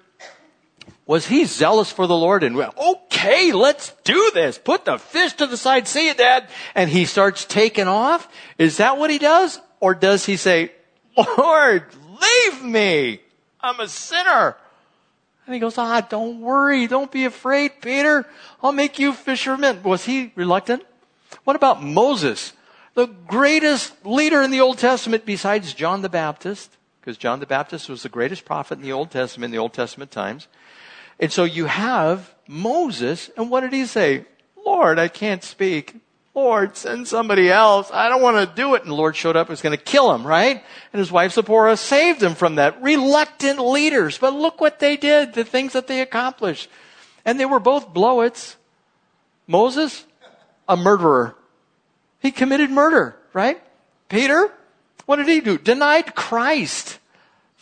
was 1.07 1.27
he 1.27 1.45
zealous 1.45 1.93
for 1.93 2.07
the 2.07 2.17
Lord 2.17 2.43
and 2.43 2.57
went, 2.57 2.77
okay, 2.77 3.53
let's 3.53 3.93
do 4.03 4.31
this. 4.35 4.59
Put 4.59 4.85
the 4.85 4.99
fish 4.99 5.35
to 5.35 5.47
the 5.47 5.57
side. 5.57 5.87
See 5.87 6.09
you, 6.09 6.15
Dad. 6.15 6.49
And 6.75 6.91
he 6.91 7.05
starts 7.05 7.45
taking 7.45 7.89
off. 7.89 8.29
Is 8.59 8.79
that 8.79 8.99
what 8.99 9.11
he 9.11 9.19
does? 9.19 9.61
Or 9.81 9.95
does 9.95 10.27
he 10.27 10.37
say, 10.37 10.73
Lord, 11.17 11.85
leave 12.21 12.63
me. 12.63 13.21
I'm 13.61 13.81
a 13.81 13.89
sinner. 13.89 14.57
And 15.47 15.55
he 15.55 15.61
goes, 15.61 15.77
ah, 15.77 16.01
don't 16.01 16.41
worry. 16.41 16.87
Don't 16.87 17.11
be 17.11 17.25
afraid, 17.25 17.81
Peter. 17.81 18.27
I'll 18.63 18.73
make 18.73 18.99
you 18.99 19.13
fishermen. 19.13 19.83
Was 19.83 20.05
he 20.05 20.33
reluctant? 20.37 20.85
What 21.45 21.57
about 21.57 21.83
Moses? 21.83 22.53
The 22.95 23.07
greatest 23.07 24.07
leader 24.07 24.43
in 24.43 24.51
the 24.51 24.61
Old 24.61 24.79
Testament 24.79 25.25
besides 25.25 25.75
John 25.75 26.03
the 26.03 26.09
Baptist, 26.09 26.77
because 27.01 27.17
John 27.17 27.41
the 27.41 27.47
Baptist 27.47 27.89
was 27.89 28.03
the 28.03 28.09
greatest 28.09 28.45
prophet 28.45 28.79
in 28.79 28.85
the 28.85 28.93
Old 28.93 29.11
Testament, 29.11 29.47
in 29.47 29.53
the 29.53 29.63
Old 29.63 29.73
Testament 29.73 30.11
times. 30.11 30.47
And 31.19 31.33
so 31.33 31.45
you 31.45 31.67
have 31.67 32.35
Moses, 32.47 33.31
and 33.37 33.51
what 33.51 33.61
did 33.61 33.73
he 33.73 33.87
say? 33.87 34.27
Lord, 34.65 34.99
I 34.99 35.09
can't 35.09 35.43
speak. 35.43 35.97
Lord, 36.35 36.77
send 36.77 37.07
somebody 37.07 37.51
else. 37.51 37.91
I 37.93 38.09
don't 38.09 38.23
want 38.23 38.39
to 38.39 38.57
do 38.57 38.75
it. 38.75 38.83
And 38.83 38.91
the 38.91 38.95
Lord 38.95 39.15
showed 39.15 39.37
up 39.37 39.49
and 39.49 39.53
was 39.53 39.61
going 39.61 39.77
to 39.77 39.83
kill 39.83 40.15
him, 40.15 40.27
right? 40.27 40.65
And 40.93 40.99
his 40.99 41.13
wife 41.13 41.33
Zipporah 41.33 41.77
saved 41.77 42.23
him 42.23 42.35
from 42.35 42.55
that. 42.55 42.83
Reluctant 42.83 43.59
leaders. 43.59 44.17
But 44.17 44.33
look 44.33 44.61
what 44.61 44.79
they 44.79 44.97
did, 44.97 45.35
the 45.35 45.45
things 45.45 45.75
that 45.75 45.89
they 45.89 46.01
accomplished. 46.01 46.71
And 47.27 47.39
they 47.39 47.45
were 47.45 47.61
both 47.61 47.93
blowits. 47.93 48.57
Moses, 49.47 50.07
a 50.69 50.77
murderer. 50.77 51.37
He 52.21 52.31
committed 52.31 52.71
murder, 52.71 53.17
right? 53.35 53.61
Peter, 54.09 54.51
what 55.05 55.17
did 55.17 55.29
he 55.29 55.41
do? 55.41 55.59
Denied 55.59 56.15
Christ. 56.15 56.99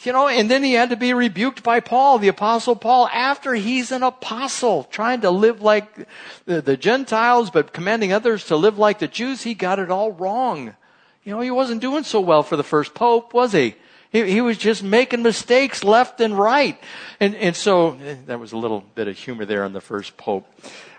You 0.02 0.14
know, 0.14 0.28
and 0.28 0.50
then 0.50 0.64
he 0.64 0.72
had 0.72 0.90
to 0.90 0.96
be 0.96 1.12
rebuked 1.12 1.62
by 1.62 1.80
Paul, 1.80 2.18
the 2.18 2.28
apostle 2.28 2.74
Paul, 2.74 3.06
after 3.08 3.54
he's 3.54 3.92
an 3.92 4.02
apostle, 4.02 4.84
trying 4.84 5.20
to 5.20 5.30
live 5.30 5.60
like 5.60 6.06
the, 6.46 6.62
the, 6.62 6.76
Gentiles, 6.78 7.50
but 7.50 7.74
commanding 7.74 8.10
others 8.10 8.46
to 8.46 8.56
live 8.56 8.78
like 8.78 8.98
the 8.98 9.08
Jews. 9.08 9.42
He 9.42 9.52
got 9.52 9.78
it 9.78 9.90
all 9.90 10.12
wrong. 10.12 10.74
You 11.22 11.34
know, 11.34 11.40
he 11.40 11.50
wasn't 11.50 11.82
doing 11.82 12.04
so 12.04 12.20
well 12.20 12.42
for 12.42 12.56
the 12.56 12.64
first 12.64 12.94
pope, 12.94 13.34
was 13.34 13.52
he? 13.52 13.74
He, 14.10 14.24
he 14.24 14.40
was 14.40 14.56
just 14.56 14.82
making 14.82 15.22
mistakes 15.22 15.84
left 15.84 16.18
and 16.20 16.36
right. 16.36 16.80
And, 17.20 17.34
and 17.34 17.54
so, 17.54 17.98
eh, 18.02 18.16
that 18.26 18.40
was 18.40 18.52
a 18.52 18.56
little 18.56 18.80
bit 18.94 19.06
of 19.06 19.18
humor 19.18 19.44
there 19.44 19.64
on 19.64 19.74
the 19.74 19.82
first 19.82 20.16
pope. 20.16 20.46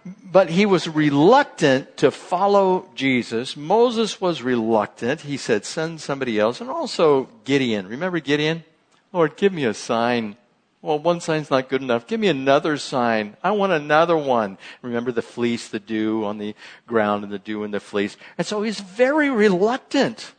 But 0.05 0.49
he 0.49 0.67
was 0.67 0.87
reluctant 0.87 1.97
to 1.97 2.11
follow 2.11 2.87
Jesus. 2.93 3.57
Moses 3.57 4.21
was 4.21 4.43
reluctant. 4.43 5.21
He 5.21 5.37
said, 5.37 5.65
send 5.65 6.01
somebody 6.01 6.39
else. 6.39 6.61
And 6.61 6.69
also 6.69 7.29
Gideon. 7.45 7.87
Remember 7.87 8.19
Gideon? 8.19 8.63
Lord, 9.13 9.35
give 9.35 9.51
me 9.51 9.65
a 9.65 9.73
sign. 9.73 10.37
Well, 10.81 10.97
one 10.97 11.19
sign's 11.19 11.51
not 11.51 11.69
good 11.69 11.81
enough. 11.81 12.07
Give 12.07 12.19
me 12.19 12.27
another 12.27 12.77
sign. 12.77 13.37
I 13.43 13.51
want 13.51 13.71
another 13.71 14.17
one. 14.17 14.57
Remember 14.81 15.11
the 15.11 15.21
fleece, 15.21 15.67
the 15.67 15.79
dew 15.79 16.25
on 16.25 16.37
the 16.37 16.55
ground 16.87 17.23
and 17.23 17.31
the 17.31 17.39
dew 17.39 17.63
in 17.63 17.71
the 17.71 17.79
fleece. 17.79 18.17
And 18.37 18.47
so 18.47 18.63
he's 18.63 18.79
very 18.79 19.29
reluctant. 19.29 20.33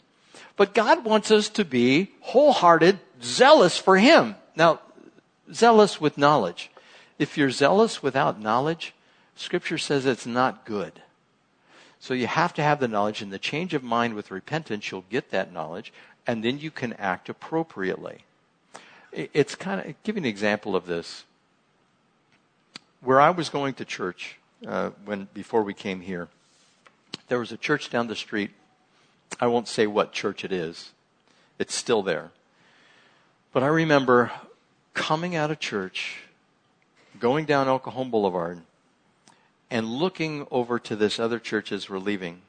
But 0.56 0.74
God 0.74 1.04
wants 1.04 1.30
us 1.30 1.48
to 1.50 1.64
be 1.64 2.10
wholehearted, 2.20 2.98
zealous 3.22 3.78
for 3.78 3.96
Him. 3.96 4.36
Now, 4.56 4.80
zealous 5.52 6.00
with 6.00 6.18
knowledge. 6.18 6.70
If 7.18 7.38
you're 7.38 7.50
zealous 7.50 8.02
without 8.02 8.40
knowledge, 8.40 8.94
Scripture 9.36 9.78
says 9.78 10.06
it's 10.06 10.26
not 10.26 10.64
good. 10.64 11.02
So 12.00 12.14
you 12.14 12.26
have 12.26 12.52
to 12.54 12.62
have 12.62 12.80
the 12.80 12.88
knowledge, 12.88 13.22
and 13.22 13.32
the 13.32 13.38
change 13.38 13.74
of 13.74 13.82
mind 13.82 14.14
with 14.14 14.30
repentance, 14.30 14.90
you'll 14.90 15.04
get 15.08 15.30
that 15.30 15.52
knowledge, 15.52 15.92
and 16.26 16.42
then 16.44 16.58
you 16.58 16.70
can 16.70 16.94
act 16.94 17.28
appropriately 17.28 18.24
it's 19.12 19.54
kind 19.54 19.80
of 19.80 20.02
give 20.02 20.16
you 20.16 20.22
an 20.22 20.26
example 20.26 20.74
of 20.74 20.86
this. 20.86 21.24
Where 23.00 23.20
I 23.20 23.30
was 23.30 23.48
going 23.48 23.74
to 23.74 23.84
church 23.84 24.38
uh, 24.66 24.90
when 25.04 25.28
before 25.34 25.62
we 25.62 25.74
came 25.74 26.00
here, 26.00 26.28
there 27.28 27.38
was 27.38 27.52
a 27.52 27.56
church 27.56 27.90
down 27.90 28.06
the 28.06 28.16
street. 28.16 28.50
I 29.40 29.46
won't 29.46 29.68
say 29.68 29.86
what 29.86 30.12
church 30.12 30.44
it 30.44 30.52
is. 30.52 30.92
It's 31.58 31.74
still 31.74 32.02
there. 32.02 32.30
But 33.52 33.62
I 33.62 33.68
remember 33.68 34.30
coming 34.94 35.34
out 35.34 35.50
of 35.50 35.58
church, 35.58 36.22
going 37.18 37.44
down 37.44 37.66
Cajon 37.80 38.10
Boulevard, 38.10 38.60
and 39.70 39.86
looking 39.86 40.46
over 40.50 40.78
to 40.78 40.96
this 40.96 41.18
other 41.18 41.38
church 41.38 41.72
as 41.72 41.88
we're 41.88 41.98
leaving. 41.98 42.42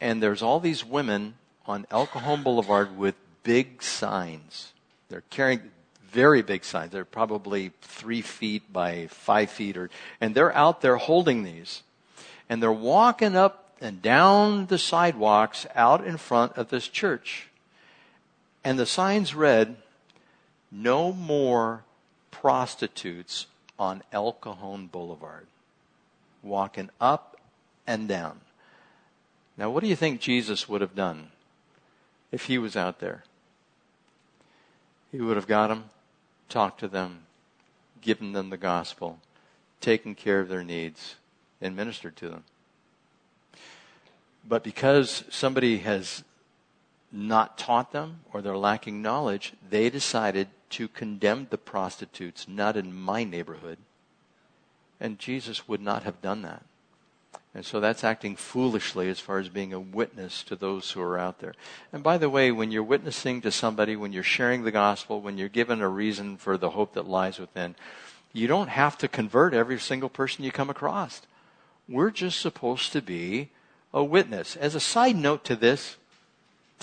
And 0.00 0.22
there's 0.22 0.42
all 0.42 0.60
these 0.60 0.84
women 0.84 1.34
on 1.66 1.86
El 1.90 2.06
Cajon 2.06 2.42
Boulevard 2.42 2.96
with 2.96 3.16
big 3.42 3.82
signs 3.82 4.72
they're 5.08 5.24
carrying 5.30 5.70
very 6.10 6.42
big 6.42 6.64
signs. 6.64 6.92
They're 6.92 7.04
probably 7.04 7.72
three 7.82 8.22
feet 8.22 8.72
by 8.72 9.08
five 9.08 9.50
feet, 9.50 9.76
or, 9.76 9.90
and 10.20 10.34
they're 10.34 10.54
out 10.54 10.80
there 10.80 10.96
holding 10.96 11.42
these. 11.42 11.82
And 12.48 12.62
they're 12.62 12.72
walking 12.72 13.36
up 13.36 13.76
and 13.80 14.00
down 14.02 14.66
the 14.66 14.78
sidewalks 14.78 15.66
out 15.74 16.04
in 16.04 16.16
front 16.16 16.56
of 16.56 16.70
this 16.70 16.88
church. 16.88 17.48
And 18.64 18.78
the 18.78 18.86
signs 18.86 19.34
read, 19.34 19.76
No 20.70 21.12
more 21.12 21.84
prostitutes 22.30 23.46
on 23.78 24.02
El 24.12 24.32
Cajon 24.32 24.86
Boulevard. 24.86 25.46
Walking 26.42 26.90
up 27.00 27.36
and 27.86 28.08
down. 28.08 28.40
Now, 29.56 29.70
what 29.70 29.82
do 29.82 29.88
you 29.88 29.96
think 29.96 30.20
Jesus 30.20 30.68
would 30.68 30.80
have 30.80 30.94
done 30.94 31.28
if 32.30 32.44
he 32.44 32.58
was 32.58 32.76
out 32.76 33.00
there? 33.00 33.24
He 35.10 35.20
would 35.20 35.36
have 35.36 35.46
got 35.46 35.68
them, 35.68 35.84
talked 36.48 36.80
to 36.80 36.88
them, 36.88 37.20
given 38.00 38.32
them 38.32 38.50
the 38.50 38.56
gospel, 38.56 39.18
taken 39.80 40.14
care 40.14 40.40
of 40.40 40.48
their 40.48 40.64
needs, 40.64 41.16
and 41.60 41.74
ministered 41.74 42.16
to 42.16 42.28
them. 42.28 42.44
But 44.46 44.62
because 44.62 45.24
somebody 45.30 45.78
has 45.78 46.24
not 47.10 47.58
taught 47.58 47.92
them 47.92 48.20
or 48.32 48.42
they're 48.42 48.56
lacking 48.56 49.02
knowledge, 49.02 49.54
they 49.68 49.90
decided 49.90 50.48
to 50.70 50.88
condemn 50.88 51.46
the 51.50 51.58
prostitutes, 51.58 52.46
not 52.46 52.76
in 52.76 52.94
my 52.94 53.24
neighborhood. 53.24 53.78
And 55.00 55.18
Jesus 55.18 55.68
would 55.68 55.80
not 55.80 56.02
have 56.02 56.20
done 56.20 56.42
that. 56.42 56.62
And 57.58 57.66
so 57.66 57.80
that's 57.80 58.04
acting 58.04 58.36
foolishly 58.36 59.08
as 59.08 59.18
far 59.18 59.40
as 59.40 59.48
being 59.48 59.72
a 59.72 59.80
witness 59.80 60.44
to 60.44 60.54
those 60.54 60.92
who 60.92 61.00
are 61.00 61.18
out 61.18 61.40
there. 61.40 61.54
And 61.92 62.04
by 62.04 62.16
the 62.16 62.30
way, 62.30 62.52
when 62.52 62.70
you're 62.70 62.84
witnessing 62.84 63.40
to 63.40 63.50
somebody, 63.50 63.96
when 63.96 64.12
you're 64.12 64.22
sharing 64.22 64.62
the 64.62 64.70
gospel, 64.70 65.20
when 65.20 65.36
you're 65.36 65.48
given 65.48 65.80
a 65.80 65.88
reason 65.88 66.36
for 66.36 66.56
the 66.56 66.70
hope 66.70 66.94
that 66.94 67.08
lies 67.08 67.40
within, 67.40 67.74
you 68.32 68.46
don't 68.46 68.68
have 68.68 68.96
to 68.98 69.08
convert 69.08 69.54
every 69.54 69.80
single 69.80 70.08
person 70.08 70.44
you 70.44 70.52
come 70.52 70.70
across. 70.70 71.22
We're 71.88 72.12
just 72.12 72.38
supposed 72.38 72.92
to 72.92 73.02
be 73.02 73.48
a 73.92 74.04
witness. 74.04 74.54
As 74.54 74.76
a 74.76 74.80
side 74.80 75.16
note 75.16 75.42
to 75.46 75.56
this, 75.56 75.96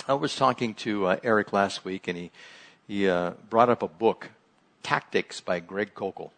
I 0.10 0.14
was 0.16 0.36
talking 0.36 0.74
to 0.74 1.06
uh, 1.06 1.20
Eric 1.24 1.54
last 1.54 1.86
week, 1.86 2.10
and 2.10 2.18
he, 2.18 2.32
he 2.86 3.08
uh, 3.08 3.32
brought 3.50 3.70
up 3.70 3.82
a 3.82 3.88
book, 3.88 4.32
Tactics 4.84 5.40
by 5.40 5.62
Greg 5.62 5.94
Koukl. 5.96 6.32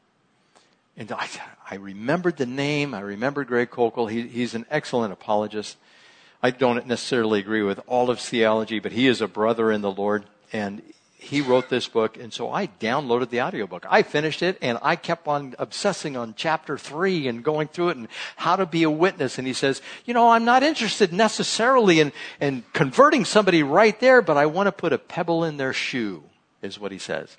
And 0.97 1.12
I, 1.12 1.27
I 1.69 1.75
remembered 1.75 2.38
the 2.38 2.47
name. 2.47 2.93
I 2.95 3.01
remembered 3.01 3.47
Greg 3.47 3.69
Koukl. 3.69 4.10
He, 4.10 4.27
he's 4.27 4.55
an 4.55 4.65
excellent 4.71 5.13
apologist. 5.13 5.77
I 6.41 6.49
don't 6.49 6.88
necessarily 6.88 7.39
agree 7.39 7.62
with 7.62 7.79
all 7.88 8.10
of 8.10 8.19
theology, 8.19 8.79
but 8.79 8.91
he 8.91 9.07
is 9.07 9.21
a 9.21 9.27
brother 9.27 9.71
in 9.71 9.81
the 9.81 9.91
Lord. 9.91 10.25
And 10.51 10.81
he 11.19 11.41
wrote 11.41 11.69
this 11.69 11.88
book. 11.88 12.17
And 12.17 12.31
so 12.31 12.51
I 12.51 12.67
downloaded 12.67 13.29
the 13.29 13.41
audiobook. 13.41 13.86
I 13.89 14.03
finished 14.03 14.41
it 14.41 14.57
and 14.62 14.77
I 14.81 14.95
kept 14.95 15.27
on 15.27 15.55
obsessing 15.60 16.15
on 16.15 16.36
chapter 16.38 16.77
three 16.77 17.27
and 17.27 17.43
going 17.43 17.67
through 17.67 17.89
it 17.89 17.97
and 17.97 18.07
how 18.36 18.55
to 18.55 18.65
be 18.65 18.83
a 18.83 18.89
witness. 18.89 19.38
And 19.38 19.47
he 19.47 19.53
says, 19.53 19.81
you 20.05 20.13
know, 20.13 20.29
I'm 20.29 20.45
not 20.45 20.63
interested 20.63 21.12
necessarily 21.12 21.99
in, 21.99 22.12
in 22.39 22.63
converting 22.73 23.25
somebody 23.25 23.63
right 23.63 23.99
there, 23.99 24.21
but 24.21 24.38
I 24.38 24.45
want 24.45 24.67
to 24.67 24.71
put 24.71 24.93
a 24.93 24.99
pebble 24.99 25.43
in 25.43 25.57
their 25.57 25.73
shoe, 25.73 26.23
is 26.62 26.79
what 26.79 26.91
he 26.91 26.99
says. 26.99 27.36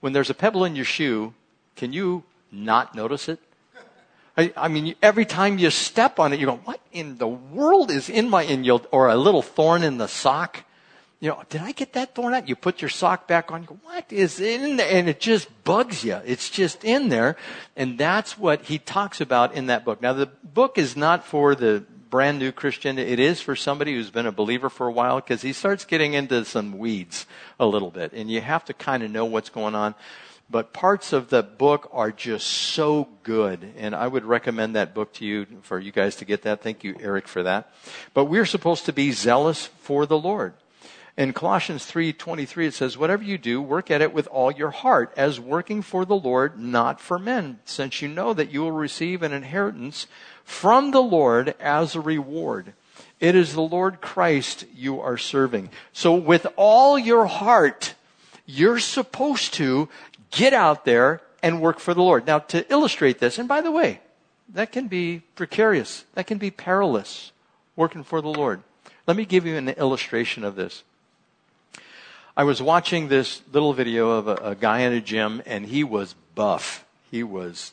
When 0.00 0.14
there's 0.14 0.30
a 0.30 0.34
pebble 0.34 0.64
in 0.64 0.74
your 0.74 0.86
shoe, 0.86 1.34
can 1.76 1.92
you 1.92 2.24
not 2.52 2.94
notice 2.94 3.28
it? 3.28 3.40
I, 4.36 4.52
I, 4.56 4.68
mean, 4.68 4.94
every 5.02 5.26
time 5.26 5.58
you 5.58 5.70
step 5.70 6.18
on 6.18 6.32
it, 6.32 6.40
you 6.40 6.46
go, 6.46 6.56
what 6.64 6.80
in 6.92 7.18
the 7.18 7.28
world 7.28 7.90
is 7.90 8.08
in 8.08 8.30
my, 8.30 8.42
in 8.42 8.64
your, 8.64 8.80
or 8.90 9.08
a 9.08 9.16
little 9.16 9.42
thorn 9.42 9.82
in 9.82 9.98
the 9.98 10.06
sock? 10.06 10.64
You 11.18 11.28
know, 11.28 11.42
did 11.50 11.60
I 11.60 11.72
get 11.72 11.92
that 11.92 12.14
thorn 12.14 12.32
out? 12.32 12.48
You 12.48 12.56
put 12.56 12.80
your 12.80 12.88
sock 12.88 13.28
back 13.28 13.52
on, 13.52 13.62
you 13.62 13.68
go, 13.68 13.78
what 13.82 14.10
is 14.10 14.40
in 14.40 14.76
there? 14.76 14.90
And 14.90 15.08
it 15.08 15.20
just 15.20 15.48
bugs 15.64 16.02
you. 16.04 16.18
It's 16.24 16.48
just 16.48 16.84
in 16.84 17.10
there. 17.10 17.36
And 17.76 17.98
that's 17.98 18.38
what 18.38 18.62
he 18.62 18.78
talks 18.78 19.20
about 19.20 19.52
in 19.52 19.66
that 19.66 19.84
book. 19.84 20.00
Now, 20.00 20.14
the 20.14 20.26
book 20.26 20.78
is 20.78 20.96
not 20.96 21.26
for 21.26 21.54
the 21.54 21.84
brand 22.08 22.38
new 22.38 22.52
Christian. 22.52 22.98
It 22.98 23.20
is 23.20 23.42
for 23.42 23.54
somebody 23.54 23.94
who's 23.94 24.10
been 24.10 24.26
a 24.26 24.32
believer 24.32 24.70
for 24.70 24.86
a 24.86 24.92
while 24.92 25.16
because 25.16 25.42
he 25.42 25.52
starts 25.52 25.84
getting 25.84 26.14
into 26.14 26.44
some 26.46 26.78
weeds 26.78 27.26
a 27.58 27.66
little 27.66 27.90
bit. 27.90 28.12
And 28.14 28.30
you 28.30 28.40
have 28.40 28.64
to 28.64 28.72
kind 28.72 29.02
of 29.02 29.10
know 29.10 29.26
what's 29.26 29.50
going 29.50 29.74
on 29.74 29.94
but 30.50 30.72
parts 30.72 31.12
of 31.12 31.30
the 31.30 31.44
book 31.44 31.88
are 31.92 32.10
just 32.10 32.46
so 32.46 33.08
good. 33.22 33.72
And 33.76 33.94
I 33.94 34.08
would 34.08 34.24
recommend 34.24 34.74
that 34.74 34.94
book 34.94 35.12
to 35.14 35.24
you 35.24 35.46
for 35.62 35.78
you 35.78 35.92
guys 35.92 36.16
to 36.16 36.24
get 36.24 36.42
that. 36.42 36.60
Thank 36.60 36.82
you, 36.82 36.96
Eric, 37.00 37.28
for 37.28 37.44
that. 37.44 37.72
But 38.14 38.24
we're 38.24 38.46
supposed 38.46 38.84
to 38.86 38.92
be 38.92 39.12
zealous 39.12 39.66
for 39.66 40.06
the 40.06 40.18
Lord. 40.18 40.54
In 41.16 41.32
Colossians 41.32 41.84
3:23 41.84 42.66
it 42.66 42.74
says 42.74 42.96
whatever 42.96 43.22
you 43.22 43.36
do 43.36 43.60
work 43.60 43.90
at 43.90 44.00
it 44.00 44.14
with 44.14 44.26
all 44.28 44.50
your 44.50 44.70
heart 44.70 45.12
as 45.16 45.38
working 45.38 45.82
for 45.82 46.04
the 46.04 46.16
Lord 46.16 46.58
not 46.58 47.00
for 47.00 47.18
men 47.18 47.58
since 47.64 48.00
you 48.00 48.08
know 48.08 48.32
that 48.32 48.50
you 48.50 48.62
will 48.62 48.72
receive 48.72 49.22
an 49.22 49.32
inheritance 49.32 50.06
from 50.44 50.92
the 50.92 51.02
Lord 51.02 51.54
as 51.60 51.94
a 51.94 52.00
reward. 52.00 52.72
It 53.18 53.34
is 53.34 53.52
the 53.52 53.60
Lord 53.60 54.00
Christ 54.00 54.64
you 54.74 55.00
are 55.00 55.18
serving. 55.18 55.68
So 55.92 56.14
with 56.14 56.46
all 56.56 56.98
your 56.98 57.26
heart 57.26 57.94
you're 58.46 58.80
supposed 58.80 59.54
to 59.54 59.88
get 60.30 60.52
out 60.52 60.84
there 60.84 61.20
and 61.42 61.60
work 61.60 61.78
for 61.78 61.94
the 61.94 62.02
Lord. 62.02 62.26
Now, 62.26 62.38
to 62.38 62.70
illustrate 62.70 63.18
this, 63.18 63.38
and 63.38 63.48
by 63.48 63.60
the 63.60 63.70
way, 63.70 64.00
that 64.52 64.72
can 64.72 64.88
be 64.88 65.22
precarious, 65.34 66.04
that 66.14 66.26
can 66.26 66.38
be 66.38 66.50
perilous, 66.50 67.32
working 67.76 68.02
for 68.02 68.20
the 68.20 68.28
Lord. 68.28 68.62
Let 69.06 69.16
me 69.16 69.24
give 69.24 69.46
you 69.46 69.56
an 69.56 69.68
illustration 69.68 70.44
of 70.44 70.56
this. 70.56 70.82
I 72.36 72.44
was 72.44 72.62
watching 72.62 73.08
this 73.08 73.42
little 73.52 73.72
video 73.72 74.10
of 74.10 74.28
a, 74.28 74.34
a 74.36 74.54
guy 74.54 74.80
in 74.80 74.92
a 74.92 75.00
gym, 75.00 75.42
and 75.46 75.66
he 75.66 75.84
was 75.84 76.14
buff. 76.34 76.84
He 77.10 77.22
was, 77.22 77.72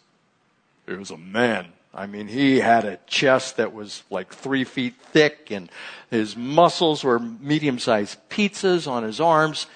he 0.86 0.94
was 0.94 1.12
a 1.12 1.18
man. 1.18 1.68
I 1.94 2.06
mean, 2.06 2.28
he 2.28 2.60
had 2.60 2.86
a 2.86 3.00
chest 3.08 3.58
that 3.58 3.74
was 3.74 4.04
like 4.10 4.34
three 4.34 4.64
feet 4.64 4.96
thick, 5.12 5.52
and 5.52 5.70
his 6.12 6.36
muscles 6.36 7.04
were 7.04 7.18
medium 7.20 7.80
sized 7.80 8.18
pizzas 8.30 8.88
on 8.88 9.04
his 9.04 9.20
arms. 9.20 9.68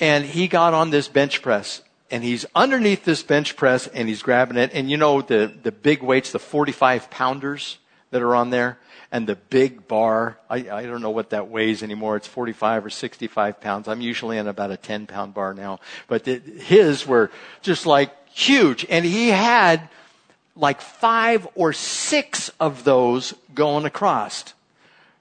And 0.00 0.24
he 0.24 0.46
got 0.46 0.74
on 0.74 0.90
this 0.90 1.08
bench 1.08 1.42
press, 1.42 1.82
and 2.10 2.24
he's 2.24 2.46
underneath 2.54 3.04
this 3.04 3.22
bench 3.22 3.56
press, 3.56 3.86
and 3.86 4.08
he's 4.08 4.22
grabbing 4.22 4.56
it. 4.56 4.70
And 4.72 4.90
you 4.90 4.96
know 4.96 5.20
the, 5.20 5.52
the 5.62 5.72
big 5.72 6.02
weights, 6.02 6.32
the 6.32 6.38
45 6.38 7.10
pounders 7.10 7.78
that 8.10 8.22
are 8.22 8.34
on 8.34 8.50
there? 8.50 8.78
and 9.10 9.26
the 9.26 9.36
big 9.36 9.88
bar. 9.88 10.38
I, 10.50 10.70
I 10.70 10.82
don't 10.86 11.00
know 11.00 11.10
what 11.10 11.30
that 11.30 11.48
weighs 11.48 11.82
anymore. 11.82 12.16
It's 12.16 12.26
45 12.26 12.86
or 12.86 12.90
65 12.90 13.60
pounds. 13.60 13.88
I'm 13.88 14.00
usually 14.00 14.38
in 14.38 14.46
about 14.46 14.70
a 14.70 14.76
10 14.76 15.06
pound 15.06 15.34
bar 15.34 15.54
now. 15.54 15.80
But 16.06 16.24
the, 16.24 16.38
his 16.38 17.06
were 17.06 17.30
just 17.62 17.86
like 17.86 18.12
huge. 18.28 18.84
And 18.88 19.04
he 19.04 19.28
had 19.28 19.88
like 20.54 20.80
five 20.80 21.48
or 21.54 21.72
six 21.72 22.50
of 22.60 22.84
those 22.84 23.34
going 23.54 23.86
across. 23.86 24.52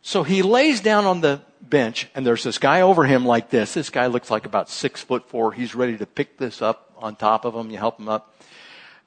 So 0.07 0.23
he 0.23 0.41
lays 0.41 0.79
down 0.79 1.03
on 1.03 1.19
the 1.19 1.41
bench 1.61 2.07
and 2.15 2.25
there's 2.25 2.43
this 2.43 2.59
guy 2.59 2.79
over 2.79 3.03
him 3.03 3.25
like 3.25 3.49
this. 3.49 3.73
This 3.73 3.89
guy 3.89 4.05
looks 4.05 4.31
like 4.31 4.45
about 4.45 4.69
six 4.69 5.01
foot 5.01 5.27
four. 5.27 5.51
He's 5.51 5.75
ready 5.75 5.97
to 5.97 6.05
pick 6.05 6.37
this 6.37 6.61
up 6.61 6.93
on 6.97 7.17
top 7.17 7.43
of 7.43 7.53
him. 7.53 7.69
You 7.69 7.77
help 7.77 7.99
him 7.99 8.07
up. 8.07 8.33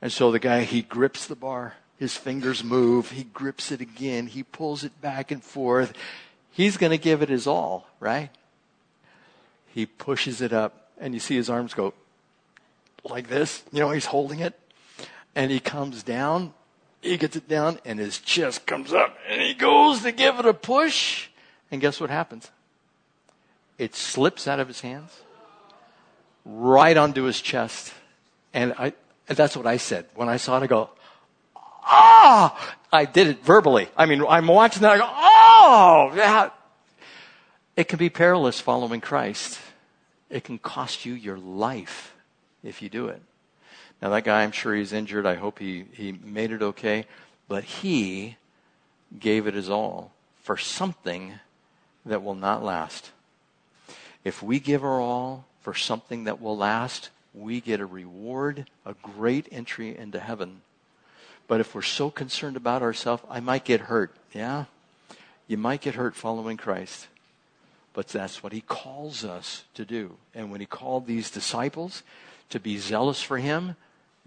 And 0.02 0.12
so 0.12 0.30
the 0.30 0.38
guy, 0.38 0.64
he 0.64 0.82
grips 0.82 1.26
the 1.26 1.34
bar 1.34 1.76
his 2.00 2.16
fingers 2.16 2.64
move. 2.64 3.10
He 3.10 3.24
grips 3.24 3.70
it 3.70 3.80
again. 3.80 4.26
He 4.26 4.42
pulls 4.42 4.84
it 4.84 5.00
back 5.02 5.30
and 5.30 5.42
forth. 5.42 5.92
He's 6.50 6.78
going 6.78 6.90
to 6.90 6.98
give 6.98 7.22
it 7.22 7.28
his 7.28 7.46
all, 7.46 7.86
right? 8.00 8.30
He 9.68 9.84
pushes 9.84 10.40
it 10.40 10.52
up, 10.52 10.90
and 10.98 11.12
you 11.12 11.20
see 11.20 11.36
his 11.36 11.50
arms 11.50 11.74
go 11.74 11.92
like 13.04 13.28
this. 13.28 13.62
You 13.70 13.80
know, 13.80 13.90
he's 13.90 14.06
holding 14.06 14.40
it. 14.40 14.58
And 15.34 15.50
he 15.50 15.60
comes 15.60 16.02
down. 16.02 16.54
He 17.02 17.16
gets 17.16 17.36
it 17.36 17.48
down, 17.48 17.78
and 17.84 17.98
his 17.98 18.18
chest 18.18 18.66
comes 18.66 18.92
up, 18.92 19.16
and 19.28 19.40
he 19.40 19.54
goes 19.54 20.02
to 20.02 20.12
give 20.12 20.38
it 20.38 20.44
a 20.44 20.54
push. 20.54 21.28
And 21.70 21.80
guess 21.80 22.00
what 22.00 22.10
happens? 22.10 22.50
It 23.78 23.94
slips 23.94 24.46
out 24.46 24.60
of 24.60 24.68
his 24.68 24.80
hands 24.80 25.10
right 26.44 26.96
onto 26.96 27.22
his 27.22 27.40
chest. 27.40 27.94
And 28.52 28.74
I, 28.78 28.92
and 29.28 29.38
that's 29.38 29.56
what 29.56 29.66
I 29.66 29.76
said. 29.78 30.06
When 30.14 30.28
I 30.28 30.36
saw 30.36 30.58
it, 30.58 30.64
I 30.64 30.66
go, 30.66 30.90
ah, 31.56 32.76
I 32.92 33.04
did 33.04 33.28
it 33.28 33.44
verbally. 33.44 33.88
I 33.96 34.06
mean, 34.06 34.24
I'm 34.28 34.46
watching 34.46 34.82
that. 34.82 34.92
I 34.92 34.98
go, 34.98 35.08
oh, 35.08 36.12
yeah. 36.16 36.50
It 37.76 37.84
can 37.84 37.98
be 37.98 38.10
perilous 38.10 38.60
following 38.60 39.00
Christ. 39.00 39.58
It 40.28 40.44
can 40.44 40.58
cost 40.58 41.06
you 41.06 41.14
your 41.14 41.38
life 41.38 42.14
if 42.62 42.82
you 42.82 42.88
do 42.88 43.08
it. 43.08 43.22
Now, 44.02 44.08
that 44.10 44.24
guy, 44.24 44.42
I'm 44.42 44.52
sure 44.52 44.74
he's 44.74 44.92
injured. 44.92 45.26
I 45.26 45.34
hope 45.34 45.58
he, 45.58 45.84
he 45.92 46.12
made 46.12 46.52
it 46.52 46.62
okay. 46.62 47.06
But 47.48 47.64
he 47.64 48.36
gave 49.18 49.46
it 49.46 49.54
his 49.54 49.68
all 49.68 50.12
for 50.42 50.56
something 50.56 51.34
that 52.06 52.22
will 52.22 52.34
not 52.34 52.64
last. 52.64 53.10
If 54.24 54.42
we 54.42 54.60
give 54.60 54.84
our 54.84 55.00
all 55.00 55.46
for 55.60 55.74
something 55.74 56.24
that 56.24 56.40
will 56.40 56.56
last, 56.56 57.10
we 57.34 57.60
get 57.60 57.80
a 57.80 57.86
reward, 57.86 58.66
a 58.84 58.94
great 59.02 59.46
entry 59.50 59.96
into 59.96 60.18
heaven. 60.18 60.62
But 61.46 61.60
if 61.60 61.74
we're 61.74 61.82
so 61.82 62.10
concerned 62.10 62.56
about 62.56 62.82
ourselves, 62.82 63.22
I 63.28 63.40
might 63.40 63.64
get 63.64 63.82
hurt. 63.82 64.14
Yeah? 64.32 64.66
You 65.46 65.56
might 65.56 65.80
get 65.80 65.96
hurt 65.96 66.14
following 66.14 66.56
Christ. 66.56 67.08
But 67.92 68.08
that's 68.08 68.42
what 68.42 68.52
he 68.52 68.60
calls 68.60 69.24
us 69.24 69.64
to 69.74 69.84
do. 69.84 70.16
And 70.34 70.50
when 70.50 70.60
he 70.60 70.66
called 70.66 71.06
these 71.06 71.30
disciples 71.30 72.02
to 72.50 72.60
be 72.60 72.78
zealous 72.78 73.20
for 73.20 73.38
him, 73.38 73.76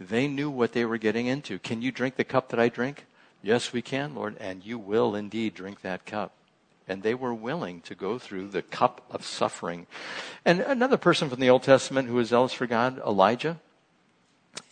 they 0.08 0.28
knew 0.28 0.50
what 0.50 0.74
they 0.74 0.86
were 0.86 0.98
getting 0.98 1.28
into. 1.28 1.60
Can 1.60 1.82
you 1.82 1.92
drink 1.92 2.16
the 2.16 2.24
cup 2.24 2.50
that 2.50 2.60
I 2.60 2.70
drink? 2.70 3.06
Yes, 3.42 3.74
we 3.74 3.82
can, 3.82 4.16
Lord, 4.16 4.38
and 4.40 4.66
you 4.66 4.80
will 4.80 5.16
indeed 5.16 5.54
drink 5.54 5.82
that 5.82 6.06
cup. 6.06 6.32
And 6.88 7.02
they 7.02 7.14
were 7.14 7.34
willing 7.34 7.82
to 7.82 7.96
go 7.96 8.20
through 8.20 8.50
the 8.50 8.62
cup 8.62 9.02
of 9.10 9.26
suffering. 9.26 9.88
And 10.46 10.62
another 10.62 10.98
person 10.98 11.30
from 11.30 11.40
the 11.40 11.50
Old 11.50 11.64
Testament 11.64 12.08
who 12.08 12.16
was 12.16 12.30
zealous 12.30 12.54
for 12.54 12.68
God, 12.68 13.00
Elijah, 13.00 13.60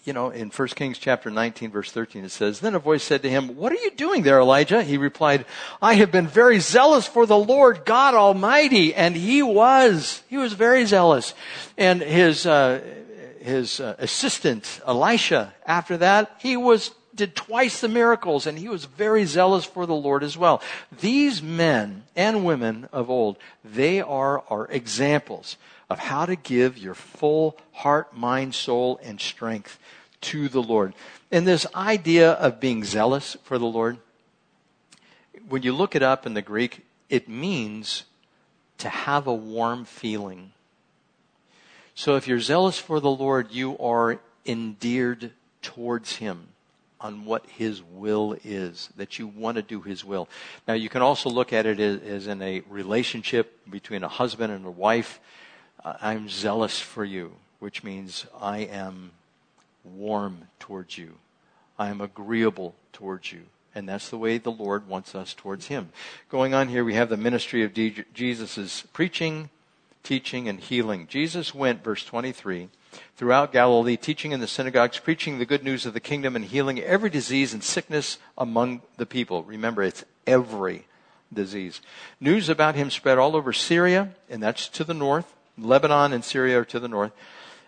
you 0.04 0.14
know, 0.14 0.30
in 0.30 0.50
1 0.50 0.68
Kings 0.70 0.98
chapter 0.98 1.30
19 1.30 1.70
verse 1.72 1.92
13 1.92 2.26
it 2.26 2.32
says, 2.32 2.60
Then 2.60 2.76
a 2.76 2.80
voice 2.80 3.04
said 3.04 3.22
to 3.22 3.30
him, 3.30 3.56
What 3.56 3.72
are 3.72 3.76
you 3.76 3.92
doing 3.92 4.24
there, 4.24 4.40
Elijah? 4.40 4.84
He 4.84 4.98
replied, 4.98 5.46
I 5.82 5.96
have 5.96 6.12
been 6.12 6.28
very 6.28 6.60
zealous 6.60 7.06
for 7.06 7.26
the 7.26 7.38
Lord 7.38 7.86
God 7.86 8.16
Almighty. 8.16 8.96
And 8.96 9.16
he 9.16 9.44
was. 9.44 10.24
He 10.28 10.38
was 10.38 10.54
very 10.54 10.86
zealous. 10.86 11.34
And 11.78 12.02
his, 12.02 12.46
uh, 12.46 12.82
his 13.42 13.80
uh, 13.80 13.96
assistant, 13.98 14.82
Elisha, 14.86 15.54
after 15.66 15.98
that, 15.98 16.36
he 16.40 16.56
was, 16.56 16.92
did 17.16 17.36
twice 17.36 17.82
the 17.82 17.88
miracles 17.88 18.48
and 18.48 18.58
he 18.58 18.70
was 18.70 18.86
very 18.86 19.26
zealous 19.26 19.66
for 19.66 19.86
the 19.86 19.96
Lord 19.96 20.24
as 20.24 20.38
well. 20.38 20.62
These 21.00 21.42
men 21.42 22.04
and 22.16 22.46
women 22.46 22.88
of 22.92 23.10
old, 23.10 23.38
they 23.64 24.02
are 24.02 24.44
our 24.50 24.68
examples 24.68 25.58
of 25.90 26.00
how 26.00 26.26
to 26.26 26.36
give 26.36 26.78
your 26.78 26.94
full 26.94 27.58
heart, 27.74 28.16
mind, 28.16 28.56
soul, 28.56 29.00
and 29.04 29.20
strength 29.20 29.78
to 30.22 30.48
the 30.48 30.62
Lord. 30.62 30.94
And 31.32 31.48
this 31.48 31.66
idea 31.76 32.32
of 32.32 32.60
being 32.60 32.84
zealous 32.84 33.36
for 33.44 33.58
the 33.58 33.66
Lord, 33.66 33.98
when 35.50 35.64
you 35.64 35.74
look 35.74 35.96
it 35.96 36.04
up 36.04 36.26
in 36.26 36.34
the 36.34 36.42
Greek, 36.42 36.86
it 37.10 37.28
means 37.28 38.04
to 38.78 38.90
have 38.90 39.28
a 39.28 39.34
warm 39.34 39.86
feeling. 39.86 40.54
So 42.02 42.16
if 42.16 42.28
you're 42.28 42.40
zealous 42.40 42.80
for 42.80 43.00
the 43.00 43.12
Lord, 43.12 43.52
you 43.52 43.78
are 43.78 44.20
endeared 44.44 45.34
towards 45.62 46.16
Him 46.16 46.48
on 47.00 47.26
what 47.26 47.46
His 47.46 47.84
will 47.84 48.36
is, 48.44 48.90
that 48.98 49.20
you 49.20 49.28
want 49.28 49.58
to 49.58 49.62
do 49.62 49.82
His 49.82 50.04
will. 50.04 50.28
Now, 50.68 50.74
you 50.74 50.90
can 50.90 51.04
also 51.04 51.30
look 51.30 51.54
at 51.54 51.68
it 51.68 51.80
as, 51.80 52.26
in 52.26 52.42
a 52.42 52.62
relationship 52.62 53.56
between 53.70 54.04
a 54.04 54.08
husband 54.08 54.52
and 54.52 54.66
a 54.66 54.72
wife. 54.72 55.20
Uh, 55.86 55.94
I'm 56.02 56.28
zealous 56.28 56.80
for 56.80 57.06
you, 57.06 57.34
which 57.60 57.84
means 57.84 58.26
I 58.42 58.62
am 58.62 59.12
warm 59.84 60.48
towards 60.60 60.98
you. 60.98 61.18
I 61.78 61.90
am 61.90 62.02
agreeable 62.02 62.74
towards 62.94 63.32
you. 63.32 63.42
And 63.76 63.88
that's 63.88 64.10
the 64.10 64.18
way 64.18 64.40
the 64.40 64.52
Lord 64.52 64.88
wants 64.88 65.14
us 65.14 65.36
towards 65.36 65.68
Him. 65.68 65.90
Going 66.30 66.56
on 66.56 66.68
here, 66.68 66.84
we 66.84 66.96
have 66.96 67.10
the 67.10 67.16
ministry 67.16 67.62
of 67.64 67.76
Jesus' 67.76 68.86
preaching, 68.92 69.52
teaching, 70.04 70.48
and 70.48 70.60
healing. 70.60 71.08
Jesus 71.08 71.54
went, 71.54 71.84
verse 71.84 72.04
23, 72.06 72.70
throughout 73.16 73.52
Galilee, 73.54 73.98
teaching 73.98 74.32
in 74.32 74.40
the 74.40 74.48
synagogues, 74.48 75.00
preaching 75.00 75.38
the 75.38 75.46
good 75.46 75.64
news 75.64 75.86
of 75.86 75.94
the 75.94 76.00
kingdom, 76.00 76.36
and 76.36 76.46
healing 76.46 76.80
every 76.80 77.10
disease 77.10 77.54
and 77.54 77.64
sickness 77.64 78.18
among 78.38 78.82
the 78.98 79.06
people. 79.06 79.44
Remember, 79.44 79.84
it's 79.84 80.06
every 80.28 80.88
disease. 81.34 81.82
News 82.20 82.50
about 82.50 82.76
him 82.76 82.90
spread 82.90 83.18
all 83.18 83.36
over 83.36 83.54
Syria, 83.54 84.10
and 84.30 84.42
that's 84.42 84.68
to 84.70 84.84
the 84.84 84.94
north 84.94 85.36
Lebanon 85.58 86.14
and 86.14 86.24
Syria 86.24 86.60
are 86.60 86.66
to 86.66 86.80
the 86.80 86.88
north. 86.88 87.12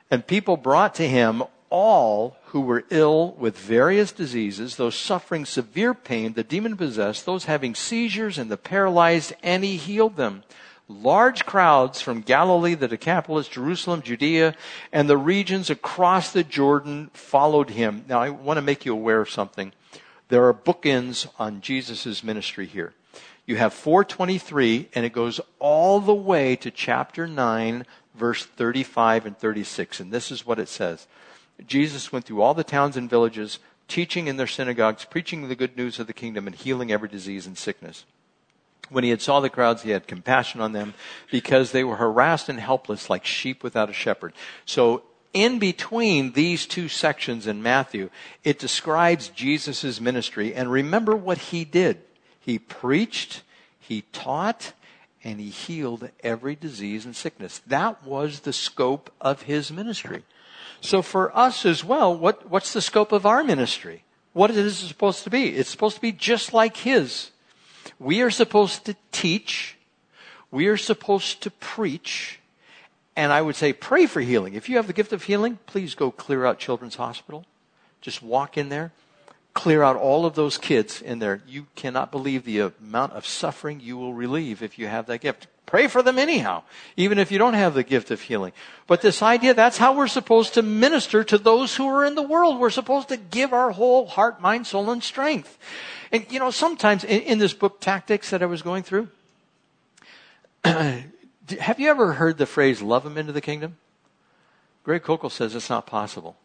And 0.09 0.25
people 0.25 0.57
brought 0.57 0.95
to 0.95 1.07
him 1.07 1.43
all 1.69 2.37
who 2.47 2.61
were 2.61 2.85
ill 2.89 3.31
with 3.31 3.57
various 3.57 4.11
diseases, 4.11 4.75
those 4.75 4.95
suffering 4.95 5.45
severe 5.45 5.93
pain, 5.93 6.33
the 6.33 6.43
demon 6.43 6.77
possessed, 6.77 7.25
those 7.25 7.45
having 7.45 7.73
seizures, 7.73 8.37
and 8.37 8.51
the 8.51 8.57
paralyzed, 8.57 9.33
and 9.41 9.63
he 9.63 9.77
healed 9.77 10.15
them. 10.15 10.43
Large 10.87 11.45
crowds 11.45 12.01
from 12.01 12.21
Galilee, 12.21 12.75
the 12.75 12.87
Decapolis, 12.87 13.47
Jerusalem, 13.47 14.01
Judea, 14.01 14.55
and 14.91 15.09
the 15.09 15.17
regions 15.17 15.69
across 15.69 16.31
the 16.31 16.43
Jordan 16.43 17.09
followed 17.13 17.71
him. 17.71 18.03
Now, 18.07 18.21
I 18.21 18.29
want 18.29 18.57
to 18.57 18.61
make 18.61 18.85
you 18.85 18.93
aware 18.93 19.21
of 19.21 19.29
something. 19.29 19.71
There 20.27 20.45
are 20.47 20.53
bookends 20.53 21.27
on 21.39 21.61
Jesus' 21.61 22.23
ministry 22.23 22.65
here. 22.65 22.93
You 23.45 23.57
have 23.57 23.73
423, 23.73 24.89
and 24.93 25.05
it 25.05 25.13
goes 25.13 25.39
all 25.59 25.99
the 25.99 26.13
way 26.13 26.55
to 26.57 26.71
chapter 26.71 27.27
9, 27.27 27.85
verse 28.15 28.45
35 28.45 29.25
and 29.25 29.37
36. 29.37 29.99
And 29.99 30.11
this 30.11 30.31
is 30.31 30.45
what 30.45 30.59
it 30.59 30.69
says 30.69 31.07
Jesus 31.65 32.11
went 32.11 32.25
through 32.25 32.41
all 32.41 32.53
the 32.53 32.63
towns 32.63 32.97
and 32.97 33.09
villages, 33.09 33.59
teaching 33.87 34.27
in 34.27 34.37
their 34.37 34.47
synagogues, 34.47 35.05
preaching 35.05 35.47
the 35.47 35.55
good 35.55 35.77
news 35.77 35.99
of 35.99 36.07
the 36.07 36.13
kingdom, 36.13 36.47
and 36.47 36.55
healing 36.55 36.91
every 36.91 37.09
disease 37.09 37.45
and 37.45 37.57
sickness. 37.57 38.05
When 38.89 39.03
he 39.03 39.09
had 39.09 39.21
saw 39.21 39.39
the 39.39 39.49
crowds, 39.49 39.83
he 39.83 39.91
had 39.91 40.07
compassion 40.07 40.61
on 40.61 40.73
them 40.73 40.93
because 41.31 41.71
they 41.71 41.83
were 41.83 41.95
harassed 41.95 42.49
and 42.49 42.59
helpless 42.59 43.09
like 43.09 43.25
sheep 43.25 43.63
without 43.63 43.89
a 43.89 43.93
shepherd. 43.93 44.33
So 44.65 45.03
in 45.33 45.57
between 45.57 46.33
these 46.33 46.65
two 46.65 46.87
sections 46.87 47.47
in 47.47 47.63
Matthew, 47.63 48.09
it 48.43 48.59
describes 48.59 49.29
Jesus' 49.29 49.99
ministry. 49.99 50.53
And 50.53 50.71
remember 50.71 51.15
what 51.15 51.37
he 51.37 51.65
did. 51.65 52.01
He 52.39 52.59
preached, 52.59 53.41
he 53.79 54.03
taught, 54.11 54.73
and 55.23 55.39
he 55.39 55.49
healed 55.49 56.09
every 56.21 56.55
disease 56.55 57.05
and 57.05 57.15
sickness. 57.15 57.61
That 57.65 58.05
was 58.05 58.41
the 58.41 58.53
scope 58.53 59.11
of 59.19 59.43
his 59.43 59.71
ministry. 59.71 60.23
So 60.81 61.01
for 61.01 61.35
us 61.35 61.65
as 61.65 61.83
well, 61.83 62.15
what, 62.15 62.49
what's 62.49 62.73
the 62.73 62.81
scope 62.81 63.11
of 63.11 63.25
our 63.25 63.43
ministry? 63.43 64.03
What 64.33 64.51
is 64.51 64.57
it 64.57 64.87
supposed 64.87 65.23
to 65.23 65.29
be? 65.29 65.55
It's 65.55 65.69
supposed 65.69 65.95
to 65.95 66.01
be 66.01 66.11
just 66.11 66.53
like 66.53 66.77
his. 66.77 67.31
We 68.03 68.21
are 68.21 68.31
supposed 68.31 68.85
to 68.85 68.95
teach. 69.11 69.77
We 70.51 70.67
are 70.67 70.77
supposed 70.77 71.41
to 71.43 71.51
preach. 71.51 72.39
And 73.15 73.31
I 73.31 73.41
would 73.41 73.55
say 73.55 73.71
pray 73.71 74.05
for 74.05 74.19
healing. 74.19 74.55
If 74.55 74.67
you 74.67 74.75
have 74.75 74.87
the 74.87 74.93
gift 74.93 75.13
of 75.13 75.23
healing, 75.23 75.59
please 75.65 75.95
go 75.95 76.11
clear 76.11 76.45
out 76.45 76.59
Children's 76.59 76.95
Hospital. 76.95 77.45
Just 78.01 78.21
walk 78.21 78.57
in 78.57 78.69
there 78.69 78.91
clear 79.53 79.83
out 79.83 79.95
all 79.95 80.25
of 80.25 80.35
those 80.35 80.57
kids 80.57 81.01
in 81.01 81.19
there. 81.19 81.41
You 81.47 81.67
cannot 81.75 82.11
believe 82.11 82.43
the 82.43 82.59
amount 82.81 83.13
of 83.13 83.25
suffering 83.25 83.79
you 83.79 83.97
will 83.97 84.13
relieve 84.13 84.63
if 84.63 84.79
you 84.79 84.87
have 84.87 85.05
that 85.07 85.21
gift. 85.21 85.47
Pray 85.65 85.87
for 85.87 86.01
them 86.01 86.19
anyhow, 86.19 86.63
even 86.97 87.17
if 87.17 87.31
you 87.31 87.37
don't 87.37 87.53
have 87.53 87.73
the 87.73 87.83
gift 87.83 88.11
of 88.11 88.21
healing. 88.21 88.51
But 88.85 89.01
this 89.01 89.21
idea, 89.21 89.53
that's 89.53 89.77
how 89.77 89.95
we're 89.95 90.07
supposed 90.07 90.55
to 90.55 90.61
minister 90.61 91.23
to 91.23 91.37
those 91.37 91.75
who 91.75 91.87
are 91.87 92.05
in 92.05 92.15
the 92.15 92.21
world. 92.21 92.59
We're 92.59 92.69
supposed 92.69 93.09
to 93.09 93.17
give 93.17 93.53
our 93.53 93.71
whole 93.71 94.07
heart, 94.07 94.41
mind, 94.41 94.67
soul, 94.67 94.91
and 94.91 95.03
strength. 95.03 95.57
And 96.13 96.25
you 96.29 96.39
know, 96.39 96.51
sometimes 96.51 97.03
in, 97.03 97.21
in 97.23 97.39
this 97.39 97.53
book, 97.53 97.81
Tactics, 97.81 98.29
that 98.29 98.41
I 98.41 98.45
was 98.45 98.61
going 98.61 98.83
through, 98.83 99.09
have 100.63 101.09
you 101.77 101.89
ever 101.89 102.13
heard 102.13 102.37
the 102.37 102.45
phrase, 102.45 102.81
love 102.81 103.03
them 103.03 103.17
into 103.17 103.33
the 103.33 103.41
kingdom? 103.41 103.75
Greg 104.85 105.03
Koukl 105.03 105.31
says 105.31 105.55
it's 105.55 105.69
not 105.69 105.85
possible 105.85 106.37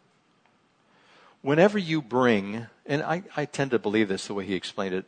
whenever 1.41 1.77
you 1.77 2.01
bring, 2.01 2.67
and 2.85 3.01
I, 3.01 3.23
I 3.35 3.45
tend 3.45 3.71
to 3.71 3.79
believe 3.79 4.09
this 4.09 4.27
the 4.27 4.33
way 4.33 4.45
he 4.45 4.55
explained 4.55 4.93
it, 4.93 5.05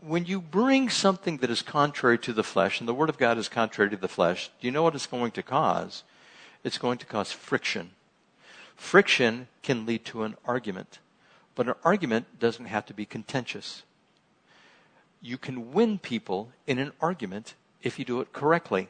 when 0.00 0.24
you 0.24 0.40
bring 0.40 0.88
something 0.88 1.36
that 1.38 1.50
is 1.50 1.62
contrary 1.62 2.18
to 2.18 2.32
the 2.32 2.42
flesh, 2.42 2.80
and 2.80 2.88
the 2.88 2.94
Word 2.94 3.08
of 3.08 3.18
God 3.18 3.38
is 3.38 3.48
contrary 3.48 3.90
to 3.90 3.96
the 3.96 4.08
flesh, 4.08 4.50
do 4.60 4.66
you 4.66 4.72
know 4.72 4.82
what 4.82 4.94
it's 4.94 5.06
going 5.06 5.30
to 5.32 5.42
cause? 5.42 6.02
It's 6.64 6.78
going 6.78 6.98
to 6.98 7.06
cause 7.06 7.30
friction. 7.30 7.90
Friction 8.76 9.46
can 9.62 9.86
lead 9.86 10.04
to 10.06 10.24
an 10.24 10.36
argument, 10.44 10.98
but 11.54 11.68
an 11.68 11.74
argument 11.84 12.40
doesn't 12.40 12.66
have 12.66 12.86
to 12.86 12.94
be 12.94 13.04
contentious. 13.04 13.82
You 15.20 15.38
can 15.38 15.72
win 15.72 15.98
people 15.98 16.50
in 16.66 16.78
an 16.78 16.92
argument 17.00 17.54
if 17.82 17.98
you 17.98 18.04
do 18.04 18.20
it 18.20 18.32
correctly. 18.32 18.88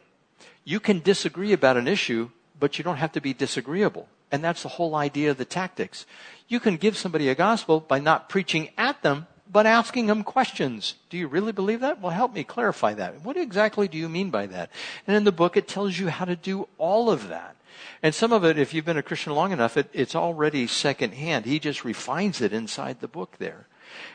You 0.64 0.80
can 0.80 1.00
disagree 1.00 1.52
about 1.52 1.76
an 1.76 1.88
issue, 1.88 2.30
but 2.58 2.78
you 2.78 2.84
don't 2.84 2.96
have 2.96 3.12
to 3.12 3.20
be 3.20 3.32
disagreeable. 3.32 4.08
And 4.30 4.44
that's 4.44 4.62
the 4.62 4.68
whole 4.68 4.94
idea 4.94 5.30
of 5.30 5.38
the 5.38 5.44
tactics. 5.44 6.04
You 6.48 6.60
can 6.60 6.76
give 6.76 6.96
somebody 6.96 7.28
a 7.28 7.34
gospel 7.34 7.80
by 7.80 7.98
not 7.98 8.28
preaching 8.28 8.70
at 8.76 9.02
them, 9.02 9.26
but 9.50 9.64
asking 9.64 10.06
them 10.06 10.22
questions. 10.22 10.94
Do 11.08 11.16
you 11.16 11.26
really 11.26 11.52
believe 11.52 11.80
that? 11.80 12.00
Well, 12.00 12.12
help 12.12 12.34
me 12.34 12.44
clarify 12.44 12.92
that. 12.94 13.22
What 13.22 13.38
exactly 13.38 13.88
do 13.88 13.96
you 13.96 14.08
mean 14.08 14.28
by 14.30 14.46
that? 14.46 14.70
And 15.06 15.16
in 15.16 15.24
the 15.24 15.32
book, 15.32 15.56
it 15.56 15.66
tells 15.66 15.98
you 15.98 16.08
how 16.08 16.26
to 16.26 16.36
do 16.36 16.68
all 16.76 17.10
of 17.10 17.28
that. 17.28 17.56
And 18.02 18.14
some 18.14 18.32
of 18.32 18.44
it, 18.44 18.58
if 18.58 18.74
you've 18.74 18.84
been 18.84 18.98
a 18.98 19.02
Christian 19.02 19.34
long 19.34 19.52
enough, 19.52 19.76
it, 19.76 19.88
it's 19.92 20.14
already 20.14 20.66
secondhand. 20.66 21.46
He 21.46 21.58
just 21.58 21.84
refines 21.84 22.40
it 22.40 22.52
inside 22.52 23.00
the 23.00 23.08
book 23.08 23.36
there. 23.38 23.66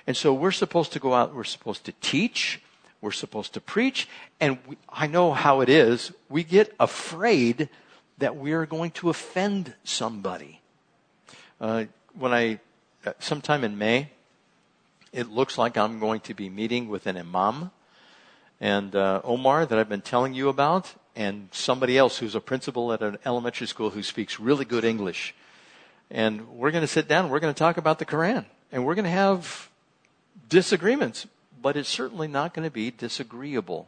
And 0.08 0.16
so 0.16 0.34
we're 0.34 0.52
supposed 0.52 0.94
to 0.94 1.00
go 1.00 1.14
out, 1.14 1.34
we're 1.34 1.44
supposed 1.44 1.86
to 1.86 1.94
teach, 2.02 2.62
we're 3.02 3.12
supposed 3.12 3.54
to 3.54 3.62
preach, 3.62 4.08
and 4.40 4.58
we, 4.68 4.78
I 4.90 5.08
know 5.08 5.34
how 5.34 5.62
it 5.62 5.70
is. 5.70 6.12
We 6.30 6.44
get 6.44 6.74
afraid 6.80 7.70
that 8.18 8.38
we 8.38 8.54
are 8.54 8.66
going 8.66 8.92
to 8.92 9.10
offend 9.10 9.74
somebody. 9.84 10.62
Uh, 11.60 11.86
when 12.18 12.34
I, 12.34 12.60
uh, 13.06 13.14
sometime 13.20 13.64
in 13.64 13.78
May, 13.78 14.10
it 15.12 15.30
looks 15.30 15.58
like 15.58 15.78
I'm 15.78 16.00
going 16.00 16.22
to 16.22 16.34
be 16.34 16.50
meeting 16.50 16.90
with 16.90 17.06
an 17.08 17.18
imam 17.18 17.72
and 18.60 18.96
uh, 18.96 19.20
Omar 19.24 19.66
that 19.66 19.78
I've 19.78 19.90
been 19.90 20.02
telling 20.02 20.34
you 20.34 20.48
about, 20.48 20.94
and 21.16 21.50
somebody 21.52 21.98
else 21.98 22.18
who's 22.18 22.34
a 22.34 22.40
principal 22.40 22.94
at 22.94 23.02
an 23.02 23.18
elementary 23.26 23.68
school 23.68 23.90
who 23.90 24.02
speaks 24.02 24.40
really 24.40 24.64
good 24.64 24.86
English. 24.86 25.36
And 26.10 26.48
we're 26.48 26.72
going 26.72 26.82
to 26.84 26.88
sit 26.88 27.08
down, 27.08 27.30
we're 27.30 27.42
going 27.42 27.54
to 27.54 27.58
talk 27.58 27.78
about 27.78 28.00
the 28.00 28.06
Quran, 28.06 28.46
and 28.74 28.84
we're 28.84 28.96
going 28.96 29.06
to 29.06 29.12
have 29.12 29.70
disagreements, 30.50 31.28
but 31.62 31.78
it's 31.78 31.88
certainly 31.88 32.28
not 32.28 32.56
going 32.56 32.68
to 32.68 32.74
be 32.74 32.90
disagreeable. 32.90 33.88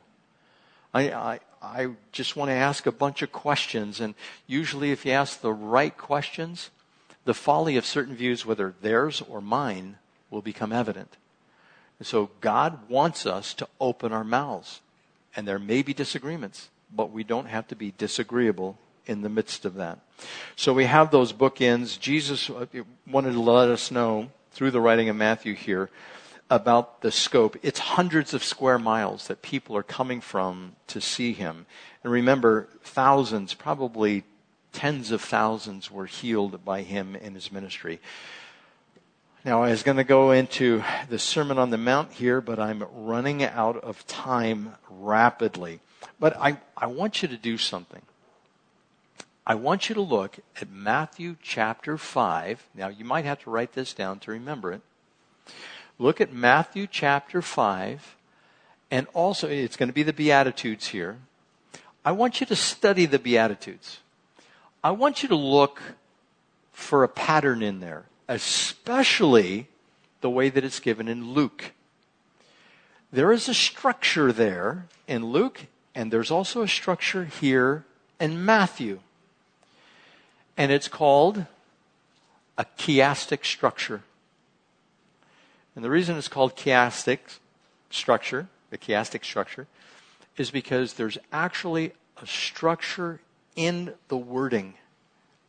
I, 0.93 1.11
I, 1.11 1.39
I 1.61 1.87
just 2.11 2.35
want 2.35 2.49
to 2.49 2.55
ask 2.55 2.85
a 2.85 2.91
bunch 2.91 3.23
of 3.23 3.31
questions. 3.31 3.99
And 3.99 4.13
usually, 4.45 4.91
if 4.91 5.03
you 5.03 5.11
ask 5.11 5.41
the 5.41 5.51
right 5.51 5.97
questions, 5.97 6.69
the 7.25 7.33
folly 7.33 7.77
of 7.77 7.85
certain 7.85 8.15
views, 8.15 8.45
whether 8.45 8.75
theirs 8.81 9.23
or 9.27 9.41
mine, 9.41 9.97
will 10.29 10.43
become 10.43 10.71
evident. 10.71 11.17
And 11.97 12.07
so, 12.07 12.29
God 12.39 12.87
wants 12.87 13.25
us 13.25 13.55
to 13.55 13.67
open 13.81 14.13
our 14.13 14.23
mouths. 14.23 14.81
And 15.35 15.47
there 15.47 15.59
may 15.59 15.81
be 15.81 15.95
disagreements, 15.95 16.69
but 16.95 17.11
we 17.11 17.23
don't 17.23 17.47
have 17.47 17.67
to 17.69 17.75
be 17.75 17.91
disagreeable 17.97 18.77
in 19.07 19.21
the 19.21 19.29
midst 19.29 19.65
of 19.65 19.73
that. 19.75 19.97
So, 20.55 20.73
we 20.73 20.85
have 20.85 21.09
those 21.09 21.33
bookends. 21.33 21.99
Jesus 21.99 22.51
uh, 22.51 22.67
wanted 23.07 23.31
to 23.31 23.41
let 23.41 23.69
us 23.69 23.89
know 23.89 24.29
through 24.55 24.71
the 24.71 24.79
writing 24.79 25.09
of 25.09 25.15
Matthew 25.17 25.53
here 25.53 25.89
about 26.49 27.01
the 27.01 27.11
scope. 27.11 27.57
It's 27.61 27.79
hundreds 27.79 28.33
of 28.33 28.41
square 28.41 28.79
miles 28.79 29.27
that 29.27 29.41
people 29.41 29.75
are 29.75 29.83
coming 29.83 30.21
from 30.21 30.77
to 30.87 31.01
see 31.01 31.33
him. 31.33 31.65
And 32.03 32.13
remember, 32.13 32.69
thousands, 32.81 33.53
probably 33.53 34.23
tens 34.71 35.11
of 35.11 35.21
thousands, 35.21 35.91
were 35.91 36.05
healed 36.05 36.63
by 36.63 36.83
him 36.83 37.17
in 37.17 37.35
his 37.35 37.51
ministry. 37.51 37.99
Now, 39.43 39.61
I 39.61 39.71
was 39.71 39.83
going 39.83 39.97
to 39.97 40.05
go 40.05 40.31
into 40.31 40.83
the 41.09 41.19
Sermon 41.19 41.59
on 41.59 41.69
the 41.69 41.77
Mount 41.77 42.13
here, 42.13 42.39
but 42.39 42.57
I'm 42.57 42.83
running 42.93 43.43
out 43.43 43.75
of 43.75 44.07
time 44.07 44.75
rapidly. 44.89 45.81
But 46.17 46.37
I, 46.37 46.59
I 46.77 46.87
want 46.87 47.21
you 47.21 47.27
to 47.27 47.37
do 47.37 47.57
something. 47.57 48.01
I 49.47 49.53
want 49.53 49.89
you 49.89 49.95
to 49.95 50.01
look 50.01 50.39
at 50.59 50.71
Matthew 50.71 51.35
chapter 51.41 51.97
5. 51.97 52.67
Now, 52.73 52.87
you 52.87 53.05
might 53.05 53.25
have 53.25 53.39
to 53.43 53.51
write 53.51 53.73
this 53.73 53.93
down 53.93 54.17
to 54.19 54.31
remember 54.31 54.73
it. 54.73 54.81
Look 55.99 56.19
at 56.19 56.33
Matthew 56.33 56.87
chapter 56.89 57.43
5, 57.43 58.15
and 58.89 59.05
also 59.13 59.47
it's 59.47 59.77
going 59.77 59.87
to 59.87 59.93
be 59.93 60.03
the 60.03 60.13
Beatitudes 60.13 60.87
here. 60.87 61.17
I 62.03 62.11
want 62.11 62.39
you 62.39 62.47
to 62.47 62.55
study 62.55 63.05
the 63.05 63.19
Beatitudes. 63.19 63.99
I 64.83 64.91
want 64.91 65.21
you 65.21 65.29
to 65.29 65.35
look 65.35 65.81
for 66.73 67.03
a 67.03 67.07
pattern 67.07 67.61
in 67.61 67.79
there, 67.79 68.05
especially 68.27 69.67
the 70.21 70.29
way 70.29 70.49
that 70.49 70.63
it's 70.63 70.79
given 70.79 71.07
in 71.07 71.33
Luke. 71.33 71.71
There 73.11 73.31
is 73.31 73.47
a 73.47 73.53
structure 73.53 74.33
there 74.33 74.87
in 75.07 75.27
Luke, 75.27 75.67
and 75.93 76.11
there's 76.11 76.31
also 76.31 76.63
a 76.63 76.67
structure 76.67 77.25
here 77.25 77.85
in 78.19 78.43
Matthew. 78.43 78.99
And 80.65 80.73
it's 80.73 80.87
called 80.87 81.45
a 82.57 82.65
chiastic 82.75 83.45
structure. 83.45 84.01
And 85.75 85.85
the 85.85 85.91
reason 85.91 86.17
it's 86.17 86.27
called 86.27 86.55
chiastic 86.55 87.19
structure, 87.91 88.47
the 88.71 88.79
chiastic 88.79 89.23
structure, 89.23 89.67
is 90.37 90.49
because 90.49 90.93
there's 90.93 91.19
actually 91.31 91.91
a 92.19 92.25
structure 92.25 93.19
in 93.55 93.93
the 94.07 94.17
wording 94.17 94.73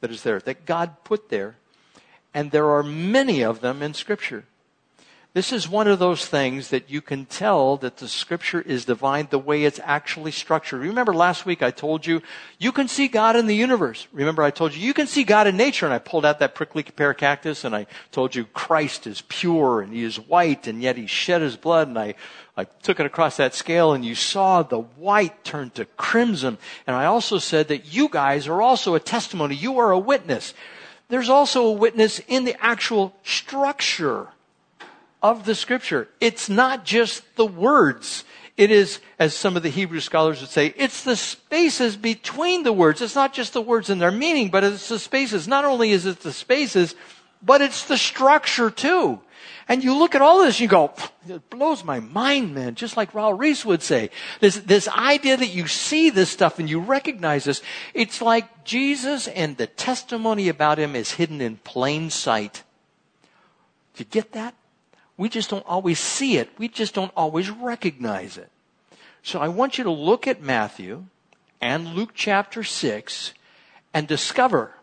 that 0.02 0.10
is 0.10 0.22
there, 0.22 0.38
that 0.40 0.66
God 0.66 1.02
put 1.02 1.30
there. 1.30 1.56
And 2.34 2.50
there 2.50 2.68
are 2.68 2.82
many 2.82 3.42
of 3.42 3.62
them 3.62 3.80
in 3.80 3.94
Scripture. 3.94 4.44
This 5.36 5.52
is 5.52 5.68
one 5.68 5.86
of 5.86 5.98
those 5.98 6.24
things 6.24 6.70
that 6.70 6.88
you 6.88 7.02
can 7.02 7.26
tell 7.26 7.76
that 7.76 7.98
the 7.98 8.08
scripture 8.08 8.62
is 8.62 8.86
divine 8.86 9.28
the 9.28 9.38
way 9.38 9.64
it's 9.64 9.78
actually 9.84 10.30
structured. 10.30 10.80
Remember 10.80 11.12
last 11.12 11.44
week 11.44 11.62
I 11.62 11.70
told 11.70 12.06
you, 12.06 12.22
you 12.58 12.72
can 12.72 12.88
see 12.88 13.06
God 13.06 13.36
in 13.36 13.46
the 13.46 13.54
universe. 13.54 14.08
Remember 14.14 14.42
I 14.42 14.50
told 14.50 14.74
you, 14.74 14.80
you 14.80 14.94
can 14.94 15.06
see 15.06 15.24
God 15.24 15.46
in 15.46 15.58
nature 15.58 15.84
and 15.84 15.94
I 15.94 15.98
pulled 15.98 16.24
out 16.24 16.38
that 16.38 16.54
prickly 16.54 16.84
pear 16.84 17.12
cactus 17.12 17.64
and 17.64 17.76
I 17.76 17.86
told 18.12 18.34
you 18.34 18.46
Christ 18.46 19.06
is 19.06 19.24
pure 19.28 19.82
and 19.82 19.92
he 19.92 20.04
is 20.04 20.18
white 20.18 20.66
and 20.66 20.80
yet 20.80 20.96
he 20.96 21.06
shed 21.06 21.42
his 21.42 21.58
blood 21.58 21.88
and 21.88 21.98
I, 21.98 22.14
I 22.56 22.64
took 22.64 22.98
it 22.98 23.04
across 23.04 23.36
that 23.36 23.54
scale 23.54 23.92
and 23.92 24.06
you 24.06 24.14
saw 24.14 24.62
the 24.62 24.80
white 24.80 25.44
turn 25.44 25.68
to 25.72 25.84
crimson. 25.84 26.56
And 26.86 26.96
I 26.96 27.04
also 27.04 27.36
said 27.36 27.68
that 27.68 27.92
you 27.92 28.08
guys 28.08 28.48
are 28.48 28.62
also 28.62 28.94
a 28.94 29.00
testimony. 29.00 29.54
You 29.54 29.80
are 29.80 29.90
a 29.90 29.98
witness. 29.98 30.54
There's 31.10 31.28
also 31.28 31.66
a 31.66 31.72
witness 31.72 32.22
in 32.26 32.46
the 32.46 32.56
actual 32.58 33.14
structure 33.22 34.28
of 35.30 35.44
the 35.44 35.54
scripture. 35.54 36.08
It's 36.20 36.48
not 36.48 36.84
just 36.84 37.36
the 37.36 37.46
words. 37.46 38.24
It 38.56 38.70
is, 38.70 39.00
as 39.18 39.34
some 39.34 39.56
of 39.56 39.62
the 39.62 39.68
Hebrew 39.68 40.00
scholars 40.00 40.40
would 40.40 40.50
say, 40.50 40.72
it's 40.76 41.02
the 41.02 41.16
spaces 41.16 41.96
between 41.96 42.62
the 42.62 42.72
words. 42.72 43.02
It's 43.02 43.14
not 43.14 43.34
just 43.34 43.52
the 43.52 43.60
words 43.60 43.90
and 43.90 44.00
their 44.00 44.12
meaning, 44.12 44.50
but 44.50 44.64
it's 44.64 44.88
the 44.88 44.98
spaces. 44.98 45.46
Not 45.46 45.64
only 45.64 45.90
is 45.90 46.06
it 46.06 46.20
the 46.20 46.32
spaces, 46.32 46.94
but 47.42 47.60
it's 47.60 47.84
the 47.84 47.98
structure 47.98 48.70
too. 48.70 49.20
And 49.68 49.82
you 49.82 49.94
look 49.98 50.14
at 50.14 50.22
all 50.22 50.38
this 50.38 50.54
and 50.54 50.60
you 50.60 50.68
go, 50.68 50.92
it 51.28 51.50
blows 51.50 51.82
my 51.82 51.98
mind, 51.98 52.54
man. 52.54 52.76
Just 52.76 52.96
like 52.96 53.12
Raul 53.12 53.36
Ries 53.36 53.64
would 53.64 53.82
say. 53.82 54.10
This, 54.38 54.56
this 54.60 54.86
idea 54.88 55.36
that 55.36 55.48
you 55.48 55.66
see 55.66 56.08
this 56.08 56.30
stuff 56.30 56.60
and 56.60 56.70
you 56.70 56.78
recognize 56.78 57.44
this. 57.44 57.62
It's 57.92 58.22
like 58.22 58.64
Jesus 58.64 59.26
and 59.26 59.56
the 59.56 59.66
testimony 59.66 60.48
about 60.48 60.78
him 60.78 60.94
is 60.94 61.12
hidden 61.12 61.40
in 61.40 61.56
plain 61.58 62.10
sight. 62.10 62.62
Do 63.96 64.04
you 64.04 64.08
get 64.08 64.32
that? 64.32 64.54
We 65.16 65.28
just 65.28 65.50
don't 65.50 65.64
always 65.66 65.98
see 65.98 66.36
it. 66.36 66.50
We 66.58 66.68
just 66.68 66.94
don't 66.94 67.12
always 67.16 67.50
recognize 67.50 68.36
it. 68.36 68.50
So 69.22 69.40
I 69.40 69.48
want 69.48 69.78
you 69.78 69.84
to 69.84 69.90
look 69.90 70.26
at 70.26 70.42
Matthew 70.42 71.06
and 71.60 71.94
Luke 71.94 72.10
chapter 72.14 72.62
6 72.62 73.32
and 73.94 74.06
discover 74.06 74.74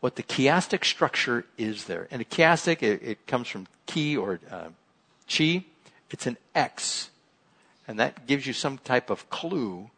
what 0.00 0.16
the 0.16 0.22
chiastic 0.22 0.84
structure 0.84 1.46
is 1.56 1.84
there. 1.84 2.08
And 2.10 2.20
a 2.20 2.24
chiastic, 2.24 2.82
it, 2.82 3.02
it 3.02 3.26
comes 3.26 3.48
from 3.48 3.68
chi 3.86 4.16
or 4.16 4.40
uh, 4.50 4.68
chi. 5.28 5.64
It's 6.10 6.26
an 6.26 6.36
X. 6.54 7.10
And 7.86 7.98
that 7.98 8.26
gives 8.26 8.46
you 8.46 8.52
some 8.52 8.78
type 8.78 9.10
of 9.10 9.30
clue 9.30 9.90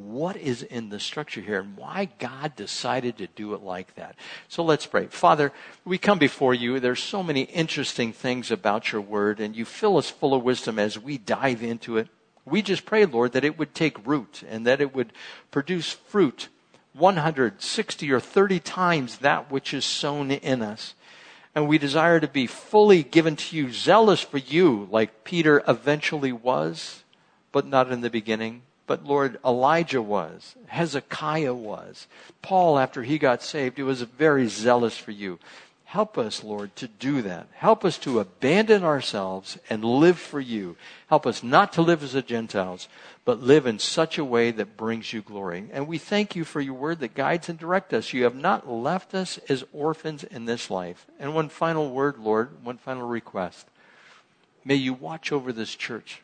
what 0.00 0.36
is 0.36 0.62
in 0.62 0.88
the 0.88 1.00
structure 1.00 1.40
here 1.40 1.60
and 1.60 1.76
why 1.76 2.08
God 2.18 2.56
decided 2.56 3.18
to 3.18 3.26
do 3.26 3.54
it 3.54 3.62
like 3.62 3.94
that. 3.96 4.16
So 4.48 4.64
let's 4.64 4.86
pray. 4.86 5.06
Father, 5.06 5.52
we 5.84 5.98
come 5.98 6.18
before 6.18 6.54
you. 6.54 6.80
There's 6.80 7.02
so 7.02 7.22
many 7.22 7.42
interesting 7.42 8.12
things 8.12 8.50
about 8.50 8.92
your 8.92 9.00
word, 9.00 9.40
and 9.40 9.54
you 9.54 9.64
fill 9.64 9.96
us 9.98 10.08
full 10.08 10.34
of 10.34 10.42
wisdom 10.42 10.78
as 10.78 10.98
we 10.98 11.18
dive 11.18 11.62
into 11.62 11.96
it. 11.98 12.08
We 12.44 12.62
just 12.62 12.86
pray, 12.86 13.04
Lord, 13.04 13.32
that 13.32 13.44
it 13.44 13.58
would 13.58 13.74
take 13.74 14.06
root 14.06 14.42
and 14.48 14.66
that 14.66 14.80
it 14.80 14.94
would 14.94 15.12
produce 15.50 15.92
fruit 15.92 16.48
160 16.94 18.12
or 18.12 18.20
30 18.20 18.60
times 18.60 19.18
that 19.18 19.50
which 19.50 19.72
is 19.72 19.84
sown 19.84 20.30
in 20.30 20.62
us. 20.62 20.94
And 21.54 21.68
we 21.68 21.78
desire 21.78 22.18
to 22.18 22.28
be 22.28 22.46
fully 22.46 23.02
given 23.02 23.36
to 23.36 23.56
you, 23.56 23.72
zealous 23.72 24.20
for 24.20 24.38
you, 24.38 24.88
like 24.90 25.24
Peter 25.24 25.62
eventually 25.68 26.32
was, 26.32 27.04
but 27.52 27.66
not 27.66 27.92
in 27.92 28.00
the 28.00 28.10
beginning. 28.10 28.62
But 28.86 29.04
Lord, 29.04 29.38
Elijah 29.44 30.02
was, 30.02 30.56
Hezekiah 30.66 31.54
was, 31.54 32.06
Paul, 32.42 32.78
after 32.78 33.02
he 33.02 33.18
got 33.18 33.42
saved, 33.42 33.76
he 33.76 33.82
was 33.82 34.02
very 34.02 34.48
zealous 34.48 34.96
for 34.98 35.12
you. 35.12 35.38
Help 35.92 36.16
us, 36.16 36.42
Lord, 36.42 36.74
to 36.76 36.88
do 36.88 37.20
that. 37.20 37.48
Help 37.52 37.84
us 37.84 37.98
to 37.98 38.18
abandon 38.18 38.82
ourselves 38.82 39.58
and 39.68 39.84
live 39.84 40.18
for 40.18 40.40
you. 40.40 40.74
Help 41.08 41.26
us 41.26 41.42
not 41.42 41.74
to 41.74 41.82
live 41.82 42.02
as 42.02 42.14
the 42.14 42.22
Gentiles, 42.22 42.88
but 43.26 43.42
live 43.42 43.66
in 43.66 43.78
such 43.78 44.16
a 44.16 44.24
way 44.24 44.50
that 44.52 44.78
brings 44.78 45.12
you 45.12 45.20
glory. 45.20 45.68
And 45.70 45.86
we 45.86 45.98
thank 45.98 46.34
you 46.34 46.44
for 46.44 46.62
your 46.62 46.72
word 46.72 47.00
that 47.00 47.14
guides 47.14 47.50
and 47.50 47.58
directs 47.58 47.92
us. 47.92 48.12
You 48.14 48.24
have 48.24 48.34
not 48.34 48.70
left 48.70 49.14
us 49.14 49.38
as 49.50 49.64
orphans 49.70 50.24
in 50.24 50.46
this 50.46 50.70
life. 50.70 51.06
And 51.20 51.34
one 51.34 51.50
final 51.50 51.90
word, 51.90 52.18
Lord, 52.18 52.64
one 52.64 52.78
final 52.78 53.06
request. 53.06 53.66
May 54.64 54.76
you 54.76 54.94
watch 54.94 55.30
over 55.30 55.52
this 55.52 55.74
church. 55.74 56.22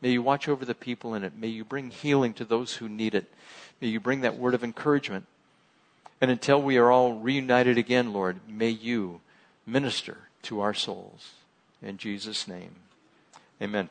May 0.00 0.12
you 0.12 0.22
watch 0.22 0.48
over 0.48 0.64
the 0.64 0.74
people 0.74 1.14
in 1.14 1.24
it. 1.24 1.36
May 1.36 1.48
you 1.48 1.64
bring 1.64 1.90
healing 1.90 2.32
to 2.34 2.44
those 2.44 2.74
who 2.74 2.88
need 2.88 3.14
it. 3.14 3.30
May 3.80 3.88
you 3.88 4.00
bring 4.00 4.22
that 4.22 4.38
word 4.38 4.54
of 4.54 4.64
encouragement 4.64 5.26
and 6.20 6.30
until 6.30 6.60
we 6.60 6.76
are 6.76 6.90
all 6.90 7.14
reunited 7.14 7.78
again, 7.78 8.12
Lord, 8.12 8.40
may 8.46 8.68
you 8.68 9.20
minister 9.66 10.28
to 10.42 10.60
our 10.60 10.74
souls. 10.74 11.30
In 11.82 11.96
Jesus' 11.96 12.46
name, 12.46 12.76
amen. 13.60 13.88